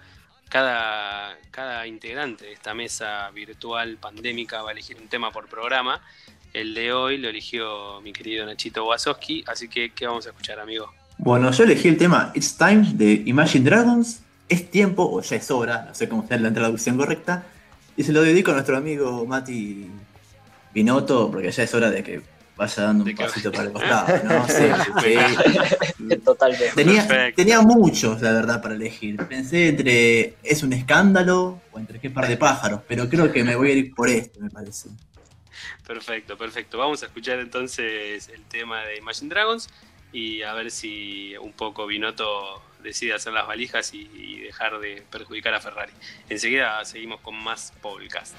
cada, 0.49 1.37
cada 1.49 1.87
integrante 1.87 2.45
de 2.45 2.51
esta 2.51 2.73
mesa 2.73 3.31
virtual 3.31 3.97
pandémica 3.97 4.61
va 4.61 4.69
a 4.69 4.71
elegir 4.73 4.97
un 4.97 5.07
tema 5.07 5.31
por 5.31 5.47
programa. 5.47 6.01
El 6.53 6.73
de 6.73 6.91
hoy 6.91 7.17
lo 7.17 7.29
eligió 7.29 8.01
mi 8.01 8.11
querido 8.11 8.45
Nachito 8.45 8.85
Wasowski, 8.85 9.45
así 9.47 9.69
que 9.69 9.93
¿qué 9.93 10.05
vamos 10.05 10.25
a 10.27 10.31
escuchar, 10.31 10.59
amigo? 10.59 10.93
Bueno, 11.23 11.51
yo 11.51 11.65
elegí 11.65 11.87
el 11.87 11.97
tema 11.97 12.31
It's 12.33 12.57
Time 12.57 12.93
de 12.95 13.21
Imagine 13.27 13.63
Dragons. 13.63 14.23
Es 14.49 14.71
tiempo, 14.71 15.07
o 15.07 15.21
ya 15.21 15.35
es 15.35 15.51
hora, 15.51 15.85
no 15.87 15.93
sé 15.93 16.09
cómo 16.09 16.23
está 16.23 16.35
la 16.37 16.51
traducción 16.51 16.97
correcta. 16.97 17.43
Y 17.95 18.03
se 18.03 18.11
lo 18.11 18.23
dedico 18.23 18.49
a 18.49 18.55
nuestro 18.55 18.75
amigo 18.75 19.23
Mati 19.27 19.87
Binotto, 20.73 21.29
porque 21.29 21.51
ya 21.51 21.61
es 21.61 21.73
hora 21.75 21.91
de 21.91 22.01
que 22.01 22.21
vaya 22.57 22.83
dando 22.83 23.03
un 23.03 23.15
pasito 23.15 23.51
para 23.51 23.65
el 23.65 23.71
costado, 23.71 24.19
¿no? 24.23 24.47
Sí, 24.49 26.15
Totalmente. 26.25 26.71
Tenía, 26.73 27.33
tenía, 27.35 27.61
muchos, 27.61 28.19
la 28.19 28.31
verdad, 28.31 28.59
para 28.59 28.73
elegir. 28.73 29.17
Pensé 29.27 29.69
entre 29.69 30.33
es 30.41 30.63
un 30.63 30.73
escándalo 30.73 31.61
o 31.71 31.77
entre 31.77 31.99
qué 31.99 32.09
par 32.09 32.27
de 32.27 32.37
pájaros, 32.37 32.81
pero 32.87 33.07
creo 33.07 33.31
que 33.31 33.43
me 33.43 33.55
voy 33.55 33.69
a 33.69 33.73
ir 33.75 33.93
por 33.93 34.09
este, 34.09 34.39
me 34.39 34.49
parece. 34.49 34.89
Perfecto, 35.85 36.35
perfecto. 36.35 36.79
Vamos 36.79 37.03
a 37.03 37.05
escuchar 37.05 37.39
entonces 37.39 38.27
el 38.29 38.43
tema 38.45 38.81
de 38.85 38.97
Imagine 38.97 39.29
Dragons 39.29 39.69
y 40.11 40.41
a 40.43 40.53
ver 40.53 40.71
si 40.71 41.35
un 41.37 41.53
poco 41.53 41.87
Binotto 41.87 42.61
decide 42.83 43.13
hacer 43.13 43.33
las 43.33 43.47
valijas 43.47 43.93
y, 43.93 44.09
y 44.13 44.39
dejar 44.39 44.79
de 44.79 45.03
perjudicar 45.09 45.53
a 45.53 45.59
Ferrari. 45.59 45.93
Enseguida 46.29 46.83
seguimos 46.85 47.21
con 47.21 47.35
más 47.35 47.73
podcast. 47.81 48.35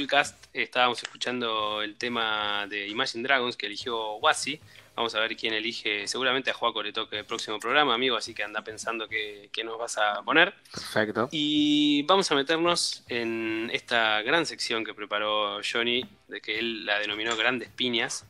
Podcast. 0.00 0.46
Estábamos 0.54 1.02
escuchando 1.02 1.82
el 1.82 1.96
tema 1.96 2.66
de 2.68 2.88
Imagine 2.88 3.22
Dragons 3.22 3.54
que 3.54 3.66
eligió 3.66 4.14
Wasi. 4.14 4.58
Vamos 4.96 5.14
a 5.14 5.20
ver 5.20 5.36
quién 5.36 5.52
elige. 5.52 6.08
Seguramente 6.08 6.50
a 6.50 6.54
Juaco 6.54 6.82
le 6.82 6.92
toque 6.92 7.18
el 7.18 7.26
próximo 7.26 7.58
programa, 7.58 7.94
amigo, 7.94 8.16
así 8.16 8.32
que 8.32 8.42
anda 8.42 8.64
pensando 8.64 9.08
qué, 9.08 9.50
nos 9.62 9.78
vas 9.78 9.98
a 9.98 10.22
poner. 10.22 10.54
Perfecto. 10.72 11.28
Y 11.32 12.02
vamos 12.04 12.30
a 12.30 12.34
meternos 12.34 13.04
en 13.08 13.68
esta 13.74 14.22
gran 14.22 14.46
sección 14.46 14.84
que 14.84 14.94
preparó 14.94 15.60
Johnny, 15.62 16.08
de 16.28 16.40
que 16.40 16.58
él 16.58 16.86
la 16.86 16.98
denominó 16.98 17.36
Grandes 17.36 17.68
Piñas. 17.68 18.24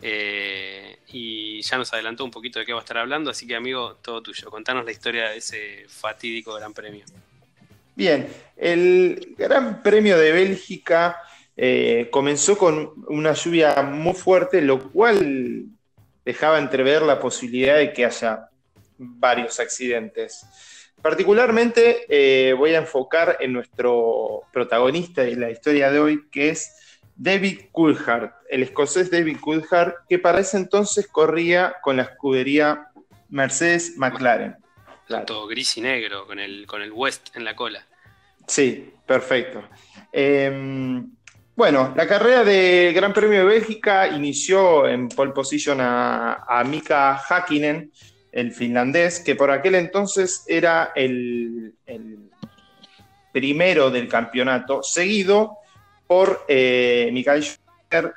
Eh, 0.00 0.98
y 1.06 1.62
ya 1.62 1.78
nos 1.78 1.92
adelantó 1.92 2.24
un 2.24 2.32
poquito 2.32 2.58
de 2.58 2.66
qué 2.66 2.72
va 2.72 2.80
a 2.80 2.82
estar 2.82 2.98
hablando, 2.98 3.30
así 3.30 3.46
que 3.46 3.54
amigo, 3.54 3.96
todo 4.02 4.22
tuyo. 4.22 4.50
Contanos 4.50 4.84
la 4.84 4.90
historia 4.90 5.28
de 5.28 5.36
ese 5.36 5.86
fatídico 5.88 6.52
Gran 6.54 6.74
Premio. 6.74 7.04
Bien, 7.94 8.28
el 8.56 9.34
Gran 9.36 9.82
Premio 9.82 10.18
de 10.18 10.32
Bélgica 10.32 11.18
eh, 11.56 12.08
comenzó 12.10 12.56
con 12.56 13.04
una 13.08 13.34
lluvia 13.34 13.82
muy 13.82 14.14
fuerte, 14.14 14.62
lo 14.62 14.90
cual 14.90 15.66
dejaba 16.24 16.58
entrever 16.58 17.02
la 17.02 17.20
posibilidad 17.20 17.76
de 17.76 17.92
que 17.92 18.06
haya 18.06 18.48
varios 18.96 19.60
accidentes. 19.60 20.46
Particularmente 21.02 22.06
eh, 22.08 22.52
voy 22.54 22.74
a 22.74 22.78
enfocar 22.78 23.36
en 23.40 23.52
nuestro 23.52 24.42
protagonista 24.52 25.22
de 25.22 25.36
la 25.36 25.50
historia 25.50 25.90
de 25.90 25.98
hoy, 25.98 26.28
que 26.30 26.50
es 26.50 26.72
David 27.16 27.62
Coulthard, 27.72 28.30
el 28.48 28.62
escocés 28.62 29.10
David 29.10 29.38
Coulthard, 29.40 29.94
que 30.08 30.18
para 30.18 30.40
ese 30.40 30.56
entonces 30.56 31.06
corría 31.08 31.74
con 31.82 31.96
la 31.96 32.04
escudería 32.04 32.86
Mercedes 33.28 33.94
McLaren. 33.96 34.61
Todo 35.24 35.46
gris 35.46 35.76
y 35.76 35.80
negro, 35.80 36.26
con 36.26 36.38
el, 36.38 36.66
con 36.66 36.82
el 36.82 36.92
West 36.92 37.36
en 37.36 37.44
la 37.44 37.54
cola. 37.54 37.84
Sí, 38.46 38.92
perfecto. 39.06 39.62
Em, 40.10 41.10
bueno, 41.54 41.92
la 41.96 42.06
carrera 42.06 42.44
de 42.44 42.92
Gran 42.94 43.12
Premio 43.12 43.40
de 43.40 43.44
Bélgica 43.44 44.08
inició 44.08 44.88
en 44.88 45.08
pole 45.08 45.32
position 45.32 45.78
a, 45.80 46.62
Mika 46.66 47.16
Hakkinen, 47.16 47.92
el 48.32 48.52
finlandés, 48.52 49.20
que 49.20 49.36
por 49.36 49.50
aquel 49.50 49.74
entonces 49.74 50.44
era 50.48 50.92
el, 50.94 51.74
primero 53.32 53.90
del 53.90 54.08
campeonato, 54.08 54.82
seguido 54.82 55.58
por 56.06 56.44
eh, 56.48 57.10
Mikael 57.12 57.42
Schumacher, 57.42 58.14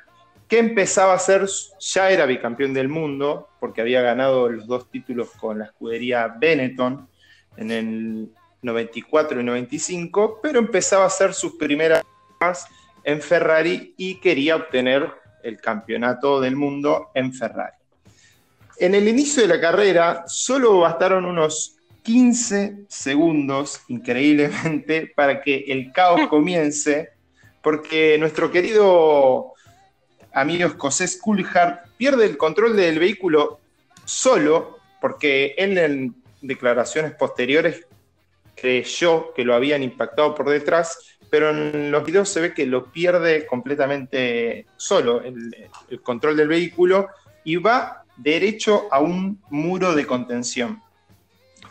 que 0.48 0.58
empezaba 0.58 1.14
a 1.14 1.18
ser, 1.18 1.46
ya 1.80 2.10
era 2.10 2.26
bicampeón 2.26 2.72
del 2.72 2.88
mundo, 2.88 3.48
porque 3.58 3.80
había 3.80 4.00
ganado 4.00 4.48
los 4.48 4.66
dos 4.66 4.90
títulos 4.90 5.30
con 5.32 5.58
la 5.58 5.66
escudería 5.66 6.28
Benetton 6.28 7.08
en 7.56 7.70
el 7.70 8.28
94 8.62 9.40
y 9.40 9.44
95, 9.44 10.40
pero 10.42 10.58
empezaba 10.58 11.04
a 11.04 11.08
hacer 11.08 11.34
sus 11.34 11.54
primeras 11.56 12.04
en 13.04 13.20
Ferrari 13.20 13.94
y 13.96 14.20
quería 14.20 14.56
obtener 14.56 15.10
el 15.42 15.60
campeonato 15.60 16.40
del 16.40 16.56
mundo 16.56 17.10
en 17.14 17.32
Ferrari. 17.32 17.76
En 18.78 18.94
el 18.94 19.08
inicio 19.08 19.42
de 19.42 19.48
la 19.48 19.60
carrera 19.60 20.24
solo 20.26 20.80
bastaron 20.80 21.24
unos 21.24 21.76
15 22.02 22.84
segundos, 22.88 23.80
increíblemente, 23.88 25.12
para 25.14 25.40
que 25.40 25.64
el 25.68 25.92
caos 25.92 26.20
comience, 26.30 27.10
porque 27.62 28.16
nuestro 28.18 28.50
querido 28.50 29.54
amigo 30.36 30.68
escocés 30.68 31.16
Coulthard 31.16 31.78
pierde 31.96 32.26
el 32.26 32.36
control 32.36 32.76
del 32.76 32.98
vehículo 32.98 33.58
solo, 34.04 34.78
porque 35.00 35.54
él 35.56 35.78
en 35.78 36.14
declaraciones 36.42 37.12
posteriores 37.12 37.86
creyó 38.54 39.32
que 39.34 39.44
lo 39.44 39.54
habían 39.54 39.82
impactado 39.82 40.34
por 40.34 40.50
detrás, 40.50 41.18
pero 41.30 41.50
en 41.50 41.90
los 41.90 42.04
videos 42.04 42.28
se 42.28 42.40
ve 42.40 42.54
que 42.54 42.66
lo 42.66 42.92
pierde 42.92 43.46
completamente 43.46 44.66
solo, 44.76 45.22
el, 45.22 45.66
control 46.02 46.36
del 46.36 46.48
vehículo, 46.48 47.08
y 47.42 47.56
va 47.56 48.04
derecho 48.18 48.88
a 48.90 49.00
un 49.00 49.42
muro 49.48 49.94
de 49.94 50.06
contención. 50.06 50.82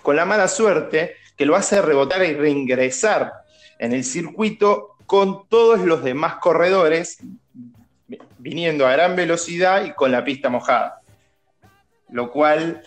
Con 0.01 0.15
la 0.15 0.25
mala 0.25 0.47
suerte 0.47 1.17
que 1.37 1.45
lo 1.45 1.55
hace 1.55 1.81
rebotar 1.81 2.25
y 2.25 2.33
reingresar 2.33 3.31
en 3.77 3.93
el 3.93 4.03
circuito 4.03 4.95
con 5.05 5.47
todos 5.49 5.81
los 5.81 6.03
demás 6.03 6.35
corredores 6.35 7.19
viniendo 8.37 8.85
a 8.87 8.91
gran 8.91 9.15
velocidad 9.15 9.83
y 9.85 9.93
con 9.93 10.11
la 10.11 10.23
pista 10.23 10.49
mojada. 10.49 11.01
Lo 12.09 12.31
cual 12.31 12.83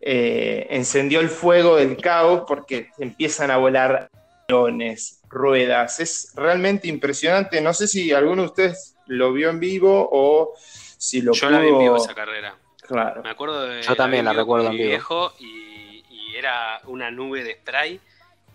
eh, 0.00 0.66
encendió 0.70 1.20
el 1.20 1.28
fuego 1.28 1.76
del 1.76 1.96
caos 1.96 2.42
porque 2.46 2.90
empiezan 2.98 3.50
a 3.50 3.56
volar 3.56 4.10
aviones, 4.48 5.22
ruedas. 5.28 6.00
Es 6.00 6.32
realmente 6.36 6.88
impresionante. 6.88 7.60
No 7.60 7.72
sé 7.72 7.86
si 7.86 8.12
alguno 8.12 8.42
de 8.42 8.48
ustedes 8.48 8.96
lo 9.06 9.32
vio 9.32 9.50
en 9.50 9.60
vivo 9.60 10.08
o 10.12 10.54
si 10.56 11.22
lo 11.22 11.32
Yo 11.32 11.50
la 11.50 11.60
vi 11.60 11.68
en 11.68 11.78
vivo 11.78 11.96
esa 11.96 12.14
carrera. 12.14 12.56
Claro. 12.86 13.22
Me 13.22 13.30
acuerdo 13.30 13.66
de. 13.66 13.82
Yo 13.82 13.96
también 13.96 14.24
la 14.24 14.32
recuerdo 14.32 14.66
en 14.66 14.76
vivo. 14.76 14.88
viejo 14.88 15.32
y, 15.38 16.04
y 16.10 16.36
era 16.36 16.80
una 16.84 17.10
nube 17.10 17.42
de 17.42 17.54
spray 17.54 18.00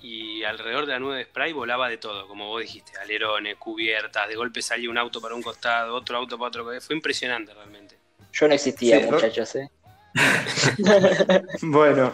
y 0.01 0.43
alrededor 0.43 0.85
de 0.85 0.93
la 0.93 0.99
nube 0.99 1.17
de 1.17 1.23
spray 1.25 1.53
volaba 1.53 1.89
de 1.89 1.97
todo, 1.97 2.27
como 2.27 2.47
vos 2.47 2.61
dijiste, 2.61 2.97
alerones, 2.99 3.55
cubiertas, 3.57 4.27
de 4.27 4.35
golpe 4.35 4.61
salía 4.61 4.89
un 4.89 4.97
auto 4.97 5.21
para 5.21 5.35
un 5.35 5.41
costado, 5.41 5.95
otro 5.95 6.17
auto 6.17 6.37
para 6.37 6.49
otro. 6.49 6.81
Fue 6.81 6.95
impresionante 6.95 7.53
realmente. 7.53 7.97
Yo 8.31 8.47
no 8.47 8.53
existía, 8.53 8.99
muchachos, 8.99 9.55
¿eh? 9.55 9.69
bueno, 11.61 12.13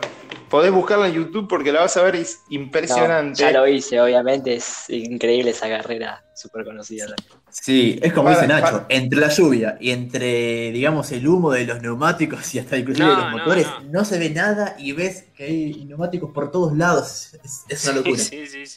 podés 0.50 0.72
buscarla 0.72 1.08
en 1.08 1.14
YouTube 1.14 1.48
porque 1.48 1.72
la 1.72 1.82
vas 1.82 1.98
a 1.98 2.04
ver, 2.04 2.16
es 2.16 2.44
impresionante. 2.50 3.42
ya 3.42 3.52
lo 3.52 3.68
hice, 3.68 4.00
obviamente, 4.00 4.56
es 4.56 4.90
increíble 4.90 5.52
esa 5.52 5.68
carrera, 5.68 6.23
súper 6.36 6.66
conocida. 6.66 7.06
Sí, 7.50 8.00
es 8.02 8.14
como 8.14 8.30
dice 8.30 8.48
Nacho, 8.48 8.86
entre 8.90 9.20
la 9.20 9.30
lluvia 9.30 9.78
y 9.80 9.92
entre, 9.92 10.72
digamos, 10.72 11.12
el 11.12 11.28
humo 11.28 11.52
de 11.52 11.66
los 11.66 11.82
neumáticos 11.82 12.54
y 12.56 12.60
hasta 12.60 12.78
inclusive 12.78 13.08
de 13.08 13.16
los 13.16 13.32
motores, 13.32 13.68
no, 13.90 14.04
se 14.06 14.20
ve 14.20 14.30
nada 14.30 14.76
y 14.78 14.92
ves 14.92 15.26
que 15.36 15.46
hay 15.46 15.86
neumáticos 15.86 16.32
por 16.32 16.52
todos 16.52 16.76
lados. 16.76 17.38
Es, 17.70 17.86
una 17.86 17.96
locura. 17.96 18.24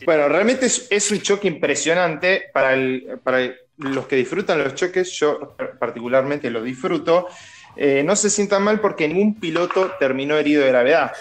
bueno, 0.05 0.29
realmente 0.29 0.67
es, 0.67 1.11
un 1.11 1.21
choque 1.21 1.49
impresionante 1.49 2.45
para, 2.53 2.77
para 3.23 3.53
los 3.79 4.07
que 4.07 4.17
disfrutan 4.17 4.63
los 4.63 4.75
choques, 4.75 5.11
yo 5.13 5.57
particularmente 5.79 6.51
lo 6.51 6.63
disfruto. 6.63 7.29
Eh, 7.77 8.03
no 8.03 8.17
se 8.17 8.31
sientan 8.31 8.63
mal 8.63 8.81
porque 8.81 9.07
ningún 9.07 9.39
piloto 9.39 9.93
terminó 9.99 10.37
herido 10.37 10.63
de 10.63 10.69
gravedad, 10.69 11.13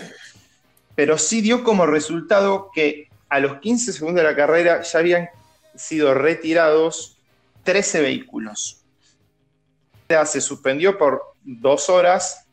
pero 0.96 1.18
sí 1.18 1.42
dio 1.42 1.64
como 1.64 1.86
resultado 1.86 2.72
que 2.74 3.10
a 3.28 3.40
los 3.40 3.60
15 3.60 3.92
segundos 3.92 4.24
de 4.24 4.30
la 4.30 4.36
carrera 4.36 4.82
ya 4.82 5.00
habían 5.00 5.30
sido 5.78 6.14
retirados 6.14 7.18
13 7.64 8.02
vehículos. 8.02 8.84
Se 10.26 10.42
suspendió 10.42 10.98
por 10.98 11.22
dos 11.44 11.90
horas 11.90 12.48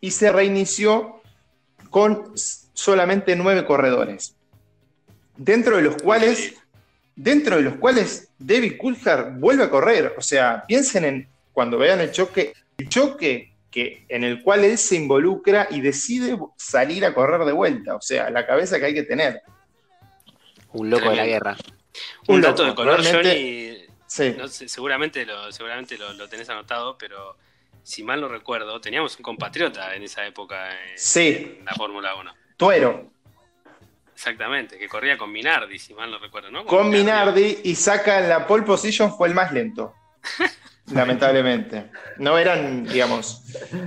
y 0.00 0.10
se 0.10 0.32
reinició 0.32 1.20
con 1.90 2.32
solamente 2.36 3.36
nueve 3.36 3.64
corredores, 3.64 4.34
dentro 5.36 5.76
de 5.76 5.82
los 5.82 6.02
cuales, 6.02 6.54
dentro 7.14 7.56
de 7.56 7.62
los 7.62 7.76
cuales 7.76 8.28
David 8.38 8.74
Coulthard 8.78 9.38
vuelve 9.38 9.64
a 9.64 9.70
correr. 9.70 10.14
O 10.16 10.22
sea, 10.22 10.64
piensen 10.66 11.04
en 11.04 11.28
cuando 11.52 11.78
vean 11.78 12.00
el 12.00 12.10
choque 12.10 12.54
choque 12.88 13.52
que, 13.70 14.04
en 14.08 14.24
el 14.24 14.42
cual 14.42 14.64
él 14.64 14.78
se 14.78 14.96
involucra 14.96 15.68
y 15.70 15.80
decide 15.80 16.38
salir 16.56 17.04
a 17.04 17.14
correr 17.14 17.44
de 17.44 17.52
vuelta. 17.52 17.94
O 17.94 18.00
sea, 18.00 18.30
la 18.30 18.46
cabeza 18.46 18.78
que 18.78 18.86
hay 18.86 18.94
que 18.94 19.04
tener. 19.04 19.42
Un 20.72 20.90
loco 20.90 21.10
de 21.10 21.16
la 21.16 21.26
guerra. 21.26 21.56
Un, 22.28 22.40
dato 22.40 22.64
de 22.64 22.74
color, 22.74 23.04
Johnny. 23.04 23.76
seguramente 24.06 25.24
lo, 25.24 25.50
seguramente 25.52 25.96
lo, 25.98 26.28
tenés 26.28 26.48
anotado, 26.48 26.96
pero 26.96 27.36
si 27.82 28.02
mal 28.02 28.20
no 28.20 28.28
recuerdo, 28.28 28.80
teníamos 28.80 29.16
un 29.16 29.22
compatriota 29.22 29.94
en 29.94 30.02
esa 30.02 30.26
época 30.26 30.70
en, 30.70 31.64
la 31.64 31.74
Fórmula 31.74 32.14
1. 32.14 32.34
Tuero. 32.56 33.10
Exactamente, 34.14 34.78
que 34.78 34.86
corría 34.86 35.16
con 35.16 35.32
Minardi, 35.32 35.78
si 35.78 35.94
mal 35.94 36.10
no 36.10 36.18
recuerdo, 36.18 36.50
¿no? 36.50 36.66
Con, 36.66 36.90
Minardi, 36.90 37.60
y 37.64 37.74
saca 37.74 38.20
en 38.20 38.28
la 38.28 38.46
pole 38.46 38.64
position, 38.64 39.16
fue 39.16 39.28
el 39.28 39.34
más 39.34 39.50
lento. 39.50 39.94
Lamentablemente. 40.94 41.90
No 42.18 42.38
eran, 42.38 42.84
digamos, 42.84 43.42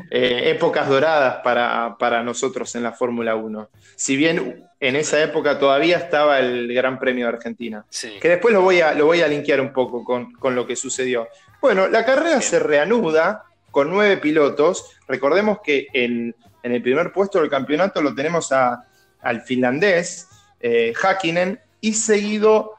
eh, 0.09 0.51
épocas 0.51 0.87
doradas 0.87 1.41
para, 1.43 2.23
nosotros 2.23 2.73
en 2.75 2.83
la 2.83 2.91
Fórmula 2.91 3.35
1. 3.35 3.69
Si 3.95 4.15
bien 4.15 4.63
en 4.79 4.95
esa 4.95 5.21
época 5.21 5.59
todavía 5.59 5.97
estaba 5.97 6.39
el 6.39 6.73
Gran 6.73 6.99
Premio 6.99 7.27
de 7.27 7.33
Argentina. 7.33 7.85
Que 8.21 8.29
después 8.29 8.53
lo 8.53 8.61
voy 8.61 8.81
a, 8.81 8.93
lo 8.93 9.05
voy 9.05 9.21
a 9.21 9.27
linkear 9.27 9.61
un 9.61 9.73
poco 9.73 10.03
con, 10.03 10.55
lo 10.55 10.65
que 10.65 10.75
sucedió. 10.75 11.27
Bueno, 11.61 11.87
la 11.87 12.05
carrera 12.05 12.41
se 12.41 12.59
reanuda 12.59 13.43
con 13.71 13.89
nueve 13.89 14.17
pilotos. 14.17 14.97
Recordemos 15.07 15.59
que 15.63 15.87
en, 15.93 16.35
el 16.63 16.81
primer 16.81 17.11
puesto 17.11 17.39
del 17.39 17.49
campeonato 17.49 18.01
lo 18.01 18.15
tenemos 18.15 18.51
al 18.51 19.41
finlandés, 19.41 20.27
eh, 20.59 20.93
Hakkinen, 21.01 21.59
y 21.81 21.93
seguido 21.93 22.75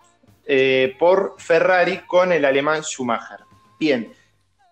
eh, 0.46 0.94
por 0.98 1.34
Ferrari 1.38 2.00
con 2.06 2.32
el 2.32 2.44
alemán 2.44 2.82
Schumacher. 2.82 3.43
Bien, 3.78 4.12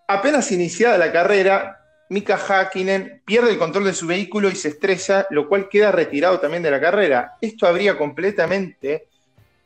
apenas 0.07 0.51
iniciada 0.53 0.99
la 0.99 1.13
carrera, 1.13 1.83
Mika 2.09 2.37
Hakkinen 2.37 3.23
pierde 3.25 3.51
el 3.51 3.59
control 3.59 3.85
de 3.85 3.95
su 3.95 4.07
vehículo 4.07 4.51
y 4.51 4.55
se 4.55 4.69
estrella, 4.69 5.27
lo 5.31 5.49
cual 5.49 5.69
queda 5.69 5.91
retirado 5.91 6.39
también 6.41 6.63
de 6.63 6.71
la 6.71 6.81
carrera. 6.81 7.37
Esto 7.41 7.67
habría 7.67 7.97
completamente 7.97 9.07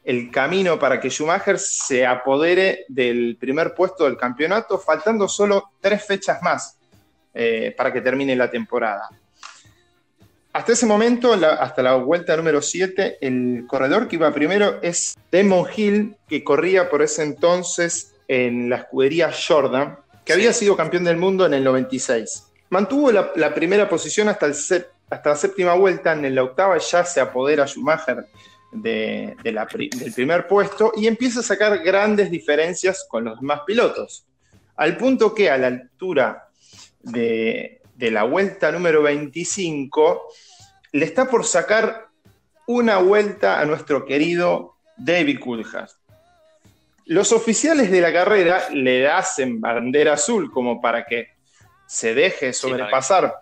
el 0.04 0.30
camino 0.30 0.78
para 0.78 1.00
que 1.00 1.10
Schumacher 1.10 1.58
se 1.58 2.06
apodere 2.06 2.84
del 2.88 3.36
primer 3.40 3.74
puesto 3.74 4.04
del 4.04 4.16
campeonato, 4.16 4.78
faltando 4.78 5.26
solo 5.26 5.72
tres 5.80 6.04
fechas 6.04 6.40
más 6.40 6.78
eh, 7.34 7.74
para 7.76 7.92
que 7.92 8.00
termine 8.00 8.36
la 8.36 8.48
temporada. 8.48 9.08
Hasta 10.52 10.72
ese 10.72 10.86
momento, 10.86 11.34
hasta 11.34 11.82
la 11.82 11.96
vuelta 11.96 12.36
número 12.36 12.62
7, 12.62 13.18
el 13.20 13.66
corredor 13.66 14.08
que 14.08 14.16
iba 14.16 14.32
primero 14.32 14.80
es 14.80 15.14
Damon 15.30 15.66
Hill, 15.76 16.16
que 16.28 16.44
corría 16.44 16.88
por 16.88 17.02
ese 17.02 17.24
entonces 17.24 18.15
en 18.28 18.68
la 18.68 18.76
escudería 18.76 19.30
Jordan, 19.32 19.98
que 20.24 20.32
había 20.32 20.52
sido 20.52 20.76
campeón 20.76 21.04
del 21.04 21.16
mundo 21.16 21.46
en 21.46 21.54
el 21.54 21.64
96. 21.64 22.44
Mantuvo 22.70 23.12
la, 23.12 23.54
primera 23.54 23.88
posición 23.88 24.28
hasta, 24.28 24.46
hasta 24.46 25.30
la 25.30 25.36
séptima 25.36 25.74
vuelta, 25.74 26.12
en 26.12 26.34
la 26.34 26.42
octava 26.42 26.78
ya 26.78 27.04
se 27.04 27.20
apodera 27.20 27.66
Schumacher 27.66 28.26
de, 28.72 29.36
del 29.42 30.12
primer 30.14 30.46
puesto 30.46 30.92
y 30.96 31.06
empieza 31.06 31.40
a 31.40 31.44
sacar 31.44 31.78
grandes 31.82 32.30
diferencias 32.30 33.06
con 33.08 33.24
los 33.24 33.40
demás 33.40 33.60
pilotos. 33.66 34.26
Al 34.76 34.96
punto 34.96 35.34
que 35.34 35.50
a 35.50 35.56
la 35.56 35.68
altura 35.68 36.48
de, 37.00 37.80
la 37.98 38.24
vuelta 38.24 38.70
número 38.72 39.02
25, 39.02 40.28
le 40.92 41.04
está 41.04 41.28
por 41.28 41.44
sacar 41.44 42.08
una 42.66 42.98
vuelta 42.98 43.60
a 43.60 43.64
nuestro 43.64 44.04
querido 44.04 44.76
David 44.96 45.40
Coulthard. 45.40 45.90
Los 47.06 47.32
oficiales 47.32 47.90
de 47.90 48.00
la 48.00 48.12
carrera 48.12 48.68
le 48.70 49.08
hacen 49.08 49.60
bandera 49.60 50.14
azul 50.14 50.50
como 50.50 50.80
para 50.80 51.06
que 51.06 51.28
se 51.86 52.14
deje 52.14 52.52
sobrepasar. 52.52 53.32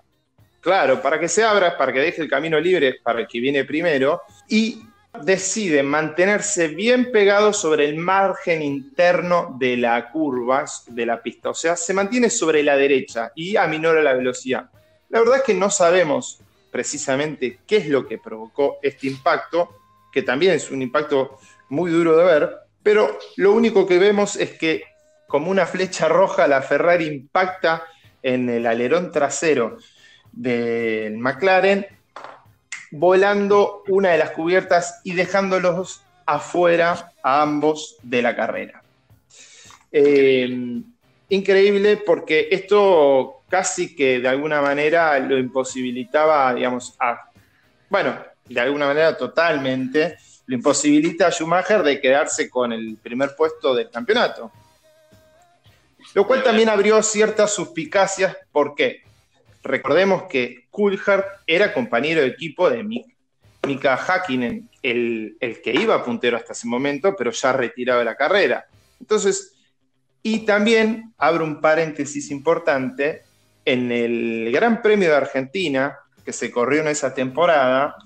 claro, 0.61 1.01
para 1.01 1.19
que 1.19 1.29
se 1.29 1.43
abra, 1.43 1.77
para 1.77 1.93
que 1.93 2.01
deje 2.01 2.23
el 2.23 2.29
camino 2.29 2.59
libre 2.61 2.97
para 3.03 3.21
el 3.21 3.27
que 3.27 3.41
viene 3.41 3.65
primero. 3.65 4.23
Y 4.49 4.83
decide 5.23 5.83
mantenerse 5.83 6.69
bien 6.69 7.13
pegado 7.13 7.53
sobre 7.53 7.85
el 7.85 7.97
margen 7.97 8.63
interno 8.63 9.57
de 9.59 9.77
la 9.77 10.11
curva 10.11 10.65
de 10.89 11.07
la 11.07 11.23
pista, 11.23 11.51
o 11.51 11.55
sea, 11.55 11.77
se 11.77 11.95
mantiene 11.95 12.31
sobre 12.31 12.63
la 12.63 12.77
derecha 12.77 13.31
y 13.35 13.57
aminora 13.57 14.03
la 14.03 14.15
velocidad. 14.15 14.71
La 15.11 15.21
verdad 15.21 15.37
es 15.37 15.43
que 15.45 15.55
no 15.55 15.71
sabemos 15.71 16.41
precisamente 16.71 17.61
qué 17.67 17.77
es 17.77 17.89
lo 17.89 18.07
que 18.07 18.19
provocó 18.19 18.79
este 18.83 19.07
impacto, 19.07 19.77
que 20.13 20.23
también 20.23 20.55
es 20.55 20.71
un 20.71 20.83
impacto 20.83 21.39
muy 21.69 21.93
duro 21.93 22.17
de 22.17 22.25
ver, 22.25 22.64
pero 22.85 23.19
lo 23.37 23.53
único 23.53 23.87
que 23.87 23.99
vemos 23.99 24.37
es 24.37 24.53
que 24.53 24.85
como 25.27 25.51
una 25.51 25.67
flecha 25.67 26.07
roja 26.07 26.47
la 26.47 26.63
Ferrari 26.63 27.07
impacta 27.07 27.83
en 28.23 28.49
el 28.49 28.67
alerón 28.67 29.11
trasero 29.11 29.79
del 30.31 31.17
McLaren 31.19 31.87
volando 32.93 33.83
una 33.89 34.11
de 34.11 34.19
las 34.19 34.31
cubiertas 34.31 35.01
y 35.03 35.15
dejándolos 35.15 36.03
afuera 36.27 37.13
a 37.23 37.43
ambos 37.43 37.97
de 38.03 38.23
la 38.23 38.37
carrera. 38.37 38.83
Eh, 39.91 40.83
increíble 41.29 41.97
porque 41.97 42.49
esto 42.51 43.43
casi 43.49 43.97
que 43.97 44.21
de 44.21 44.29
alguna 44.29 44.61
manera 44.61 45.19
lo 45.19 45.39
imposibilitaba, 45.39 46.55
digamos, 46.55 46.95
a, 47.01 47.31
bueno, 47.89 48.17
de 48.49 48.61
alguna 48.61 48.87
manera 48.87 49.17
totalmente, 49.17 50.17
lo 50.47 50.55
imposibilita 50.55 51.27
a 51.27 51.31
Schumacher 51.31 51.83
de 51.83 52.01
quedarse 52.01 52.51
con 52.51 52.73
el 52.73 52.97
primer 53.03 53.35
puesto 53.37 53.75
del 53.75 53.91
campeonato. 53.91 54.53
Lo 56.15 56.27
cual 56.27 56.43
también 56.43 56.69
abrió 56.69 57.03
ciertas 57.03 57.53
suspicacias. 57.53 58.37
¿Por 58.53 58.75
qué? 58.75 59.03
Recordemos 59.63 60.25
que 60.25 60.67
Coulthard 60.71 61.25
era 61.47 61.73
compañero 61.73 62.21
de 62.21 62.29
equipo 62.29 62.69
de 62.69 62.85
Mika 63.67 63.97
Hakkinen, 63.97 64.69
el, 64.83 65.37
el, 65.41 65.63
que 65.63 65.73
iba 65.73 66.05
puntero 66.05 66.37
hasta 66.37 66.53
ese 66.53 66.69
momento, 66.69 67.17
pero 67.17 67.31
ya 67.31 67.53
retirado 67.53 68.01
de 68.01 68.05
la 68.05 68.17
carrera. 68.17 68.67
Entonces, 69.01 69.55
y 70.23 70.41
también 70.41 71.15
abro 71.19 71.45
un 71.45 71.61
paréntesis 71.61 72.31
importante, 72.31 73.23
en 73.65 73.91
el 73.91 74.51
Gran 74.53 74.83
Premio 74.83 75.09
de 75.09 75.17
Argentina, 75.17 75.99
que 76.25 76.33
se 76.33 76.51
corrió 76.51 76.83
en 76.83 76.89
esa 76.89 77.15
temporada, 77.15 77.97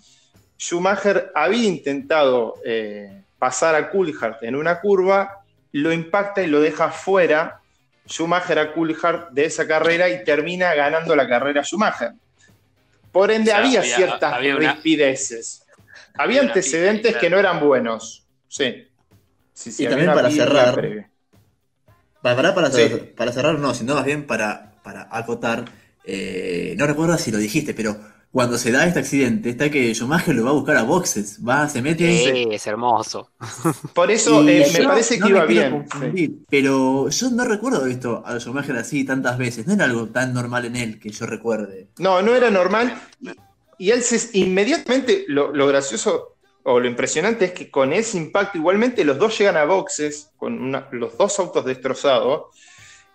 Schumacher 0.58 1.30
había 1.34 1.68
intentado 1.68 2.56
eh, 2.64 3.22
pasar 3.38 3.74
a 3.76 3.90
Coulthard 3.90 4.42
en 4.42 4.56
una 4.56 4.80
curva, 4.80 5.44
lo 5.72 5.92
impacta 5.92 6.42
y 6.42 6.48
lo 6.48 6.60
deja 6.60 6.90
fuera 6.90 7.60
Schumacher 8.08 8.58
a 8.58 8.72
Coulthard 8.72 9.30
de 9.30 9.44
esa 9.44 9.66
carrera 9.66 10.08
y 10.08 10.24
termina 10.24 10.74
ganando 10.74 11.14
la 11.14 11.28
carrera 11.28 11.62
Schumacher. 11.62 12.12
Por 13.12 13.30
ende, 13.30 13.52
había, 13.52 13.82
ciertas 13.82 14.40
rispideces. 14.40 15.64
Había, 16.14 16.40
antecedentes 16.40 17.16
que 17.16 17.30
no 17.30 17.38
eran 17.38 17.60
buenos. 17.60 18.26
Sí. 18.48 18.88
y 19.78 19.86
también 19.86 20.12
para 20.12 20.30
cerrar. 20.30 21.08
Para, 22.20 22.54
para, 22.54 22.70
para, 23.16 23.32
cerrar, 23.32 23.58
no, 23.58 23.74
sino 23.74 23.94
más 23.94 24.04
bien 24.04 24.26
para, 24.26 24.72
para 24.82 25.08
acotar. 25.10 25.64
Eh, 26.04 26.74
no 26.76 26.86
recuerdo 26.86 27.16
si 27.18 27.30
lo 27.30 27.38
dijiste, 27.38 27.74
pero 27.74 27.96
cuando 28.30 28.58
se 28.58 28.70
da 28.70 28.86
este 28.86 28.98
accidente, 29.00 29.50
está 29.50 29.70
que 29.70 29.94
Schumacher 29.94 30.34
lo 30.34 30.44
va 30.44 30.50
a 30.50 30.54
buscar 30.54 30.76
a 30.76 30.82
boxes, 30.82 31.40
va, 31.46 31.66
se 31.68 31.80
mete 31.80 32.06
Sí, 32.06 32.48
es 32.50 32.66
hermoso. 32.66 33.30
Por 33.94 34.10
eso 34.10 34.46
eh, 34.46 34.66
me 34.72 34.84
parece 34.84 35.18
que 35.18 35.28
iba 35.28 35.46
bien. 35.46 35.86
Pero 36.50 37.08
yo 37.08 37.30
no 37.30 37.44
recuerdo 37.44 37.84
visto 37.84 38.22
a 38.26 38.38
Schumacher 38.38 38.76
así 38.76 39.04
tantas 39.04 39.38
veces, 39.38 39.66
no 39.66 39.72
era 39.72 39.84
algo 39.84 40.08
tan 40.08 40.34
normal 40.34 40.66
en 40.66 40.76
él 40.76 41.00
que 41.00 41.10
yo 41.10 41.24
recuerde. 41.24 41.88
No, 41.98 42.20
no 42.20 42.34
era 42.34 42.50
normal. 42.50 43.00
Y 43.78 43.90
él 43.90 44.02
se, 44.02 44.36
inmediatamente, 44.38 45.24
lo, 45.28 45.66
gracioso 45.66 46.36
o 46.64 46.80
lo 46.80 46.86
impresionante 46.86 47.46
es 47.46 47.52
que 47.52 47.70
con 47.70 47.94
ese 47.94 48.18
impacto 48.18 48.58
igualmente 48.58 49.04
los 49.04 49.18
dos 49.18 49.38
llegan 49.38 49.56
a 49.56 49.64
boxes, 49.64 50.32
con 50.36 50.70
los 50.92 51.16
dos 51.16 51.38
autos 51.38 51.64
destrozados. 51.64 52.54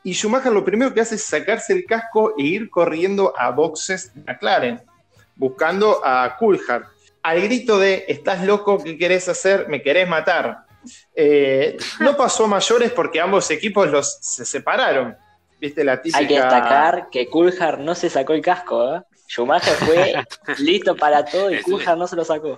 Y 0.03 0.16
Schumacher 0.16 0.51
lo 0.51 0.66
primero 0.66 0.91
que 0.91 1.01
hace 1.01 1.16
es 1.16 1.24
sacarse 1.24 1.72
el 1.72 1.86
casco 1.86 2.34
e 2.36 2.43
ir 2.43 2.72
corriendo 2.72 3.34
a 3.38 3.51
boxes 3.51 4.11
de 4.16 4.22
McLaren 4.24 4.82
buscando 5.36 6.02
a 6.04 6.36
Coulthard. 6.38 6.84
Al 7.22 7.42
grito 7.42 7.80
de, 7.80 8.06
¿estás 8.08 8.44
loco? 8.44 8.84
¿Qué 8.84 8.98
querés 8.98 9.30
hacer? 9.30 9.68
¿Me 9.70 9.82
querés 9.82 10.08
matar? 10.08 10.66
Eh, 11.16 11.78
no 12.00 12.18
pasó 12.18 12.48
mayores 12.48 12.92
porque 12.92 13.20
ambos 13.22 13.50
equipos 13.52 13.90
los, 13.90 14.18
se 14.22 14.46
separaron. 14.46 15.16
¿Viste 15.60 15.84
la 15.84 16.02
Hay 16.14 16.28
que 16.28 16.36
destacar 16.36 17.08
que 17.10 17.28
Coulthard 17.30 17.80
no 17.80 17.96
se 17.96 18.10
sacó 18.10 18.34
el 18.34 18.42
casco. 18.42 18.96
¿eh? 18.96 19.02
Schumacher 19.28 19.74
fue 19.76 20.14
listo 20.60 20.96
para 20.96 21.24
todo 21.24 21.52
y 21.52 21.62
Coulthard 21.62 21.98
no 21.98 22.08
se 22.08 22.18
lo 22.18 22.26
sacó. 22.26 22.58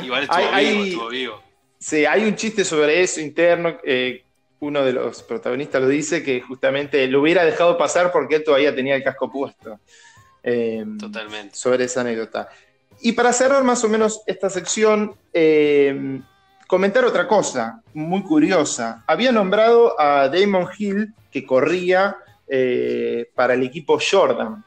Igual 0.00 0.24
estuvo 0.24 0.56
vivo, 0.56 0.84
estuvo 0.84 1.08
vivo. 1.08 1.42
Sí, 1.78 2.04
hay 2.04 2.24
un 2.24 2.36
chiste 2.36 2.64
sobre 2.64 3.00
eso 3.02 3.20
interno. 3.20 3.78
Eh, 3.84 4.24
uno 4.60 4.84
de 4.84 4.92
los 4.92 5.22
protagonistas 5.22 5.80
lo 5.80 5.88
dice 5.88 6.22
que 6.22 6.40
justamente 6.40 7.06
lo 7.06 7.20
hubiera 7.20 7.44
dejado 7.44 7.78
pasar 7.78 8.10
porque 8.10 8.36
él 8.36 8.44
todavía 8.44 8.74
tenía 8.74 8.96
el 8.96 9.04
casco 9.04 9.30
puesto. 9.30 9.78
Em, 10.50 10.96
Totalmente. 10.96 11.54
sobre 11.56 11.84
esa 11.84 12.00
anécdota. 12.00 12.48
Y 13.02 13.12
para 13.12 13.34
cerrar 13.34 13.64
más 13.64 13.84
o 13.84 13.88
menos 13.88 14.22
esta 14.26 14.48
sección, 14.48 15.14
em, 15.32 16.22
comentar 16.66 17.04
otra 17.04 17.28
cosa 17.28 17.82
muy 17.92 18.22
curiosa. 18.22 19.04
Había 19.06 19.30
nombrado 19.30 20.00
a 20.00 20.28
Damon 20.28 20.68
Hill, 20.76 21.12
que 21.30 21.44
corría 21.44 22.16
eh, 22.50 23.30
para 23.34 23.52
el 23.52 23.62
equipo 23.62 23.98
Jordan, 24.00 24.64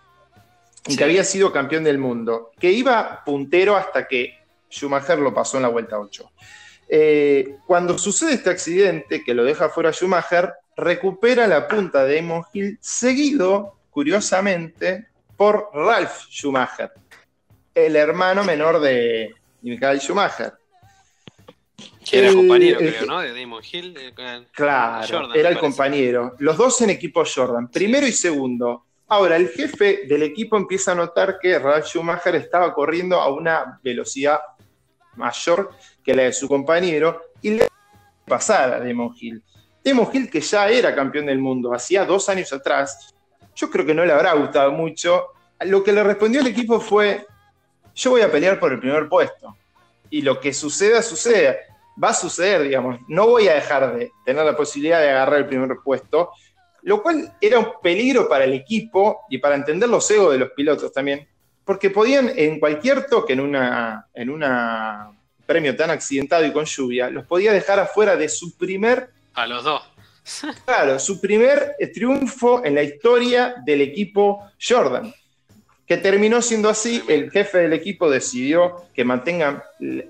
y 0.86 0.95
que 0.95 1.03
había 1.03 1.23
sido 1.23 1.51
campeón 1.51 1.84
del 1.84 1.97
mundo, 1.97 2.51
que 2.59 2.71
iba 2.71 3.23
puntero 3.25 3.75
hasta 3.75 4.07
que 4.07 4.38
Schumacher 4.69 5.17
lo 5.17 5.34
pasó 5.34 5.57
en 5.57 5.63
la 5.63 5.69
vuelta 5.69 5.97
8. 5.97 6.32
Eh, 6.89 7.55
cuando 7.65 7.97
sucede 7.97 8.34
este 8.34 8.51
accidente 8.51 9.23
que 9.23 9.34
lo 9.34 9.43
deja 9.43 9.69
fuera 9.69 9.91
Schumacher, 9.91 10.53
recupera 10.77 11.47
la 11.47 11.67
punta 11.67 12.03
de 12.03 12.17
Damon 12.17 12.43
Hill, 12.53 12.77
seguido, 12.82 13.77
curiosamente, 13.89 15.07
por 15.42 15.72
Ralph 15.74 16.28
Schumacher, 16.30 16.92
el 17.74 17.96
hermano 17.96 18.44
menor 18.44 18.80
de 18.80 19.34
Michael 19.64 20.00
Schumacher. 20.00 20.54
era 22.12 22.28
el, 22.28 22.36
compañero, 22.36 22.78
creo, 22.78 23.06
¿no? 23.08 23.22
De 23.22 23.42
Damon 23.42 23.64
Hill. 23.72 24.14
claro, 24.52 25.34
era 25.34 25.50
el 25.50 25.58
compañero. 25.58 26.36
Los 26.38 26.58
dos 26.58 26.80
en 26.82 26.92
equipo 26.92 27.24
Jordan, 27.26 27.72
primero 27.72 28.06
y 28.06 28.12
segundo. 28.12 28.86
Ahora, 29.08 29.36
el 29.36 29.50
jefe 29.50 30.02
del 30.08 30.22
equipo 30.22 30.58
empieza 30.58 30.92
a 30.92 30.96
notar 30.96 31.39
que 31.42 31.58
Ralph 31.58 31.88
Schumacher 31.88 32.36
estaba 32.36 32.72
corriendo 32.72 33.20
a 33.20 33.34
una 33.34 33.80
velocidad 33.82 34.42
mayor 35.16 35.72
que 36.04 36.14
la 36.14 36.22
de 36.22 36.34
su 36.34 36.48
compañero 36.48 37.20
y 37.42 37.50
le 37.50 37.68
pasar 38.28 38.74
a 38.74 38.80
Damon 38.80 39.16
Hill. 39.20 39.44
Damon 39.84 40.08
Hill, 40.14 40.30
que 40.30 40.42
ya 40.42 40.70
era 40.70 40.94
campeón 40.94 41.26
del 41.26 41.39
mundo 41.39 41.74
hacía 41.74 42.06
dos 42.06 42.30
años 42.30 42.54
atrás, 42.54 43.16
yo 43.56 43.70
creo 43.70 43.86
que 43.86 43.93
no 43.93 44.06
le 44.06 44.14
habrá 44.14 44.34
gustado 44.34 44.72
mucho. 44.72 45.28
Lo 45.62 45.84
que 45.84 45.91
le 45.91 46.04
respondió 46.04 46.41
el 46.41 46.47
equipo 46.47 46.80
fue, 46.80 47.26
yo 47.95 48.12
voy 48.12 48.22
a 48.22 48.32
pelear 48.32 48.60
por 48.60 48.72
el 48.72 48.80
primer 48.80 49.08
puesto. 49.08 49.56
Y 50.10 50.22
lo 50.22 50.39
que 50.39 50.54
suceda, 50.54 51.02
suceda. 51.02 51.56
Va 52.02 52.10
a 52.10 52.14
suceder, 52.14 52.64
digamos. 52.64 52.99
No 53.08 53.28
voy 53.28 53.47
a 53.47 53.54
dejar 53.54 53.95
de 53.95 54.12
tener 54.26 54.45
la 54.45 54.56
posibilidad 54.56 54.99
de 54.99 55.10
agarrar 55.10 55.39
el 55.39 55.47
primer 55.47 55.78
puesto. 55.84 56.32
Lo 56.84 57.02
cual 57.02 57.34
era 57.39 57.60
un 57.60 57.74
peligro 57.82 58.28
para 58.28 58.45
el 58.45 58.54
equipo 58.54 59.22
y 59.30 59.38
para 59.38 59.56
entender 59.56 59.88
los 59.88 60.10
egos 60.10 60.34
de 60.34 60.39
los 60.39 60.52
pilotos 60.52 60.91
también. 60.91 61.28
Porque 61.64 61.91
podían 61.91 62.32
en 62.36 62.60
cualquier 62.60 63.06
toque, 63.06 63.34
en 63.34 63.39
una, 63.39 64.08
en 64.14 64.30
una 64.30 65.12
premio 65.52 65.76
tan 65.76 65.89
accidentado 65.89 66.45
y 66.45 66.54
con 66.54 66.64
lluvia, 66.64 67.10
los 67.10 67.26
podía 67.26 67.52
dejar 67.52 67.78
afuera 67.78 68.16
de 68.16 68.30
su 68.30 68.58
primer... 68.58 69.10
A 69.34 69.45
los 69.45 69.66
dos. 69.66 69.84
Claro, 70.65 70.99
su 70.99 71.19
primer 71.19 71.76
triunfo 71.93 72.63
en 72.63 72.76
la 72.76 72.84
historia 72.84 73.55
del 73.65 73.82
equipo 73.82 74.51
Jordan 74.61 75.13
que 75.91 75.97
terminó 75.97 76.41
siendo 76.41 76.69
así, 76.69 77.03
el 77.09 77.30
jefe 77.32 77.57
del 77.57 77.74
equipo 77.74 78.09
decidió 78.09 78.86
que 78.93 79.03
mantengan 79.03 79.61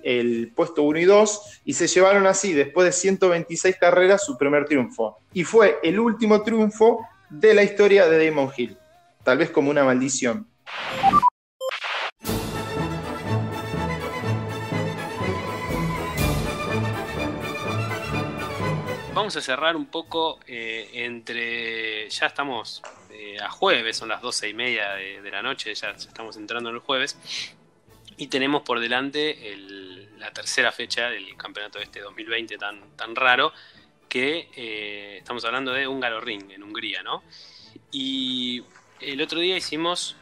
el 0.03 0.51
puesto 0.55 0.83
1 0.83 0.99
y 0.99 1.05
2 1.05 1.61
y 1.65 1.73
se 1.73 1.87
llevaron 1.87 2.27
así, 2.27 2.53
después 2.53 2.85
de 2.85 2.91
126 2.91 3.77
carreras, 3.77 4.23
su 4.23 4.37
primer 4.37 4.65
triunfo. 4.65 5.17
Y 5.33 5.43
fue 5.43 5.79
el 5.81 5.99
último 5.99 6.43
triunfo 6.43 7.07
de 7.31 7.55
la 7.55 7.63
historia 7.63 8.07
de 8.07 8.27
Damon 8.27 8.51
Hill, 8.55 8.77
tal 9.23 9.39
vez 9.39 9.49
como 9.49 9.71
una 9.71 9.83
maldición. 9.83 10.45
Vamos 19.21 19.35
a 19.35 19.41
cerrar 19.41 19.75
un 19.75 19.85
poco 19.85 20.39
eh, 20.47 20.89
entre. 20.93 22.09
Ya 22.09 22.25
estamos 22.25 22.81
eh, 23.11 23.37
a 23.39 23.51
jueves, 23.51 23.95
son 23.95 24.09
las 24.09 24.19
doce 24.19 24.49
y 24.49 24.55
media 24.55 24.93
de, 24.93 25.29
la 25.29 25.43
noche, 25.43 25.75
ya, 25.75 25.91
estamos 25.91 26.37
entrando 26.37 26.71
en 26.71 26.77
el 26.77 26.81
jueves. 26.81 27.19
Y 28.17 28.25
tenemos 28.29 28.63
por 28.63 28.79
delante 28.79 29.55
la 30.17 30.31
tercera 30.31 30.71
fecha 30.71 31.11
del 31.11 31.37
campeonato 31.37 31.77
de 31.77 31.85
este 31.85 31.99
2020 31.99 32.57
tan, 32.57 32.97
tan 32.97 33.15
raro, 33.15 33.53
que 34.09 34.49
eh, 34.55 35.17
estamos 35.19 35.45
hablando 35.45 35.71
de 35.71 35.87
Húngaro 35.87 36.19
Ring 36.19 36.49
en 36.49 36.63
Hungría, 36.63 37.03
¿no? 37.03 37.21
Y 37.91 38.63
el 39.01 39.21
otro 39.21 39.39
día 39.39 39.55
hicimos 39.55 40.15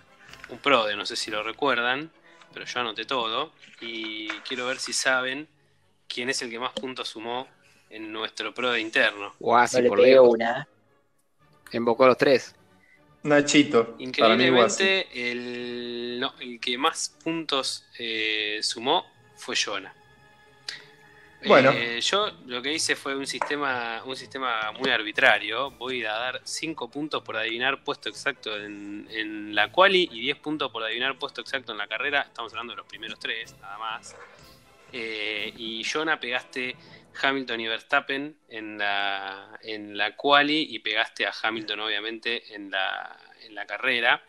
un 0.49 0.57
pro 0.57 0.83
de, 0.83 0.97
no 0.97 1.05
sé 1.05 1.15
si 1.15 1.31
lo 1.31 1.41
recuerdan, 1.41 2.11
pero 2.53 2.65
yo 2.65 2.81
anoté 2.81 3.05
todo 3.05 3.53
y 3.79 4.27
quiero 4.39 4.67
ver 4.67 4.77
si 4.77 4.91
saben 4.91 5.47
quién 6.09 6.29
es 6.29 6.41
el 6.41 6.49
que 6.49 6.59
más 6.59 6.73
puntos 6.73 7.07
sumó 7.07 7.47
en 7.89 8.11
nuestro 8.11 8.53
pro 8.53 8.71
de 8.71 8.81
interno. 8.81 9.33
Guasi, 9.39 9.81
por 9.83 9.99
le 9.99 10.19
una. 10.19 10.67
Invocó 11.71 12.05
a 12.05 12.07
los 12.07 12.17
tres. 12.17 12.55
Nachito. 13.23 13.95
Increíblemente, 13.99 15.07
el, 15.13 16.25
el 16.39 16.59
que 16.59 16.77
más 16.77 17.15
puntos 17.23 17.85
eh, 17.97 18.59
sumó 18.61 19.05
fue 19.35 19.55
Jonah. 19.55 19.93
Bueno. 21.45 21.71
Eh, 21.71 22.01
yo 22.01 22.31
lo 22.47 22.61
que 22.61 22.73
hice 22.73 22.95
fue 22.95 23.15
un 23.15 23.25
sistema, 23.25 24.03
un 24.05 24.15
sistema 24.15 24.71
muy 24.73 24.89
arbitrario. 24.89 25.71
Voy 25.71 26.03
a 26.03 26.11
dar 26.11 26.41
5 26.43 26.89
puntos 26.89 27.23
por 27.23 27.37
adivinar 27.37 27.83
puesto 27.83 28.09
exacto 28.09 28.57
en, 28.57 29.07
en, 29.09 29.55
la 29.55 29.71
quali 29.71 30.09
y 30.11 30.19
10 30.21 30.37
puntos 30.39 30.69
por 30.71 30.83
adivinar 30.83 31.17
puesto 31.17 31.39
exacto 31.41 31.71
en 31.71 31.77
la 31.77 31.87
carrera. 31.87 32.21
Estamos 32.21 32.51
hablando 32.51 32.73
de 32.73 32.77
los 32.77 32.87
primeros 32.87 33.19
tres, 33.19 33.55
nada 33.61 33.77
más. 33.77 34.15
Eh, 34.91 35.53
y 35.55 35.83
Jonah 35.83 36.19
pegaste 36.19 36.75
Hamilton 37.21 37.59
y 37.59 37.67
Verstappen 37.67 38.37
en 38.47 38.77
la, 38.77 39.57
en 39.61 39.97
la 39.97 40.15
quali 40.15 40.67
y 40.69 40.79
pegaste 40.79 41.25
a 41.25 41.33
Hamilton 41.43 41.81
obviamente 41.81 42.55
en 42.55 42.71
la, 42.71 43.17
en 43.43 43.55
la 43.55 43.65
carrera. 43.65 44.23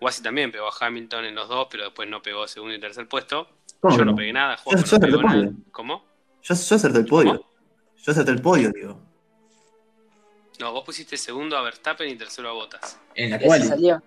Wasi 0.00 0.22
también 0.22 0.52
pegó 0.52 0.68
a 0.68 0.86
Hamilton 0.86 1.24
en 1.24 1.34
los 1.34 1.48
dos, 1.48 1.66
pero 1.70 1.84
después 1.84 2.08
no 2.08 2.22
pegó 2.22 2.46
segundo 2.46 2.74
y 2.74 2.80
tercer 2.80 3.08
puesto. 3.08 3.48
Yo 3.82 4.04
no? 4.04 4.14
pegué 4.14 4.32
nada, 4.32 4.56
Juan 4.58 4.84
no 4.90 5.00
pegó 5.00 5.22
nada. 5.22 5.50
¿Cómo? 5.72 6.04
Yo, 6.42 6.54
yo 6.54 6.76
acerté 6.76 6.98
el 6.98 7.06
podio. 7.06 7.44
Yo 7.96 8.12
acerté 8.12 8.30
el 8.30 8.40
podio, 8.40 8.70
digo. 8.70 9.00
No, 10.60 10.72
vos 10.72 10.84
pusiste 10.84 11.16
segundo 11.16 11.56
a 11.56 11.62
Verstappen 11.62 12.08
y 12.08 12.16
tercero 12.16 12.50
a 12.50 12.52
Bottas. 12.52 13.00
En 13.14 13.30
la 13.30 13.38
quali. 13.38 13.64
salió? 13.64 14.02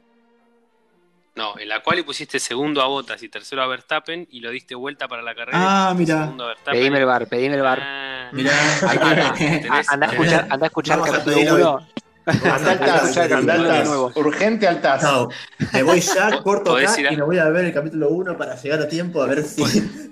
No, 1.36 1.58
en 1.58 1.70
la 1.70 1.82
cual 1.82 2.04
pusiste 2.04 2.40
segundo 2.40 2.82
a 2.82 2.88
Botas 2.88 3.24
y 3.24 3.30
tercero 3.30 3.62
a 3.62 3.68
Verstappen 3.68 4.28
y 4.30 4.42
lo 4.42 4.52
diste 4.52 4.76
vuelta 4.76 5.08
para 5.08 5.22
la 5.22 5.34
carrera. 5.34 5.90
Ah, 5.90 5.94
mira. 5.94 6.34
Pedime 6.66 7.00
el 7.00 7.06
bar, 7.06 7.28
pedime 7.28 7.56
el 7.56 7.62
bar. 7.62 7.80
Ah, 7.82 8.30
mira. 8.34 8.52
anda, 9.88 10.08
a 10.08 10.10
escuchar, 10.10 10.48
anda 10.50 10.66
a 10.66 10.68
escuchar 10.68 11.00
el 11.00 11.06
capítulo 11.06 11.56
1. 11.56 11.88
Anda 12.26 12.72
al 12.72 12.80
TAS, 12.80 14.16
urgente 14.16 14.68
al 14.68 14.82
TAS. 14.82 15.04
No, 15.04 15.30
me 15.74 15.84
voy 15.84 16.02
ya, 16.02 16.38
corto 16.44 16.76
acá 16.76 16.94
y 17.00 17.16
me 17.16 17.24
voy 17.24 17.38
a 17.40 17.46
ver 17.50 17.66
el 17.66 17.74
capítulo 17.74 18.10
1 18.10 18.38
para 18.38 18.56
llegar 18.56 18.82
a 18.82 18.88
tiempo 18.88 19.24
a 19.24 19.28
ver 19.28 19.44
si, 19.44 19.64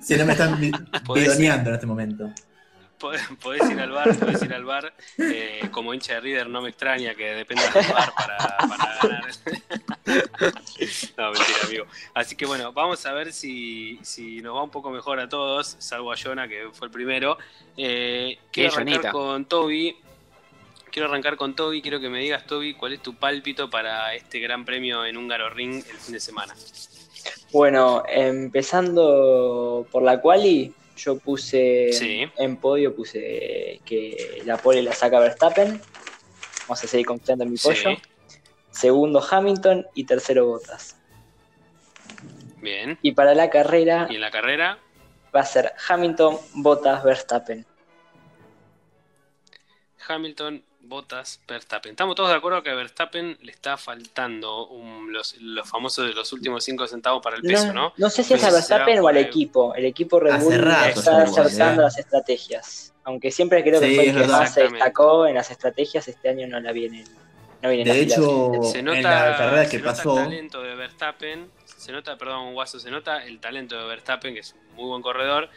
si 0.02 0.16
no 0.16 0.26
me 0.26 0.32
están 0.32 0.60
bidoneando 0.60 1.70
en 1.70 1.76
este 1.76 1.86
momento 1.86 2.32
podés 3.42 3.70
ir 3.70 3.80
al 3.80 3.92
bar, 3.92 4.18
podés 4.18 4.42
ir 4.44 4.54
al 4.54 4.66
bar. 4.66 4.94
Eh, 5.18 5.70
como 5.72 5.94
hincha 5.94 6.16
de 6.16 6.20
River 6.22 6.50
no 6.50 6.62
me 6.62 6.70
extraña 6.70 7.16
que 7.16 7.32
dependa 7.32 7.70
del 7.72 7.92
bar 7.92 8.14
para, 8.14 8.58
ganar. 9.02 9.32
no, 11.18 11.32
mentira, 11.32 11.60
amigo. 11.64 11.86
Así 12.14 12.36
que 12.36 12.46
bueno, 12.46 12.74
vamos 12.74 13.06
a 13.06 13.14
ver 13.14 13.32
si, 13.32 14.00
si 14.02 14.42
nos 14.42 14.56
va 14.56 14.64
un 14.64 14.70
poco 14.70 14.90
mejor 14.90 15.20
a 15.20 15.30
todos, 15.30 15.76
salvo 15.80 16.12
a 16.12 16.18
Jonah, 16.18 16.48
que 16.48 16.70
fue 16.74 16.88
el 16.88 16.92
primero. 16.92 17.38
Eh, 17.78 18.38
quiero 18.52 18.74
arrancar 18.74 19.12
con 19.12 19.46
Toby. 19.46 19.98
Quiero 20.92 21.08
arrancar 21.08 21.38
con 21.38 21.56
Toby, 21.56 21.84
quiero 21.84 22.00
que 22.00 22.10
me 22.10 22.20
digas, 22.20 22.48
Toby, 22.48 22.74
cuál 22.74 22.94
es 22.94 23.02
tu 23.02 23.14
pálpito 23.14 23.70
para 23.70 24.16
este 24.16 24.40
gran 24.40 24.66
premio 24.66 25.06
en 25.06 25.18
Húngaro 25.18 25.50
Ring 25.52 25.76
el 25.76 25.98
fin 25.98 26.14
de 26.14 26.20
semana. 26.20 26.56
Bueno, 27.52 28.04
empezando 28.08 29.86
por 29.92 30.04
la 30.04 30.20
quali, 30.20 30.74
yo 31.00 31.18
puse 31.18 31.90
en 32.38 32.58
podio, 32.58 32.96
puse 32.96 33.82
que 33.86 34.42
la 34.46 34.58
pole 34.58 34.82
la 34.82 34.94
saca 34.94 35.20
Verstappen. 35.20 35.82
Vamos 36.62 36.84
a 36.84 36.88
seguir 36.88 37.06
confiando 37.06 37.44
en 37.44 37.52
mi 37.52 37.58
pollo. 37.58 37.98
Segundo 38.72 39.26
Hamilton 39.28 39.88
y 39.96 40.04
tercero 40.04 40.46
Bottas. 40.46 40.98
Bien. 42.58 42.98
Y 43.02 43.14
para 43.14 43.34
la 43.34 43.50
carrera. 43.50 44.08
¿Y 44.10 44.16
en 44.16 44.22
la 44.22 44.32
carrera? 44.32 44.80
Va 45.36 45.42
a 45.42 45.46
ser 45.46 45.74
Hamilton, 45.88 46.38
Bottas, 46.56 47.04
Verstappen. 47.04 47.66
Hamilton, 50.08 50.64
Botas, 50.90 51.40
Verstappen. 51.48 51.92
Estamos 51.92 52.16
todos 52.16 52.30
de 52.30 52.36
acuerdo 52.36 52.64
que 52.64 52.72
a 52.72 52.76
Verstappen 52.76 53.38
le 53.42 53.52
está 53.52 53.78
faltando 53.78 54.68
los, 55.08 55.36
famosos 55.70 56.08
de 56.08 56.14
los 56.14 56.34
últimos 56.34 56.64
5 56.64 56.88
centavos 56.88 57.22
para 57.22 57.36
el 57.36 57.44
peso, 57.44 57.72
¿no? 57.72 57.94
No, 57.96 58.10
sé 58.10 58.24
si 58.24 58.34
es 58.34 58.44
a 58.44 58.52
Verstappen 58.52 59.00
o 59.00 59.08
al 59.08 59.18
equipo. 59.18 59.76
El 59.76 59.86
equipo 59.86 60.20
Red 60.20 60.42
Bull 60.42 60.54
está 60.56 61.22
acertando 61.22 61.84
las 61.84 62.00
estrategias. 62.00 62.92
Aunque 63.04 63.30
siempre 63.30 63.64
creo 63.64 63.80
que 63.80 63.96
fue 63.96 64.10
el 64.10 64.18
que 64.18 64.28
más 64.28 64.54
se 64.54 64.64
destacó 64.64 65.28
en 65.28 65.36
las 65.36 65.52
estrategias, 65.52 66.08
este 66.08 66.30
año 66.30 66.48
no 66.48 66.60
la 66.60 66.72
viene. 66.72 67.04
No 67.62 67.70
viene 67.70 67.94
de 67.94 68.02
hecho, 68.02 68.52
se 68.64 68.82
nota, 68.82 68.98
en 68.98 69.04
la 69.04 69.38
carrera 69.38 69.70
que 69.70 69.80
pasó. 69.80 70.18
el 70.18 70.26
talento 70.26 70.64
de 70.64 70.76
Verstappen, 70.76 71.52
se 71.66 71.92
nota, 71.92 72.18
perdón, 72.18 72.54
Guaso, 72.54 72.80
se 72.80 72.90
nota 72.90 73.24
el 73.26 73.40
talento 73.40 73.78
de 73.78 73.86
Verstappen, 73.86 74.34
que 74.34 74.40
es 74.40 74.54
un 74.54 74.76
muy 74.76 74.86
buen 74.86 75.02
corredor, 75.04 75.50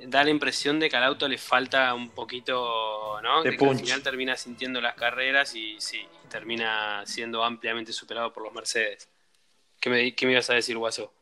da 0.00 0.24
la 0.24 0.30
impresión 0.30 0.78
de 0.78 0.88
que 0.88 0.96
al 0.96 1.04
auto 1.04 1.28
le 1.28 1.38
falta 1.38 1.94
un 1.94 2.10
poquito, 2.10 3.20
¿no? 3.22 3.42
De 3.42 3.56
que 3.56 3.64
al 3.64 3.78
final 3.78 4.02
termina 4.02 4.36
sintiendo 4.36 4.80
las 4.80 4.94
carreras 4.94 5.54
y 5.54 5.76
sí, 5.78 5.98
termina 6.28 7.02
siendo 7.06 7.44
ampliamente 7.44 7.92
superado 7.92 8.32
por 8.32 8.42
los 8.42 8.52
Mercedes. 8.52 9.08
¿Qué 9.80 9.90
me, 9.90 10.14
qué 10.14 10.26
me 10.26 10.32
ibas 10.32 10.50
a 10.50 10.54
decir, 10.54 10.76
Guaso? 10.76 11.12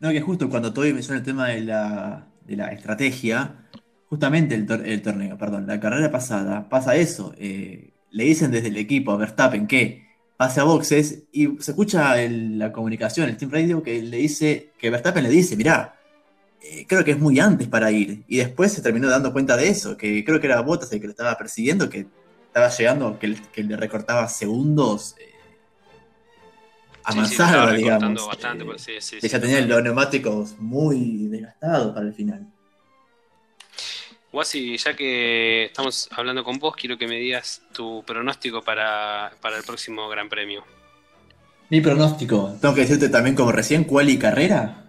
No, 0.00 0.10
que 0.10 0.20
justo 0.20 0.48
cuando 0.48 0.72
Toby 0.72 0.92
menciona 0.92 1.18
el 1.18 1.24
tema 1.24 1.48
de 1.48 1.60
la, 1.62 2.26
de 2.42 2.56
la 2.56 2.72
estrategia, 2.72 3.68
justamente 4.06 4.54
el, 4.54 4.70
el, 4.84 5.02
torneo, 5.02 5.36
perdón, 5.36 5.66
la 5.66 5.80
carrera 5.80 6.10
pasada, 6.10 6.68
pasa 6.68 6.96
eso. 6.96 7.34
Eh, 7.38 7.94
le 8.10 8.24
dicen 8.24 8.50
desde 8.50 8.68
el 8.68 8.76
equipo 8.76 9.12
a 9.12 9.16
Verstappen 9.16 9.66
que 9.66 10.06
pase 10.36 10.60
a 10.60 10.64
boxes 10.64 11.24
y 11.32 11.48
se 11.58 11.72
escucha 11.72 12.16
la 12.16 12.72
comunicación, 12.72 13.28
el 13.28 13.36
Team 13.36 13.50
Radio, 13.50 13.82
que 13.82 14.00
le 14.02 14.18
dice, 14.18 14.70
que 14.78 14.90
Verstappen 14.90 15.24
le 15.24 15.30
dice, 15.30 15.56
mirá, 15.56 15.97
eh, 16.60 16.86
creo 16.88 17.04
que 17.04 17.12
es 17.12 17.18
muy 17.18 17.38
antes 17.38 17.68
para 17.68 17.90
ir. 17.90 18.24
Y 18.26 18.38
después 18.38 18.72
se 18.72 18.82
terminó 18.82 19.08
dando 19.08 19.32
cuenta 19.32 19.56
de 19.56 19.68
eso, 19.68 19.96
que 19.96 20.24
creo 20.24 20.40
que 20.40 20.46
era 20.46 20.60
Bottas 20.60 20.92
el 20.92 21.00
que 21.00 21.06
lo 21.06 21.12
estaba 21.12 21.36
persiguiendo, 21.36 21.88
que 21.88 22.06
estaba 22.46 22.68
llegando, 22.68 23.18
que, 23.18 23.62
le 23.62 23.76
recortaba 23.76 24.28
segundos 24.28 25.14
eh, 25.18 25.32
a 27.04 27.14
manzana, 27.14 27.72
digamos. 27.72 28.26
Bastante, 28.26 28.64
que 29.20 29.28
ya 29.28 29.40
tenía 29.40 29.60
los 29.60 29.82
neumáticos 29.82 30.58
muy 30.58 31.28
desgastados 31.28 31.94
para 31.94 32.06
el 32.06 32.14
final. 32.14 32.46
Wasi, 34.32 34.76
ya 34.76 34.94
que 34.94 35.66
estamos 35.66 36.08
hablando 36.12 36.44
con 36.44 36.58
vos, 36.58 36.76
quiero 36.76 36.98
que 36.98 37.06
me 37.06 37.16
digas 37.16 37.62
tu 37.72 38.02
pronóstico 38.04 38.62
para, 38.62 39.32
para 39.40 39.56
el 39.56 39.62
próximo 39.62 40.08
Gran 40.08 40.28
Premio. 40.28 40.64
Mi 41.70 41.80
pronóstico, 41.80 42.56
tengo 42.60 42.74
que 42.74 42.82
decirte 42.82 43.08
también 43.08 43.34
como 43.36 43.52
recién, 43.52 43.84
¿cuál 43.84 44.10
y 44.10 44.18
carrera? 44.18 44.87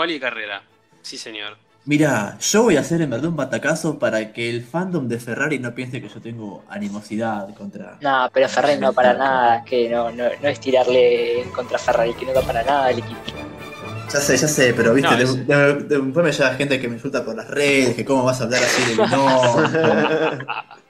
¿Cuál 0.00 0.12
y 0.12 0.18
carrera? 0.18 0.62
Sí, 1.02 1.18
señor. 1.18 1.58
Mira, 1.84 2.38
yo 2.40 2.62
voy 2.62 2.78
a 2.78 2.80
hacer 2.80 3.02
en 3.02 3.10
verdad 3.10 3.28
un 3.28 3.36
batacazo 3.36 3.98
para 3.98 4.32
que 4.32 4.48
el 4.48 4.64
fandom 4.64 5.08
de 5.08 5.20
Ferrari 5.20 5.58
no 5.58 5.74
piense 5.74 6.00
que 6.00 6.08
yo 6.08 6.22
tengo 6.22 6.64
animosidad 6.70 7.54
contra. 7.54 7.98
No, 8.00 8.30
pero 8.32 8.48
Ferrari 8.48 8.80
no 8.80 8.94
para 8.94 9.12
nada, 9.12 9.62
que 9.62 9.90
no, 9.90 10.10
no, 10.10 10.24
no 10.42 10.48
es 10.48 10.58
tirarle 10.58 11.44
contra 11.54 11.76
Ferrari, 11.76 12.14
que 12.14 12.24
no 12.24 12.32
da 12.32 12.40
para 12.40 12.62
nada 12.62 12.90
el 12.90 13.00
equipo. 13.00 13.20
Ya 14.10 14.20
sé, 14.20 14.38
ya 14.38 14.48
sé, 14.48 14.72
pero 14.72 14.94
viste, 14.94 15.14
después 15.14 16.24
me 16.24 16.32
llega 16.32 16.54
gente 16.54 16.80
que 16.80 16.88
me 16.88 16.94
insulta 16.94 17.22
por 17.22 17.36
las 17.36 17.48
redes, 17.48 17.94
que 17.94 18.02
cómo 18.02 18.24
vas 18.24 18.40
a 18.40 18.44
hablar 18.44 18.62
así 18.62 18.82
de 18.82 18.96
no. 19.06 20.80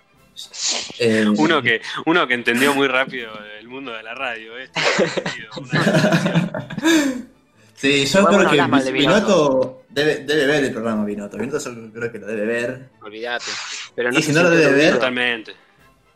Eh, 0.99 1.27
uno, 1.37 1.61
que, 1.61 1.83
uno 2.07 2.27
que 2.27 2.35
entendió 2.35 2.75
muy 2.75 2.87
rápido 2.87 3.31
el 3.59 3.69
mundo 3.69 3.93
de 3.93 4.03
la 4.03 4.15
radio, 4.15 4.59
¿eh? 4.59 4.71
Sí, 7.81 8.05
yo 8.05 8.27
creo 8.27 8.51
que 8.51 8.93
Binotto, 8.93 9.85
debe, 9.89 10.17
debe 10.17 10.47
ver 10.47 10.65
el 10.65 10.73
programa 10.73 11.03
Vinoto. 11.07 11.39
Vinoto 11.39 11.59
yo 11.59 11.91
creo 11.91 12.13
que 12.13 12.19
lo 12.19 12.27
debe 12.27 12.45
ver. 12.45 12.91
Olvídate. 13.01 13.47
Pero 13.95 14.13
no 14.13 14.19
y 14.19 14.23
si 14.23 14.33
no 14.33 14.43
lo 14.43 14.51
debe 14.51 14.73
ver. 14.73 14.95
Totalmente. 14.95 15.55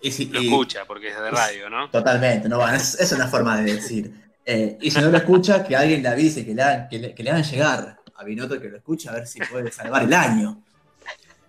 Y 0.02 0.12
si, 0.12 0.26
lo 0.26 0.40
escucha 0.40 0.84
porque 0.84 1.08
es 1.08 1.18
de 1.18 1.30
radio, 1.30 1.70
¿no? 1.70 1.88
Totalmente, 1.88 2.50
no, 2.50 2.68
es, 2.68 3.00
es 3.00 3.10
una 3.12 3.28
forma 3.28 3.56
de 3.56 3.76
decir. 3.76 4.12
Eh, 4.44 4.76
y 4.82 4.90
si 4.90 5.00
no 5.00 5.08
lo 5.08 5.16
escucha, 5.16 5.64
que 5.64 5.74
alguien 5.74 6.02
le 6.02 6.08
avise, 6.10 6.44
que 6.44 6.54
le, 6.54 6.62
hagan, 6.62 6.88
que 6.88 6.98
le, 6.98 7.14
que 7.14 7.22
le 7.22 7.30
hagan 7.30 7.42
llegar 7.42 7.96
a 8.14 8.24
Vinoto 8.24 8.60
que 8.60 8.68
lo 8.68 8.76
escuche 8.76 9.08
a 9.08 9.12
ver 9.12 9.26
si 9.26 9.40
puede 9.40 9.72
salvar 9.72 10.02
el 10.02 10.12
año. 10.12 10.62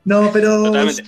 No, 0.06 0.32
pero. 0.32 0.66
Totalmente. 0.66 1.04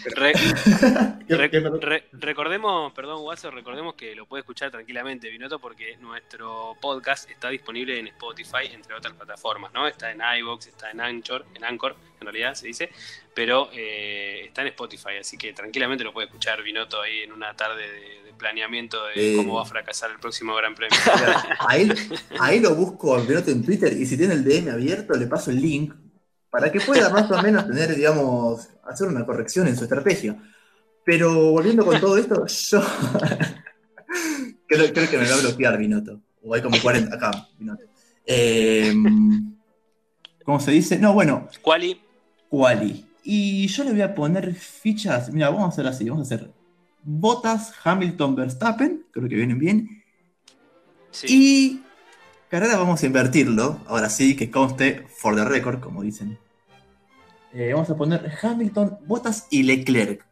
recordemos, 2.13 2.91
perdón, 2.93 3.21
Guaso, 3.21 3.51
recordemos 3.51 3.93
que 3.93 4.15
lo 4.15 4.25
puede 4.25 4.41
escuchar 4.41 4.71
tranquilamente, 4.71 5.29
Vinoto, 5.29 5.59
porque 5.59 5.97
nuestro 5.97 6.75
podcast 6.81 7.29
está 7.29 7.49
disponible 7.49 7.99
en 7.99 8.07
Spotify, 8.07 8.71
entre 8.73 8.95
otras 8.95 9.13
plataformas, 9.13 9.71
¿no? 9.71 9.87
Está 9.87 10.11
en 10.11 10.21
iBox, 10.39 10.65
está 10.67 10.89
en 10.89 11.01
Anchor, 11.01 11.45
en 11.53 11.63
Anchor, 11.63 11.95
en 12.19 12.25
realidad 12.25 12.55
se 12.55 12.65
dice, 12.65 12.89
pero 13.35 13.69
eh, 13.71 14.45
está 14.45 14.63
en 14.63 14.69
Spotify, 14.69 15.17
así 15.19 15.37
que 15.37 15.53
tranquilamente 15.53 16.03
lo 16.03 16.11
puede 16.11 16.25
escuchar 16.25 16.63
Vinoto 16.63 16.99
ahí 16.99 17.21
en 17.21 17.31
una 17.31 17.55
tarde 17.55 17.83
de, 17.83 18.17
planeamiento 18.37 19.03
de 19.07 19.35
cómo 19.35 19.55
va 19.55 19.63
a 19.63 19.65
fracasar 19.65 20.11
el 20.11 20.19
próximo 20.19 20.53
Gran 20.55 20.75
Premio. 20.75 20.95
ahí, 21.67 21.91
ahí 22.39 22.59
lo 22.59 22.75
busco 22.75 23.19
Vinoto 23.21 23.49
en 23.49 23.65
Twitter 23.65 23.93
y 23.93 24.05
si 24.05 24.15
tiene 24.15 24.35
el 24.35 24.43
DM 24.43 24.69
abierto, 24.69 25.15
le 25.15 25.25
paso 25.25 25.49
el 25.49 25.59
link 25.59 25.93
para 26.49 26.71
que 26.71 26.79
pueda 26.79 27.09
más 27.09 27.29
o 27.31 27.41
menos 27.41 27.67
tener, 27.67 27.95
digamos, 27.95 28.69
hacer 28.89 29.07
una 29.07 29.25
corrección 29.25 29.67
en 29.67 29.75
su 29.75 29.83
estrategia. 29.83 30.37
Pero 31.05 31.51
volviendo 31.51 31.85
con 31.85 31.99
todo 32.01 32.17
esto, 32.17 32.45
yo 32.71 32.81
creo, 34.67 34.93
que 35.09 35.17
me 35.17 35.29
va 35.29 35.35
a 35.35 35.41
bloquear 35.41 35.77
Binotto. 35.77 36.21
O 36.43 36.53
hay 36.53 36.61
como 36.61 36.79
40 36.81 37.15
acá, 37.15 37.47
Binotto. 37.57 37.83
Em, 38.25 39.55
¿Cómo 40.43 40.59
se 40.59 40.71
dice? 40.71 40.99
No, 40.99 41.13
bueno. 41.13 41.47
Quali. 41.61 42.01
Quali. 42.49 43.05
Y 43.23 43.67
yo 43.67 43.83
le 43.83 43.91
voy 43.91 44.01
a 44.01 44.13
poner 44.13 44.53
fichas. 44.53 45.31
Mira, 45.31 45.49
vamos 45.49 45.65
a 45.65 45.69
hacer 45.69 45.87
así. 45.87 46.09
Vamos 46.09 46.29
a 46.29 46.35
hacer 46.35 46.51
Botas, 47.03 47.73
Hamilton, 47.83 48.35
Verstappen. 48.35 49.05
Creo 49.11 49.29
que 49.29 49.35
vienen 49.35 49.59
bien. 49.59 50.03
Sí. 51.11 51.27
Y 51.29 51.83
carrera 52.49 52.77
vamos 52.77 53.01
a 53.01 53.05
invertirlo. 53.05 53.79
Ahora 53.87 54.09
sí, 54.09 54.35
que 54.35 54.51
conste 54.51 55.05
for 55.07 55.35
the 55.35 55.45
record, 55.45 55.79
como 55.79 56.03
dicen 56.03 56.37
eh, 57.57 57.73
vamos 57.73 57.89
a 57.89 57.97
poner 57.97 58.31
Hamilton, 58.39 58.99
Bottas 59.05 59.47
y 59.49 59.63
Leclerc. 59.63 60.23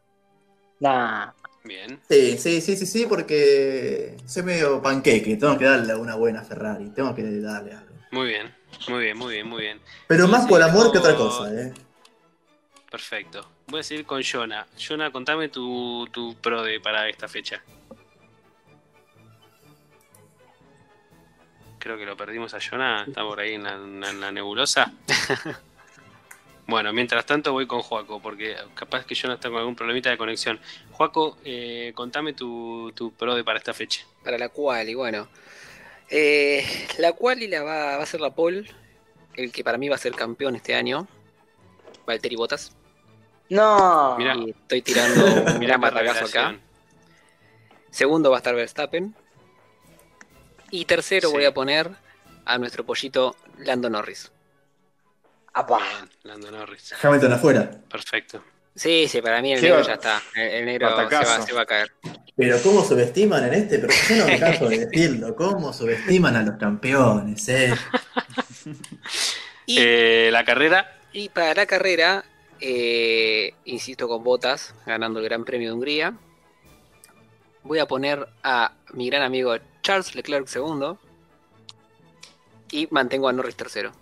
Nah. 0.78 1.32
Bien. 1.64 2.00
Sí, 2.08 2.38
sí, 2.38 2.60
sí, 2.60 2.76
sí, 2.76 2.86
sí, 2.86 3.06
porque 3.08 4.16
soy 4.24 4.44
medio 4.44 4.80
panqueque, 4.80 5.36
tengo 5.36 5.58
que 5.58 5.64
darle 5.64 5.92
a 5.92 5.96
una 5.96 6.14
buena 6.14 6.44
Ferrari, 6.44 6.90
tengo 6.90 7.12
que 7.12 7.24
darle 7.40 7.72
algo. 7.72 7.92
Muy 8.12 8.28
bien, 8.28 8.54
muy 8.88 9.02
bien, 9.02 9.18
muy 9.18 9.34
bien, 9.34 9.48
muy 9.48 9.62
bien. 9.62 9.80
Pero 10.06 10.28
más 10.28 10.46
por 10.46 10.62
amor 10.62 10.92
que 10.92 10.98
otra 10.98 11.16
cosa, 11.16 11.52
¿eh? 11.52 11.74
Perfecto. 12.88 13.50
Voy 13.66 13.80
a 13.80 13.82
seguir 13.82 14.06
con 14.06 14.22
Jonah. 14.22 14.64
Jonah, 14.78 15.10
contame 15.10 15.48
tu, 15.48 16.06
tu 16.12 16.36
pro 16.36 16.62
de 16.62 16.78
para 16.78 17.08
esta 17.08 17.26
fecha. 17.26 17.60
Creo 21.80 21.98
que 21.98 22.06
lo 22.06 22.16
perdimos 22.16 22.54
a 22.54 22.58
Jonah, 22.60 23.04
está 23.08 23.22
por 23.22 23.40
ahí 23.40 23.54
en 23.54 24.20
la 24.20 24.30
nebulosa. 24.30 24.92
Bueno, 26.66 26.92
mientras 26.92 27.24
tanto 27.24 27.52
voy 27.52 27.66
con 27.66 27.80
Juaco, 27.80 28.20
porque 28.20 28.56
capaz 28.74 29.06
que 29.06 29.14
yo 29.14 29.28
no 29.28 29.34
estoy 29.34 29.52
con 29.52 29.60
algún 29.60 29.76
problemita 29.76 30.10
de 30.10 30.18
conexión. 30.18 30.58
Juaco, 30.90 31.38
eh, 31.44 31.92
contame 31.94 32.32
tu, 32.32 32.92
tu 32.94 33.12
pro 33.12 33.36
de 33.36 33.44
para 33.44 33.58
esta 33.58 33.72
fecha. 33.72 34.04
Para 34.24 34.36
la 34.36 34.48
cual, 34.48 34.88
y 34.88 34.94
bueno. 34.94 35.28
Eh, 36.10 36.64
la 36.98 37.12
cual 37.12 37.42
y 37.42 37.48
la 37.48 37.62
va, 37.62 37.96
a 37.96 38.06
ser 38.06 38.20
la 38.20 38.34
Paul, 38.34 38.68
el 39.34 39.52
que 39.52 39.62
para 39.62 39.78
mí 39.78 39.88
va 39.88 39.94
a 39.94 39.98
ser 39.98 40.14
campeón 40.14 40.56
este 40.56 40.74
año. 40.74 41.06
Valtteri 42.04 42.34
Bottas. 42.34 42.76
No. 43.48 44.16
Mira, 44.18 44.34
estoy 44.34 44.82
tirando 44.82 45.24
un 45.52 45.60
gran 45.60 45.80
barragazo 45.80 46.24
acá. 46.24 46.58
Segundo 47.90 48.30
va 48.30 48.38
a 48.38 48.40
estar 48.40 48.54
Verstappen. 48.56 49.14
Y 50.72 50.84
tercero 50.84 51.30
voy 51.30 51.44
a 51.44 51.54
poner 51.54 51.92
a 52.44 52.58
nuestro 52.58 52.84
pollito 52.84 53.36
Lando 53.58 53.88
Norris. 53.88 54.32
¡Apa! 55.56 55.78
Lando 56.24 56.50
Norris. 56.50 56.94
Hamilton 57.02 57.32
afuera. 57.32 57.70
Perfecto. 57.90 58.44
Sí, 58.74 59.08
sí, 59.08 59.22
para 59.22 59.40
mí 59.40 59.54
el 59.54 59.62
negro 59.62 59.80
ya 59.80 59.94
está. 59.94 60.22
El, 60.34 60.66
negro 60.66 60.90
se 61.46 61.54
va, 61.54 61.62
a 61.62 61.66
caer. 61.66 61.90
Pero 62.36 62.58
cómo 62.62 62.84
subestiman 62.84 63.42
en 63.46 63.54
este, 63.54 63.78
pero 63.78 63.94
yo 64.06 64.16
no 64.16 64.26
me 64.26 64.38
canso 64.38 64.68
de 64.68 64.84
decirlo, 64.84 65.34
cómo 65.34 65.72
subestiman 65.72 66.36
a 66.36 66.42
los 66.42 66.58
campeones, 66.58 67.48
eh. 67.48 67.74
y, 69.64 69.78
eh, 69.80 70.28
la 70.30 70.44
carrera. 70.44 70.98
Y 71.14 71.30
para 71.30 71.54
la 71.54 71.64
carrera, 71.64 72.22
eh, 72.60 73.54
insisto 73.64 74.08
con 74.08 74.22
botas, 74.22 74.74
ganando 74.84 75.20
el 75.20 75.24
Gran 75.24 75.46
Premio 75.46 75.68
de 75.68 75.72
Hungría. 75.72 76.18
Voy 77.62 77.78
a 77.78 77.86
poner 77.86 78.28
a 78.42 78.74
mi 78.92 79.08
gran 79.08 79.22
amigo 79.22 79.56
Charles 79.80 80.14
Leclerc 80.14 80.48
segundo. 80.48 80.98
Y 82.70 82.88
mantengo 82.90 83.26
a 83.26 83.32
Norris 83.32 83.56
tercero. 83.56 83.92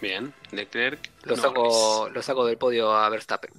Bien, 0.00 0.32
Leclerc. 0.52 1.10
Lo 1.24 1.36
saco, 1.36 2.08
lo 2.12 2.22
saco 2.22 2.46
del 2.46 2.56
podio 2.56 2.92
a 2.92 3.08
Verstappen. 3.10 3.52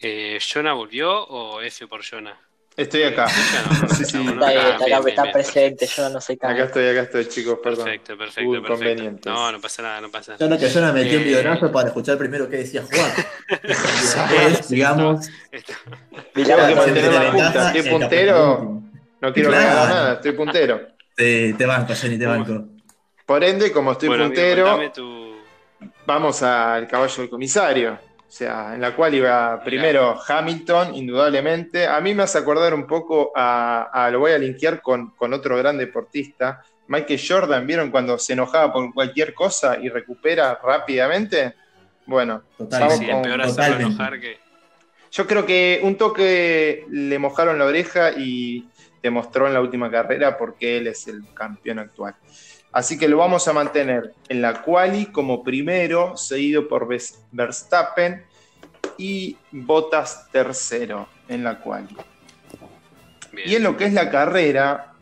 Eh, 0.00 0.38
¿Jonah 0.40 0.72
volvió 0.72 1.24
o 1.24 1.60
F 1.60 1.86
por 1.86 2.02
Jonah? 2.04 2.38
Estoy 2.76 3.02
acá. 3.02 3.28
sí, 3.96 4.04
sí. 4.04 4.24
Está, 5.06 5.32
presente, 5.32 5.86
yo 5.86 6.08
no 6.10 6.20
sé 6.20 6.34
Acá 6.34 6.64
estoy, 6.64 6.86
acá 6.86 7.02
estoy, 7.02 7.26
chicos, 7.26 7.58
perdón. 7.60 7.86
Perfecto, 7.86 8.16
perfecto, 8.16 8.62
perfecto. 8.62 9.30
No, 9.30 9.50
no 9.50 9.60
pasa 9.60 9.82
nada, 9.82 10.00
no 10.00 10.10
pasa 10.10 10.32
nada. 10.32 10.44
Yo 10.44 10.48
no 10.48 10.58
que 10.58 10.70
Jonah 10.70 10.92
metió 10.92 11.18
un 11.18 11.24
eh, 11.24 11.26
videonazo 11.26 11.72
para 11.72 11.88
escuchar 11.88 12.16
primero 12.16 12.48
qué 12.48 12.58
decía 12.58 12.84
Juan. 12.84 13.12
es, 14.52 14.68
digamos. 14.68 15.28
Tengo 16.32 16.66
que 16.68 16.74
mantener 16.76 17.12
la 17.12 17.32
punta. 17.32 17.72
Estoy 17.72 17.90
puntero. 17.90 18.82
No 19.20 19.32
quiero 19.32 19.50
ganar 19.50 19.88
nada, 19.88 20.12
estoy 20.14 20.32
puntero. 20.32 20.80
Te, 21.16 21.54
te 21.54 21.66
banco, 21.66 21.92
Jenny, 21.96 22.16
te 22.16 22.26
banco. 22.26 22.77
Por 23.28 23.44
ende, 23.44 23.70
como 23.70 23.92
estoy 23.92 24.08
puntero, 24.08 24.80
vamos 26.06 26.42
al 26.42 26.88
caballo 26.88 27.14
del 27.18 27.28
comisario. 27.28 27.92
O 27.92 28.30
sea, 28.30 28.74
en 28.74 28.80
la 28.80 28.96
cual 28.96 29.14
iba 29.14 29.62
primero 29.62 30.18
Hamilton, 30.26 30.94
indudablemente. 30.94 31.86
A 31.86 32.00
mí 32.00 32.14
me 32.14 32.22
hace 32.22 32.38
acordar 32.38 32.72
un 32.72 32.86
poco 32.86 33.30
a, 33.36 34.08
lo 34.10 34.20
voy 34.20 34.32
a 34.32 34.38
linkear 34.38 34.80
con, 34.80 35.12
otro 35.20 35.58
gran 35.58 35.76
deportista, 35.76 36.62
Michael 36.86 37.20
Jordan, 37.28 37.66
¿vieron 37.66 37.90
cuando 37.90 38.18
se 38.18 38.32
enojaba 38.32 38.72
por 38.72 38.94
cualquier 38.94 39.34
cosa 39.34 39.76
y 39.78 39.90
recupera 39.90 40.58
rápidamente? 40.64 41.52
Bueno, 42.06 42.44
vamos 42.58 42.98
enojar 42.98 44.18
que... 44.18 44.38
Yo 45.10 45.26
creo 45.26 45.44
que 45.44 45.80
un 45.82 45.98
toque 45.98 46.86
le 46.88 47.18
mojaron 47.18 47.58
la 47.58 47.66
oreja 47.66 48.10
y 48.12 48.66
demostró 49.02 49.46
en 49.46 49.52
la 49.52 49.60
última 49.60 49.90
carrera 49.90 50.38
porque 50.38 50.78
él 50.78 50.86
es 50.86 51.06
el 51.08 51.22
campeón 51.34 51.78
actual. 51.78 52.14
Así 52.78 52.96
que 52.96 53.08
lo 53.08 53.16
vamos 53.16 53.48
a 53.48 53.52
mantener 53.52 54.14
en 54.28 54.40
la 54.40 54.62
quali 54.62 55.06
como 55.06 55.42
primero, 55.42 56.16
seguido 56.16 56.68
por 56.68 56.86
Verstappen 57.32 58.24
y 58.96 59.36
Bottas 59.50 60.30
tercero 60.30 61.08
en 61.26 61.42
la 61.42 61.58
quali. 61.58 61.96
Y 63.44 63.56
en 63.56 63.64
lo 63.64 63.76
que 63.76 63.86
es 63.86 63.92
la 63.92 64.08
carrera, 64.08 64.92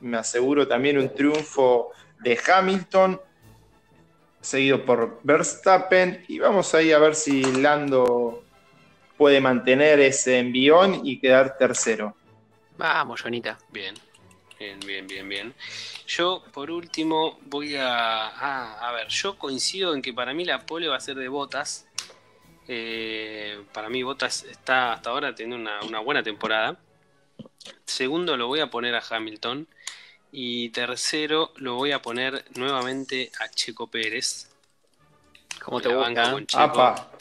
me 0.00 0.18
aseguro 0.18 0.68
también 0.68 0.98
un 0.98 1.08
triunfo 1.08 1.92
de 2.20 2.38
Hamilton, 2.46 3.18
seguido 4.42 4.84
por 4.84 5.20
Verstappen. 5.22 6.22
Y 6.28 6.38
vamos 6.38 6.74
ahí 6.74 6.92
a 6.92 6.98
ver 6.98 7.14
si 7.14 7.44
Lando 7.62 8.44
puede 9.16 9.40
mantener 9.40 10.00
ese 10.00 10.38
envión 10.38 11.00
y 11.02 11.18
quedar 11.18 11.56
tercero. 11.56 12.14
Vamos, 12.76 13.22
Jonita. 13.22 13.56
Bien. 13.72 13.94
Bien, 14.64 14.80
bien, 14.80 15.06
bien, 15.06 15.28
bien. 15.28 15.54
Yo, 16.06 16.42
por 16.52 16.70
último, 16.70 17.38
voy 17.46 17.76
a. 17.76 18.28
a 18.78 18.92
ver, 18.92 19.08
yo 19.08 19.36
coincido 19.36 19.94
en 19.94 20.00
que 20.00 20.12
para 20.12 20.32
mí 20.32 20.44
la 20.44 20.64
pole 20.64 20.88
va 20.88 20.96
a 20.96 21.00
ser 21.00 21.16
de 21.16 21.28
botas. 21.28 21.86
Eh, 22.66 23.62
para 23.72 23.88
mí, 23.88 24.02
Botas 24.02 24.44
está 24.44 24.94
hasta 24.94 25.10
ahora 25.10 25.34
teniendo 25.34 25.70
una, 25.86 26.00
buena 26.00 26.22
temporada. 26.22 26.78
Segundo, 27.84 28.36
lo 28.36 28.46
voy 28.46 28.60
a 28.60 28.70
poner 28.70 28.94
a 28.94 29.02
Hamilton. 29.08 29.68
Y 30.32 30.70
tercero, 30.70 31.52
lo 31.56 31.74
voy 31.74 31.92
a 31.92 32.02
poner 32.02 32.44
nuevamente 32.56 33.30
a 33.38 33.48
Checo 33.50 33.86
Pérez. 33.86 34.50
¿Cómo 35.62 35.80
te 35.80 35.94
banca 35.94 36.32
con 36.32 36.46
Checo? 36.46 36.62
me 36.62 37.13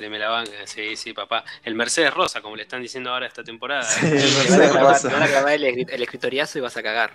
la 0.00 0.28
banca, 0.28 0.52
sí, 0.64 0.96
sí, 0.96 1.12
papá. 1.12 1.44
El 1.64 1.74
Mercedes 1.74 2.12
Rosa, 2.12 2.40
como 2.40 2.56
le 2.56 2.62
están 2.62 2.82
diciendo 2.82 3.10
ahora 3.10 3.26
esta 3.26 3.44
temporada. 3.44 3.82
Sí, 3.82 4.06
el 4.06 4.12
Mercedes 4.12 4.74
Rosa. 4.74 5.12
van 5.12 5.22
a 5.22 5.26
grabar 5.26 5.52
el, 5.52 5.64
el, 5.64 6.02
escritoriazo 6.02 6.58
y 6.58 6.60
vas 6.60 6.76
a 6.76 6.82
cagar. 6.82 7.12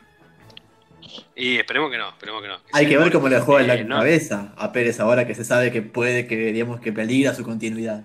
Y 1.36 1.58
esperemos 1.58 1.92
que 1.92 1.98
no, 1.98 2.10
esperemos 2.10 2.42
que 2.42 2.48
no. 2.48 2.60
Hay 2.72 2.88
que 2.88 2.98
ver 2.98 3.12
cómo 3.12 3.30
le 3.30 3.40
juega 3.40 3.62
en 3.62 3.90
la 3.90 3.96
cabeza 3.96 4.54
a 4.58 4.72
Pérez 4.72 5.00
ahora 5.00 5.28
que 5.28 5.36
se 5.36 5.44
sabe 5.44 5.72
que 5.72 5.82
puede, 5.82 6.28
que 6.28 6.36
digamos 6.36 6.80
que 6.80 6.92
peligra 6.92 7.34
su 7.34 7.44
continuidad. 7.44 8.04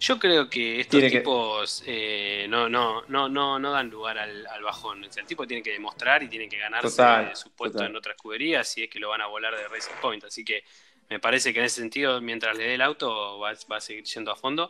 Yo 0.00 0.18
creo 0.18 0.48
que 0.48 0.80
estos 0.80 1.02
tipos 1.02 1.82
eh, 1.86 2.46
no, 2.48 2.68
no, 2.68 3.02
no, 3.08 3.28
no, 3.28 3.58
no 3.58 3.72
dan 3.72 3.90
lugar 3.90 4.16
al, 4.16 4.46
bajón. 4.62 5.02
el 5.04 5.26
tipo 5.26 5.46
tiene 5.46 5.62
que 5.62 5.72
demostrar 5.72 6.22
y 6.22 6.28
tiene 6.28 6.48
que 6.48 6.56
ganarse 6.56 7.34
su 7.34 7.50
puesto 7.50 7.82
en 7.84 7.96
otra 7.96 8.12
escudería 8.12 8.62
si 8.62 8.84
es 8.84 8.90
que 8.90 9.00
lo 9.00 9.08
van 9.08 9.22
a 9.22 9.26
volar 9.26 9.56
de 9.56 9.66
Racing 9.66 9.94
Point. 10.00 10.24
Así 10.24 10.44
que 10.44 10.62
me 11.08 11.18
parece 11.18 11.52
que 11.52 11.60
en 11.60 11.66
ese 11.66 11.80
sentido, 11.80 12.20
mientras 12.20 12.56
le 12.56 12.64
dé 12.64 12.74
el 12.74 12.82
auto, 12.82 13.38
va, 13.38 13.50
a 13.50 13.80
seguir 13.80 14.04
yendo 14.04 14.30
a 14.30 14.36
fondo. 14.36 14.68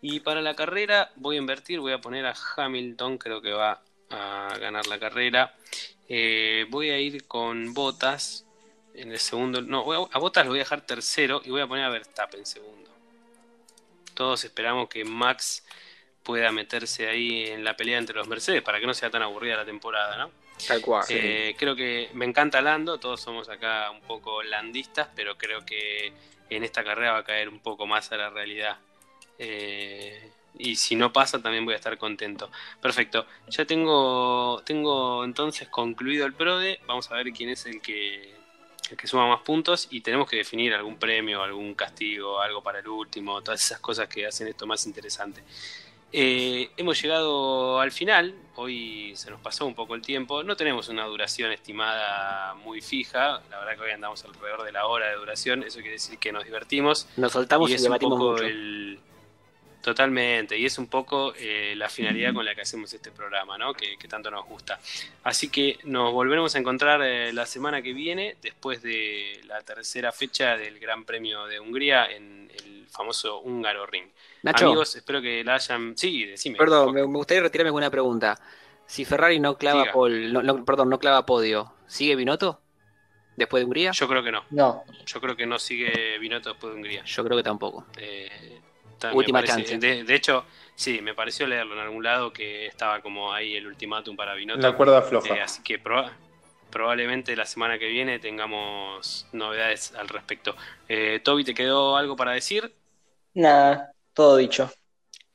Y 0.00 0.20
para 0.20 0.40
la 0.42 0.54
carrera 0.54 1.10
voy 1.16 1.36
a 1.36 1.38
invertir, 1.38 1.80
voy 1.80 1.92
a 1.92 2.00
poner 2.00 2.26
a 2.26 2.34
Hamilton, 2.56 3.18
creo 3.18 3.40
que 3.40 3.52
va 3.52 3.82
a 4.10 4.56
ganar 4.58 4.86
la 4.86 4.98
carrera. 4.98 5.54
Eh, 6.08 6.66
voy 6.70 6.90
a 6.90 6.98
ir 6.98 7.26
con 7.26 7.74
Botas 7.74 8.46
en 8.94 9.12
el 9.12 9.18
segundo. 9.18 9.60
No, 9.62 10.08
a 10.10 10.18
Botas 10.18 10.44
lo 10.44 10.52
voy 10.52 10.60
a 10.60 10.62
dejar 10.64 10.82
tercero 10.82 11.40
y 11.44 11.50
voy 11.50 11.60
a 11.60 11.66
poner 11.66 11.84
a 11.84 11.90
Verstappen 11.90 12.44
segundo. 12.46 12.90
Todos 14.14 14.44
esperamos 14.44 14.88
que 14.88 15.04
Max 15.04 15.64
pueda 16.22 16.50
meterse 16.52 17.08
ahí 17.08 17.46
en 17.46 17.64
la 17.64 17.76
pelea 17.76 17.98
entre 17.98 18.16
los 18.16 18.28
Mercedes 18.28 18.62
para 18.62 18.80
que 18.80 18.86
no 18.86 18.94
sea 18.94 19.10
tan 19.10 19.22
aburrida 19.22 19.56
la 19.56 19.64
temporada, 19.64 20.16
¿no? 20.16 20.30
Tal 20.66 20.80
cual. 20.80 21.04
Eh, 21.08 21.54
creo 21.58 21.76
que 21.76 22.10
me 22.14 22.24
encanta 22.24 22.60
Lando, 22.60 22.98
todos 22.98 23.20
somos 23.20 23.48
acá 23.48 23.90
un 23.90 24.00
poco 24.00 24.42
landistas, 24.42 25.08
pero 25.14 25.36
creo 25.36 25.64
que 25.64 26.12
en 26.50 26.64
esta 26.64 26.84
carrera 26.84 27.12
va 27.12 27.18
a 27.18 27.24
caer 27.24 27.48
un 27.48 27.60
poco 27.60 27.86
más 27.86 28.10
a 28.12 28.16
la 28.16 28.30
realidad. 28.30 28.78
Eh, 29.38 30.30
y 30.56 30.76
si 30.76 30.94
no 30.94 31.12
pasa 31.12 31.42
también 31.42 31.64
voy 31.64 31.74
a 31.74 31.76
estar 31.76 31.96
contento. 31.98 32.50
Perfecto, 32.80 33.26
ya 33.48 33.64
tengo, 33.64 34.62
tengo 34.64 35.24
entonces 35.24 35.68
concluido 35.68 36.26
el 36.26 36.34
PRODE, 36.34 36.80
vamos 36.86 37.10
a 37.10 37.14
ver 37.16 37.32
quién 37.32 37.50
es 37.50 37.66
el 37.66 37.80
que, 37.80 38.34
el 38.90 38.96
que 38.96 39.06
suma 39.06 39.26
más 39.26 39.40
puntos 39.40 39.88
y 39.90 40.00
tenemos 40.00 40.28
que 40.28 40.36
definir 40.36 40.74
algún 40.74 40.96
premio, 40.96 41.42
algún 41.42 41.74
castigo, 41.74 42.40
algo 42.40 42.62
para 42.62 42.78
el 42.78 42.88
último, 42.88 43.42
todas 43.42 43.64
esas 43.64 43.80
cosas 43.80 44.08
que 44.08 44.26
hacen 44.26 44.46
esto 44.46 44.66
más 44.66 44.86
interesante. 44.86 45.42
Eh, 46.16 46.70
hemos 46.76 47.02
llegado 47.02 47.80
al 47.80 47.90
final, 47.90 48.36
hoy 48.54 49.10
se 49.16 49.32
nos 49.32 49.40
pasó 49.40 49.66
un 49.66 49.74
poco 49.74 49.96
el 49.96 50.02
tiempo, 50.02 50.44
no 50.44 50.54
tenemos 50.54 50.88
una 50.88 51.06
duración 51.06 51.50
estimada 51.50 52.54
muy 52.54 52.80
fija, 52.80 53.42
la 53.50 53.58
verdad 53.58 53.74
que 53.74 53.80
hoy 53.80 53.90
andamos 53.90 54.24
alrededor 54.24 54.62
de 54.62 54.70
la 54.70 54.86
hora 54.86 55.08
de 55.08 55.16
duración, 55.16 55.64
eso 55.64 55.80
quiere 55.80 55.94
decir 55.94 56.20
que 56.20 56.30
nos 56.30 56.44
divertimos. 56.44 57.08
Nos 57.16 57.32
soltamos 57.32 57.68
y, 57.68 57.76
debatimos 57.78 58.16
mucho. 58.16 58.44
Totalmente, 59.84 60.56
y 60.56 60.64
es 60.64 60.78
un 60.78 60.86
poco 60.86 61.34
eh, 61.36 61.74
la 61.76 61.90
finalidad 61.90 62.32
con 62.32 62.42
la 62.42 62.54
que 62.54 62.62
hacemos 62.62 62.90
este 62.94 63.10
programa, 63.10 63.58
¿no? 63.58 63.74
que, 63.74 63.98
tanto 64.08 64.30
nos 64.30 64.46
gusta. 64.46 64.80
Así 65.24 65.50
que 65.50 65.78
nos 65.84 66.10
volveremos 66.10 66.54
a 66.54 66.58
encontrar 66.58 67.02
eh, 67.02 67.34
la 67.34 67.44
semana 67.44 67.82
que 67.82 67.92
viene, 67.92 68.38
después 68.40 68.80
de 68.80 69.42
la 69.44 69.60
tercera 69.60 70.10
fecha 70.10 70.56
del 70.56 70.78
Gran 70.80 71.04
Premio 71.04 71.44
de 71.44 71.60
Hungría 71.60 72.06
en 72.06 72.50
el 72.56 72.86
famoso 72.88 73.40
Húngaro 73.40 73.84
Ring. 73.84 74.06
Amigos, 74.44 74.96
espero 74.96 75.20
que 75.20 75.44
la 75.44 75.56
hayan. 75.56 75.98
Sí, 75.98 76.24
decime. 76.24 76.56
Perdón, 76.56 76.94
me, 76.94 77.02
gustaría 77.02 77.42
retirarme 77.42 77.70
con 77.70 77.76
una 77.82 77.90
pregunta. 77.90 78.40
Si 78.86 79.04
Ferrari 79.04 79.38
no 79.38 79.58
clava 79.58 79.92
perdón, 80.64 80.88
no 80.88 80.98
clava 80.98 81.26
podio, 81.26 81.74
¿sigue 81.86 82.16
Binotto? 82.16 82.58
¿Después 83.36 83.60
de 83.60 83.66
Hungría? 83.66 83.90
Yo 83.90 84.08
creo 84.08 84.22
que 84.22 84.32
no. 84.32 84.44
No. 84.48 84.82
Yo 85.04 85.20
creo 85.20 85.36
que 85.36 85.44
no 85.44 85.58
sigue 85.58 86.18
Binotto 86.18 86.48
después 86.48 86.72
de 86.72 86.76
Hungría. 86.78 87.04
Yo 87.04 87.22
creo 87.22 87.36
que 87.36 87.42
tampoco. 87.42 87.84
Eh, 87.98 88.62
Última 89.12 89.42
chance. 89.42 89.78
De, 89.78 90.14
hecho, 90.14 90.44
sí, 90.74 91.00
me 91.00 91.14
pareció 91.14 91.46
leerlo 91.46 91.74
en 91.74 91.80
algún 91.80 92.02
lado 92.02 92.32
que 92.32 92.66
estaba 92.66 93.00
como 93.00 93.32
ahí 93.32 93.56
el 93.56 93.66
ultimátum 93.66 94.16
para 94.16 94.34
Binotto. 94.34 94.60
La 94.60 94.76
cuerda 94.76 95.02
floja. 95.02 95.34
Eh, 95.34 95.42
así 95.42 95.62
que 95.62 95.78
probablemente 96.70 97.36
la 97.36 97.46
semana 97.46 97.78
que 97.78 97.86
viene 97.88 98.18
tengamos 98.18 99.26
novedades 99.32 99.94
al 99.94 100.08
respecto. 100.08 100.56
Eh, 100.88 101.20
Toby, 101.22 101.44
¿te 101.44 101.54
quedó 101.54 101.96
algo 101.96 102.16
para 102.16 102.32
decir? 102.32 102.74
Nada, 103.34 103.92
todo 104.12 104.36
dicho. 104.36 104.72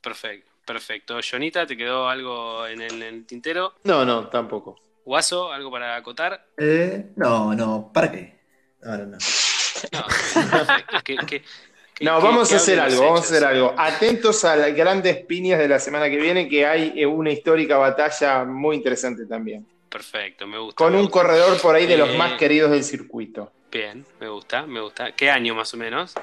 Perfecto, 0.00 0.50
perfecto. 0.64 1.18
Jonita, 1.22 1.66
¿te 1.66 1.76
quedó 1.76 2.08
algo 2.08 2.66
en 2.66 2.80
el, 2.80 3.26
tintero? 3.26 3.74
No, 3.84 4.04
no, 4.04 4.28
tampoco. 4.28 4.80
Guaso, 5.04 5.52
¿algo 5.52 5.70
para 5.70 5.96
acotar? 5.96 6.46
Eh, 6.56 7.12
no, 7.16 7.54
no, 7.54 7.90
¿para 7.92 8.10
qué? 8.10 8.40
Ahora 8.84 9.06
no. 9.06 9.18
No, 9.92 10.04
vamos 12.00 12.52
a 12.52 12.56
hacer 12.56 12.80
algo, 12.80 13.02
vamos 13.02 13.20
a 13.20 13.24
hacer 13.24 13.44
algo. 13.44 13.74
Atentos 13.76 14.44
a 14.44 14.56
las 14.56 14.74
grandes 14.74 15.24
piñas 15.24 15.58
de 15.58 15.68
la 15.68 15.78
semana 15.78 16.08
que 16.08 16.16
viene, 16.16 16.48
que 16.48 16.66
hay 16.66 16.92
eh, 16.96 17.06
una 17.06 17.30
histórica 17.30 17.76
batalla 17.76 18.44
muy 18.44 18.76
interesante 18.76 19.26
también. 19.26 19.66
Perfecto, 19.88 20.46
me 20.46 20.58
gusta. 20.58 20.76
Con 20.76 20.94
un 20.94 21.08
corredor 21.08 21.60
por 21.60 21.74
ahí 21.74 21.86
de 21.86 21.96
los 21.96 22.16
más 22.16 22.34
queridos 22.34 22.70
del 22.70 22.84
circuito. 22.84 23.52
Bien, 23.70 24.04
me 24.20 24.28
gusta, 24.28 24.66
me 24.66 24.80
gusta. 24.80 25.12
¿Qué 25.12 25.30
año 25.30 25.54
más 25.54 25.74
o 25.74 25.76
menos? 25.76 26.14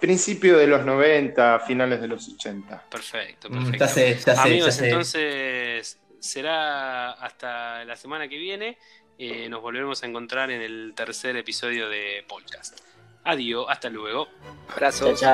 Principio 0.00 0.56
de 0.56 0.66
los 0.66 0.84
90, 0.84 1.60
finales 1.60 2.00
de 2.00 2.08
los 2.08 2.28
80. 2.28 2.84
Perfecto, 2.88 3.48
mm, 3.50 3.70
perfecto. 3.72 4.32
Amigos, 4.38 4.80
entonces 4.80 5.98
será 6.20 7.12
hasta 7.12 7.84
la 7.84 7.96
semana 7.96 8.28
que 8.28 8.38
viene. 8.38 8.78
Eh, 9.18 9.48
nos 9.48 9.60
volveremos 9.60 10.02
a 10.02 10.06
encontrar 10.06 10.50
en 10.50 10.62
el 10.62 10.92
tercer 10.94 11.36
episodio 11.36 11.88
de 11.88 12.24
podcast. 12.28 12.78
Adiós, 13.24 13.66
hasta 13.68 13.88
luego. 13.90 14.28
Abrazos. 14.68 15.20
Chao, 15.20 15.30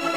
chao. 0.00 0.11